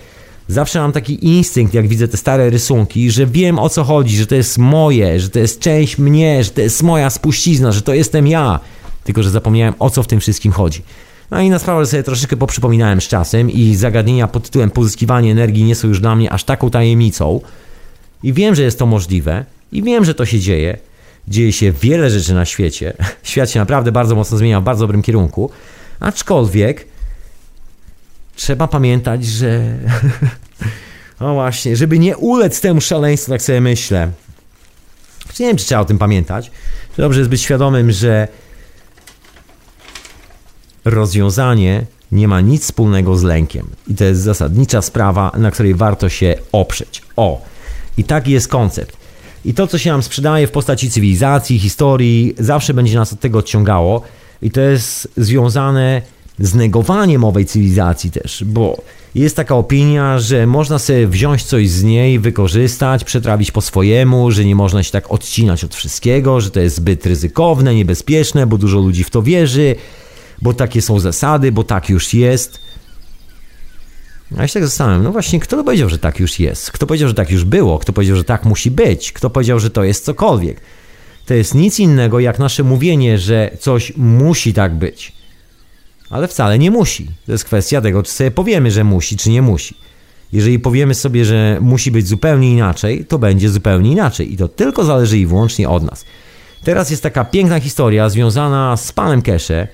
[0.48, 4.26] zawsze mam taki instynkt, jak widzę te stare rysunki, że wiem o co chodzi, że
[4.26, 7.94] to jest moje, że to jest część mnie, że to jest moja spuścizna, że to
[7.94, 8.60] jestem ja.
[9.04, 10.82] Tylko, że zapomniałem o co w tym wszystkim chodzi.
[11.30, 15.64] No i na sprawę, sobie troszeczkę poprzypominałem z czasem i zagadnienia pod tytułem pozyskiwanie energii
[15.64, 17.40] nie są już dla mnie aż taką tajemnicą.
[18.22, 20.78] I wiem, że jest to możliwe i wiem, że to się dzieje.
[21.28, 22.92] Dzieje się wiele rzeczy na świecie.
[23.22, 25.50] Świat się naprawdę bardzo mocno zmienia w bardzo dobrym kierunku.
[26.00, 26.86] Aczkolwiek
[28.36, 29.60] trzeba pamiętać, że.
[31.20, 34.10] No właśnie, żeby nie ulec temu szaleństwu, tak sobie myślę.
[35.40, 36.50] Nie wiem, czy trzeba o tym pamiętać.
[36.96, 38.28] Dobrze jest być świadomym, że
[40.84, 43.66] rozwiązanie nie ma nic wspólnego z lękiem.
[43.88, 47.02] I to jest zasadnicza sprawa, na której warto się oprzeć.
[47.16, 47.42] O,
[47.96, 48.96] i taki jest koncept.
[49.44, 53.38] I to, co się nam sprzedaje w postaci cywilizacji, historii, zawsze będzie nas od tego
[53.38, 54.02] odciągało.
[54.42, 56.02] I to jest związane
[56.38, 58.82] z negowaniem owej cywilizacji też, bo
[59.14, 64.44] jest taka opinia, że można sobie wziąć coś z niej, wykorzystać, przetrawić po swojemu, że
[64.44, 68.78] nie można się tak odcinać od wszystkiego, że to jest zbyt ryzykowne, niebezpieczne, bo dużo
[68.78, 69.76] ludzi w to wierzy,
[70.42, 72.60] bo takie są zasady, bo tak już jest.
[74.36, 76.72] A ja się tak zastanawiam, no właśnie, kto powiedział, że tak już jest?
[76.72, 77.78] Kto powiedział, że tak już było?
[77.78, 79.12] Kto powiedział, że tak musi być?
[79.12, 80.60] Kto powiedział, że to jest cokolwiek?
[81.26, 85.12] To jest nic innego jak nasze mówienie, że coś musi tak być.
[86.14, 87.10] Ale wcale nie musi.
[87.26, 89.74] To jest kwestia tego, czy sobie powiemy, że musi, czy nie musi.
[90.32, 94.32] Jeżeli powiemy sobie, że musi być zupełnie inaczej, to będzie zupełnie inaczej.
[94.32, 96.04] I to tylko zależy i wyłącznie od nas.
[96.64, 99.68] Teraz jest taka piękna historia związana z panem Kesze,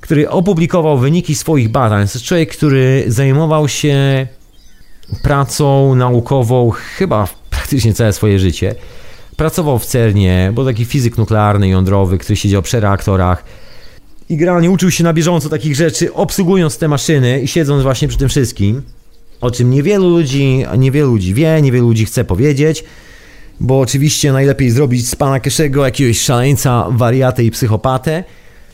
[0.00, 2.06] który opublikował wyniki swoich badań.
[2.06, 4.26] To jest człowiek, który zajmował się
[5.22, 8.74] pracą naukową chyba praktycznie całe swoje życie.
[9.36, 13.44] Pracował w CERNie, był taki fizyk nuklearny, jądrowy, który siedział przy reaktorach
[14.30, 18.18] i generalnie uczył się na bieżąco takich rzeczy, obsługując te maszyny i siedząc właśnie przy
[18.18, 18.82] tym wszystkim,
[19.40, 22.84] o czym niewielu ludzi, niewielu ludzi wie, niewielu ludzi chce powiedzieć,
[23.60, 28.24] bo oczywiście najlepiej zrobić z pana Keszego jakiegoś szaleńca, wariatę i psychopatę,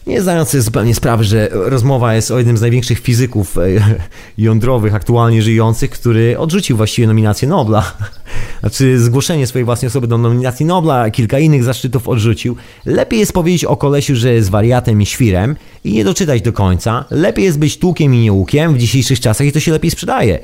[0.07, 3.63] nie zdając sobie zupełnie sprawy, że rozmowa jest o jednym z największych fizyków e,
[4.39, 7.93] jądrowych aktualnie żyjących, który odrzucił właściwie nominację Nobla.
[8.61, 12.57] Znaczy zgłoszenie swojej własnej osoby do nominacji Nobla, kilka innych zaszczytów odrzucił.
[12.85, 17.05] Lepiej jest powiedzieć o kolesiu, że jest wariatem i świrem i nie doczytać do końca.
[17.11, 20.39] Lepiej jest być tłukiem i nieukiem w dzisiejszych czasach i to się lepiej sprzedaje.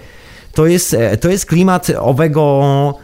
[0.52, 2.94] To jest, e, to jest klimat owego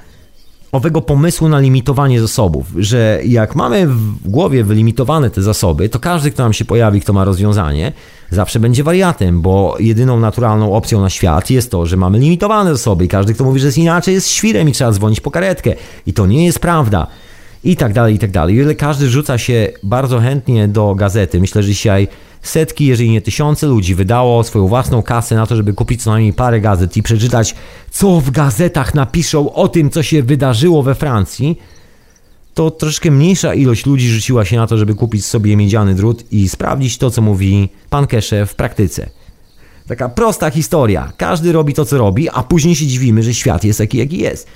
[0.72, 6.30] owego pomysłu na limitowanie zasobów, że jak mamy w głowie wylimitowane te zasoby, to każdy,
[6.30, 7.92] kto nam się pojawi, kto ma rozwiązanie,
[8.30, 13.04] zawsze będzie wariatem, bo jedyną naturalną opcją na świat jest to, że mamy limitowane zasoby
[13.04, 15.74] i każdy, kto mówi, że jest inaczej, jest świrem i trzeba dzwonić po karetkę.
[16.06, 17.06] I to nie jest prawda.
[17.64, 18.56] I tak dalej, i tak dalej.
[18.56, 21.40] Ile każdy rzuca się bardzo chętnie do gazety.
[21.40, 22.08] Myślę, że dzisiaj
[22.42, 26.32] setki, jeżeli nie tysiące ludzi wydało swoją własną kasę na to, żeby kupić co najmniej
[26.32, 27.54] parę gazet i przeczytać,
[27.90, 31.58] co w gazetach napiszą o tym, co się wydarzyło we Francji,
[32.54, 36.48] to troszkę mniejsza ilość ludzi rzuciła się na to, żeby kupić sobie miedziany drut i
[36.48, 39.10] sprawdzić to, co mówi pan Kesze w praktyce.
[39.88, 41.12] Taka prosta historia.
[41.16, 44.46] Każdy robi to, co robi, a później się dziwimy, że świat jest taki, jaki jest.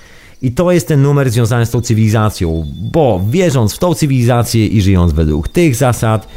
[0.43, 4.83] I to jest ten numer związany z tą cywilizacją, bo wierząc w tą cywilizację i
[4.83, 6.29] żyjąc według tych zasad,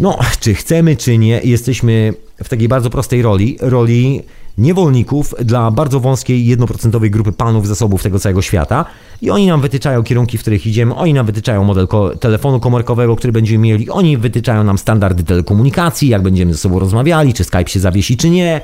[0.00, 2.14] no, czy chcemy, czy nie, jesteśmy
[2.44, 4.22] w takiej bardzo prostej roli, roli
[4.58, 8.84] niewolników dla bardzo wąskiej, jednoprocentowej grupy panów zasobów tego całego świata
[9.22, 13.16] i oni nam wytyczają kierunki, w których idziemy, oni nam wytyczają model ko telefonu komórkowego,
[13.16, 17.68] który będziemy mieli, oni wytyczają nam standardy telekomunikacji, jak będziemy ze sobą rozmawiali, czy Skype
[17.68, 18.60] się zawiesi, czy nie.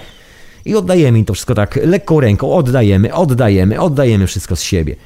[0.64, 4.96] I oddajemy im to wszystko tak lekką ręką, oddajemy, oddajemy, oddajemy wszystko z siebie.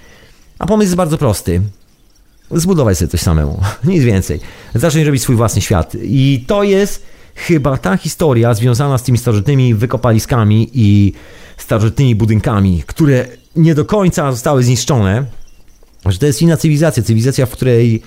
[0.58, 1.60] A pomysł jest bardzo prosty
[2.50, 4.40] zbudować sobie coś samemu, nic więcej.
[4.74, 5.96] Zacząć robić swój własny świat.
[6.02, 7.02] I to jest
[7.34, 11.12] chyba ta historia związana z tymi starożytnymi wykopaliskami i
[11.56, 15.24] starożytnymi budynkami, które nie do końca zostały zniszczone,
[16.06, 18.02] że to jest inna cywilizacja, cywilizacja, w której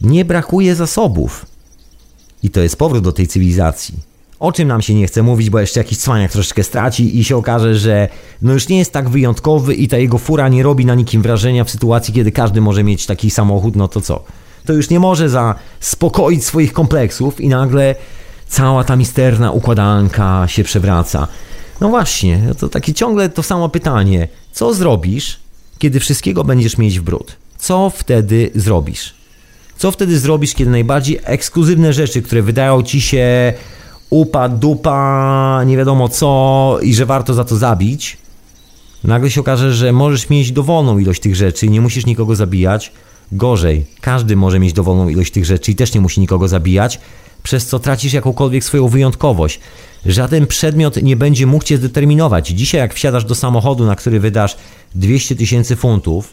[0.00, 1.46] nie brakuje zasobów.
[2.42, 4.09] I to jest powrót do tej cywilizacji
[4.40, 7.36] o czym nam się nie chce mówić, bo jeszcze jakiś cwaniak troszeczkę straci i się
[7.36, 8.08] okaże, że
[8.42, 11.64] no już nie jest tak wyjątkowy i ta jego fura nie robi na nikim wrażenia
[11.64, 14.24] w sytuacji, kiedy każdy może mieć taki samochód, no to co?
[14.66, 17.94] To już nie może zaspokoić swoich kompleksów i nagle
[18.48, 21.28] cała ta misterna układanka się przewraca.
[21.80, 24.28] No właśnie, to takie ciągle to samo pytanie.
[24.52, 25.40] Co zrobisz,
[25.78, 27.36] kiedy wszystkiego będziesz mieć w brud?
[27.58, 29.14] Co wtedy zrobisz?
[29.76, 33.52] Co wtedy zrobisz, kiedy najbardziej ekskluzywne rzeczy, które wydają ci się
[34.10, 38.18] upa, dupa, nie wiadomo co i że warto za to zabić,
[39.04, 42.92] nagle się okaże, że możesz mieć dowolną ilość tych rzeczy, nie musisz nikogo zabijać,
[43.32, 47.00] Gorzej, każdy może mieć dowolną ilość tych rzeczy i też nie musi nikogo zabijać,
[47.42, 49.60] przez co tracisz jakąkolwiek swoją wyjątkowość.
[50.06, 52.48] Żaden przedmiot nie będzie mógł cię zdeterminować.
[52.48, 54.56] Dzisiaj, jak wsiadasz do samochodu, na który wydasz
[54.94, 56.32] 200 tysięcy funtów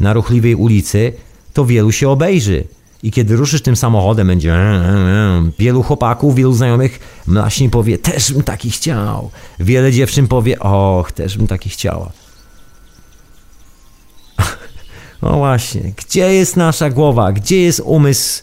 [0.00, 1.12] na ruchliwej ulicy,
[1.52, 2.64] to wielu się obejrzy.
[3.06, 5.50] I kiedy ruszysz tym samochodem, będzie e, e, e.
[5.58, 9.30] wielu chłopaków, wielu znajomych mlaśnie powie, też bym taki chciał.
[9.60, 12.12] Wiele dziewczyn powie, och, też bym taki chciała.
[15.22, 17.32] No właśnie, gdzie jest nasza głowa?
[17.32, 18.42] Gdzie jest umysł?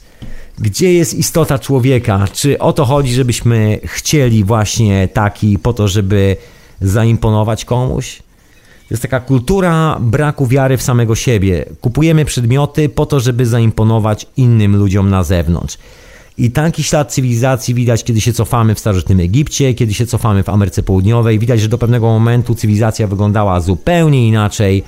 [0.58, 2.28] Gdzie jest istota człowieka?
[2.34, 6.38] Czy o to chodzi, żebyśmy chcieli właśnie taki po to, żeby
[6.82, 8.23] zaimponować komuś?
[8.92, 11.66] Jest taka kultura braku wiary w samego siebie.
[11.82, 15.78] Kupujemy przedmioty po to, żeby zaimponować innym ludziom na zewnątrz.
[16.38, 20.50] I taki ślad cywilizacji widać, kiedy się cofamy w starożytnym Egipcie, kiedy się cofamy w
[20.50, 21.40] Ameryce Południowej.
[21.40, 24.84] Widać, że do pewnego momentu cywilizacja wyglądała zupełnie inaczej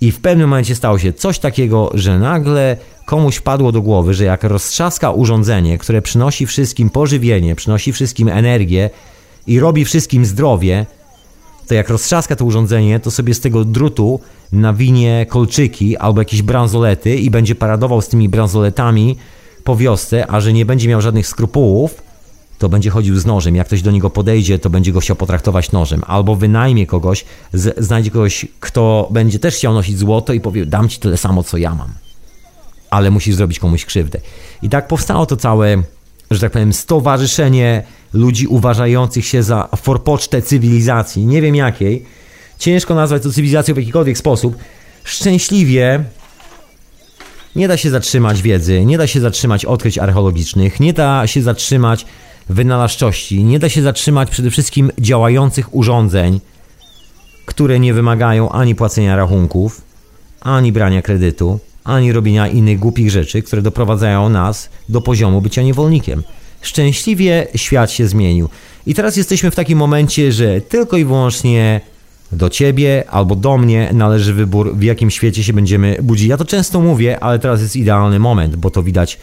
[0.00, 2.76] i w pewnym momencie stało się coś takiego, że nagle
[3.06, 8.90] komuś padło do głowy, że jak roztrzaska urządzenie, które przynosi wszystkim pożywienie, przynosi wszystkim energię
[9.46, 10.86] i robi wszystkim zdrowie,
[11.66, 14.20] to jak roztrzaska to urządzenie, to sobie z tego drutu
[14.52, 19.16] nawinie kolczyki albo jakieś bransolety i będzie paradował z tymi bransoletami
[19.64, 22.02] po wiosce, a że nie będzie miał żadnych skrupułów,
[22.58, 23.56] to będzie chodził z nożem.
[23.56, 26.02] Jak ktoś do niego podejdzie, to będzie go chciał potraktować nożem.
[26.06, 27.24] Albo wynajmie kogoś,
[27.78, 31.56] znajdzie kogoś, kto będzie też chciał nosić złoto i powie, dam ci tyle samo, co
[31.56, 31.92] ja mam.
[32.90, 34.20] Ale musisz zrobić komuś krzywdę.
[34.62, 35.82] I tak powstało to całe,
[36.30, 37.82] że tak powiem, stowarzyszenie
[38.12, 41.26] ludzi uważających się za forpocztę cywilizacji.
[41.26, 42.04] Nie wiem jakiej.
[42.58, 44.56] Ciężko nazwać to cywilizacją w jakikolwiek sposób.
[45.04, 46.04] Szczęśliwie
[47.56, 52.06] nie da się zatrzymać wiedzy, nie da się zatrzymać odkryć archeologicznych, nie da się zatrzymać
[52.48, 53.44] wynalazczości.
[53.44, 56.40] Nie da się zatrzymać przede wszystkim działających urządzeń,
[57.46, 59.80] które nie wymagają ani płacenia rachunków,
[60.40, 66.22] ani brania kredytu, ani robienia innych głupich rzeczy, które doprowadzają nas do poziomu bycia niewolnikiem.
[66.62, 68.48] Szczęśliwie świat się zmienił.
[68.86, 71.80] I teraz jesteśmy w takim momencie, że tylko i wyłącznie
[72.32, 76.28] do ciebie albo do mnie należy wybór, w jakim świecie się będziemy budzić.
[76.28, 79.18] Ja to często mówię, ale teraz jest idealny moment, bo to widać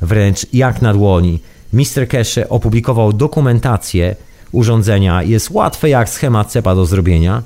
[0.00, 1.38] wręcz jak na dłoni.
[1.72, 2.08] Mr.
[2.08, 4.16] Cache opublikował dokumentację
[4.52, 5.22] urządzenia.
[5.22, 7.42] Jest łatwe jak schemat CEPA do zrobienia.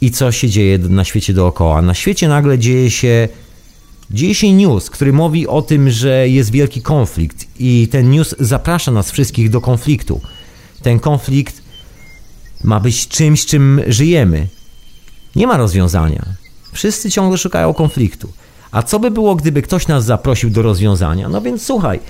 [0.00, 1.82] I co się dzieje na świecie dookoła?
[1.82, 3.28] Na świecie nagle dzieje się
[4.12, 8.92] dzieje się news, który mówi o tym, że jest wielki konflikt i ten news zaprasza
[8.92, 10.20] nas wszystkich do konfliktu.
[10.82, 11.62] Ten konflikt
[12.64, 14.46] ma być czymś, czym żyjemy.
[15.36, 16.24] Nie ma rozwiązania.
[16.72, 18.32] Wszyscy ciągle szukają konfliktu.
[18.70, 21.28] A co by było, gdyby ktoś nas zaprosił do rozwiązania?
[21.28, 22.00] No więc słuchaj,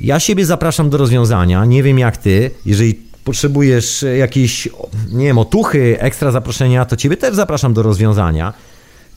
[0.00, 1.64] ja siebie zapraszam do rozwiązania.
[1.64, 2.50] Nie wiem jak ty.
[2.66, 2.94] Jeżeli
[3.24, 4.68] potrzebujesz jakiejś,
[5.12, 8.52] nie wiem, otuchy, ekstra zaproszenia, to ciebie też zapraszam do rozwiązania.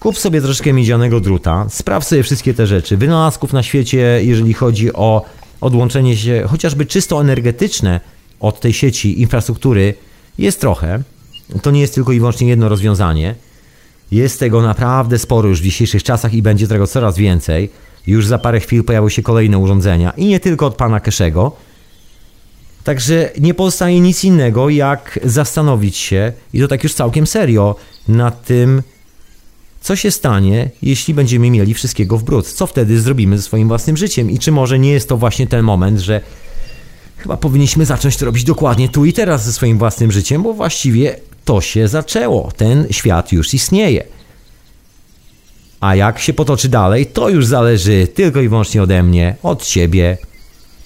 [0.02, 2.98] Kup sobie troszkę miedzianego druta, sprawdź sobie wszystkie te rzeczy.
[2.98, 5.26] Wynalazków na świecie, jeżeli chodzi o
[5.62, 8.00] odłączenie się chociażby czysto energetyczne
[8.40, 9.94] od tej sieci infrastruktury,
[10.38, 11.04] jest trochę.
[11.62, 13.36] To nie jest tylko i wyłącznie jedno rozwiązanie.
[14.12, 17.70] Jest tego naprawdę sporo już w dzisiejszych czasach i będzie tego coraz więcej.
[18.08, 21.52] Już za parę chwil pojawią się kolejne urządzenia i nie tylko od pana Keszego.
[22.84, 27.76] Także nie pozostaje nic innego, jak zastanowić się, i to tak już całkiem serio,
[28.08, 28.82] nad tym,
[29.82, 32.48] co się stanie, jeśli będziemy mieli wszystkiego w brud.
[32.48, 34.32] Co wtedy zrobimy ze swoim własnym życiem?
[34.32, 36.22] I czy może nie jest to właśnie ten moment, że
[37.18, 41.16] chyba powinniśmy zacząć to robić dokładnie tu i teraz ze swoim własnym życiem, bo właściwie
[41.46, 42.52] to się zaczęło.
[42.58, 44.04] Ten świat już istnieje.
[45.80, 50.18] A jak się potoczy dalej, to już zależy tylko i wyłącznie ode mnie, od ciebie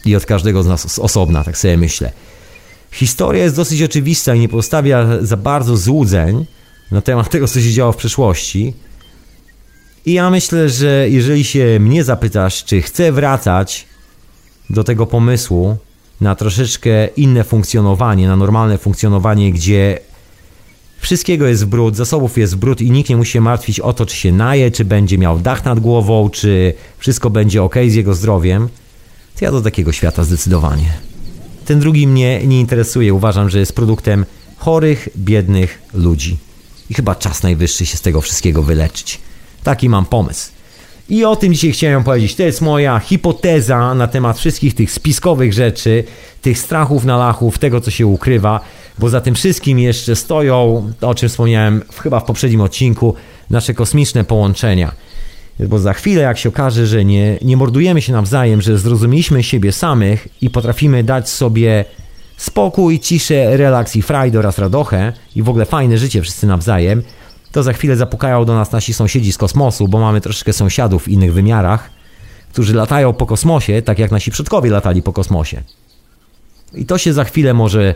[0.06, 2.12] i od każdego z nas osobna, tak sobie myślę.
[2.92, 6.46] Historia jest dosyć oczywista i nie postawia za bardzo złudzeń
[6.92, 8.74] na temat tego, co się działo w przeszłości.
[10.06, 13.86] I ja myślę, że jeżeli się mnie zapytasz, czy chcę wracać
[14.70, 15.78] do tego pomysłu
[16.22, 20.00] na troszeczkę inne funkcjonowanie, na normalne funkcjonowanie, gdzie
[21.06, 24.16] Wszystkiego jest brud, zasobów jest brud i nikt nie musi się martwić o to, czy
[24.16, 28.70] się naje, czy będzie miał dach nad głową, czy wszystko będzie ok z jego zdrowiem.
[29.40, 30.94] To ja do takiego świata zdecydowanie.
[31.66, 33.14] Ten drugi mnie nie interesuje.
[33.14, 34.26] Uważam, że jest produktem
[34.58, 36.38] chorych, biednych ludzi.
[36.90, 39.20] I chyba czas najwyższy się z tego wszystkiego wyleczyć.
[39.66, 40.52] Taki mam pomysł.
[41.10, 42.36] I o tym dzisiaj chciałem powiedzieć.
[42.36, 46.04] To jest moja hipoteza na temat wszystkich tych spiskowych rzeczy,
[46.42, 48.62] tych strachów na lachów, tego co się ukrywa
[49.00, 53.16] bo za tym wszystkim jeszcze stoją, o czym wspomniałem chyba w poprzednim odcinku,
[53.50, 54.92] nasze kosmiczne połączenia.
[55.60, 59.72] Bo za chwilę, jak się okaże, że nie, nie mordujemy się nawzajem, że zrozumieliśmy siebie
[59.72, 61.86] samych i potrafimy dać sobie
[62.38, 67.04] spokój, ciszę, relaks i frajdę oraz radochę i w ogóle fajne życie wszyscy nawzajem,
[67.56, 71.08] to za chwilę zapukają do nas nasi sąsiedzi z kosmosu, bo mamy troszeczkę sąsiadów w
[71.08, 71.90] innych wymiarach,
[72.50, 75.64] którzy latają po kosmosie, tak jak nasi przodkowie latali po kosmosie.
[76.74, 77.96] I to się za chwilę może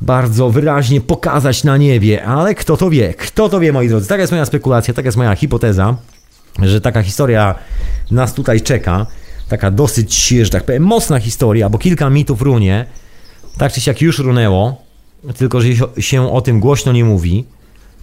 [0.00, 3.14] bardzo wyraźnie pokazać na niebie, ale kto to wie?
[3.14, 4.08] Kto to wie, moi drodzy?
[4.08, 5.96] Taka jest moja spekulacja, taka jest moja hipoteza,
[6.62, 7.54] że taka historia
[8.10, 9.06] nas tutaj czeka.
[9.48, 12.86] Taka dosyć, że tak powiem, mocna historia, bo kilka mitów runie.
[13.58, 14.82] Tak czy siak już runęło,
[15.38, 15.68] tylko że
[15.98, 17.44] się o tym głośno nie mówi.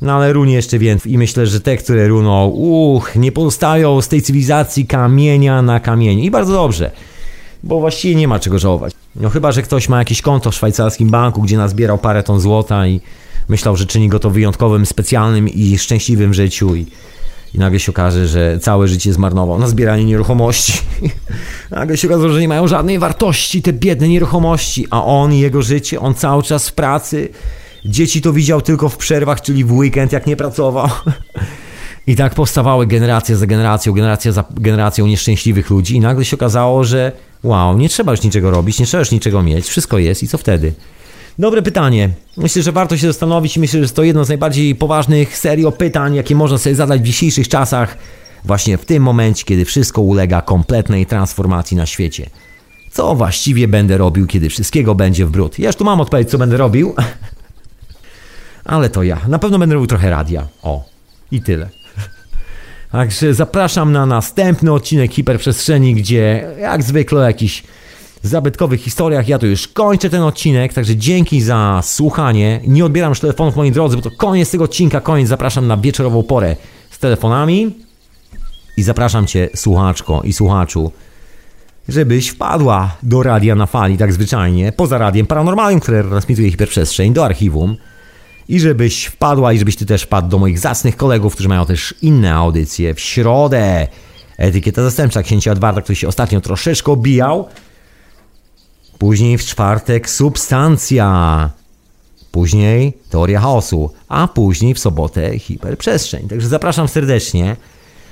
[0.04, 4.08] No ale runie jeszcze więcej i myślę, że te, które runą, uch, nie pozostają z
[4.08, 6.24] tej cywilizacji kamienia na kamieniu.
[6.24, 6.92] I bardzo dobrze,
[7.64, 8.94] bo właściwie nie ma czego żałować.
[9.16, 12.88] No chyba, że ktoś ma jakieś konto w szwajcarskim banku, gdzie nazbierał parę ton złota
[12.88, 13.02] i
[13.50, 16.86] myślał, że czyni go to wyjątkowym, specjalnym i szczęśliwym życiu i,
[17.54, 20.74] i nagle się okaże, że całe życie zmarnował na zbieranie nieruchomości.
[21.72, 25.62] nagle się okaże, że nie mają żadnej wartości te biedne nieruchomości, a on i jego
[25.62, 27.30] życie, on cały czas w pracy,
[27.86, 30.90] dzieci to widział tylko w przerwach, czyli w weekend, jak nie pracował.
[32.08, 36.84] I tak powstawały generacje za generacją, generacja za generacją nieszczęśliwych ludzi i nagle się okazało,
[36.84, 37.12] że
[37.44, 40.38] wow, nie trzeba już niczego robić, nie trzeba już niczego mieć, wszystko jest i co
[40.38, 40.74] wtedy?
[41.40, 42.10] Dobre pytanie.
[42.38, 46.36] Myślę, że warto się zastanowić myślę, że to jedno z najbardziej poważnych serio pytań, jakie
[46.36, 47.98] można sobie zadać w dzisiejszych czasach,
[48.46, 52.30] właśnie w tym momencie, kiedy wszystko ulega kompletnej transformacji na świecie.
[52.92, 55.60] Co właściwie będę robił, kiedy wszystkiego będzie w brud?
[55.60, 56.96] Ja już tu mam odpowiedź, co będę robił.
[58.66, 59.20] Ale to ja.
[59.28, 60.48] Na pewno będę robił trochę radia.
[60.64, 60.84] O.
[61.32, 61.70] I tyle.
[62.92, 67.64] Także zapraszam na następny odcinek Hiperprzestrzeni, gdzie jak zwykle o jakichś
[68.24, 69.28] zabytkowych historiach.
[69.28, 72.62] Ja tu już kończę ten odcinek, także dzięki za słuchanie.
[72.68, 75.30] Nie odbieram już telefonów, moi drodzy, bo to koniec tego odcinka, koniec.
[75.30, 76.56] Zapraszam na wieczorową porę
[76.92, 77.76] z telefonami
[78.78, 80.92] i zapraszam Cię, słuchaczko i słuchaczu,
[81.90, 87.26] żebyś wpadła do radia na fali, tak zwyczajnie, poza radiem paranormalnym, które transmituje hiperprzestrzeń, do
[87.26, 87.78] archiwum
[88.50, 91.96] i żebyś wpadła i żebyś ty też wpadł do moich zacnych kolegów, którzy mają też
[92.02, 92.94] inne audycje.
[92.94, 93.88] W środę
[94.38, 97.48] etykieta zastępcza księcia Edwarda, który się ostatnio troszeczkę obijał.
[98.98, 101.50] Później w czwartek substancja.
[102.32, 106.28] Później teoria chaosu, a później w sobotę hiperprzestrzeń.
[106.28, 107.56] Także zapraszam serdecznie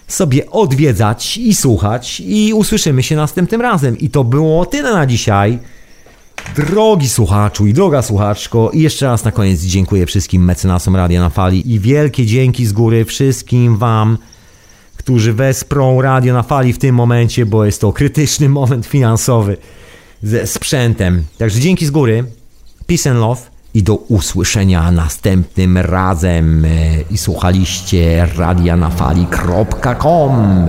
[0.08, 3.98] sobie odwiedzać i słuchać i usłyszymy się następnym razem.
[3.98, 5.60] I to było tyle na dzisiaj.
[6.56, 11.30] Drogi słuchaczu i droga słuchaczko, i jeszcze raz na koniec dziękuję wszystkim mecenasom Radia na
[11.30, 14.18] Fali i wielkie dzięki z góry wszystkim Wam,
[14.98, 19.58] którzy wesprą Radio na Fali w tym momencie, bo jest to krytyczny moment finansowy
[20.24, 21.24] ze sprzętem.
[21.38, 22.24] Także dzięki z góry,
[22.88, 23.42] peace and love
[23.74, 26.66] i do usłyszenia następnym razem.
[27.12, 30.68] I słuchaliście radianafali.com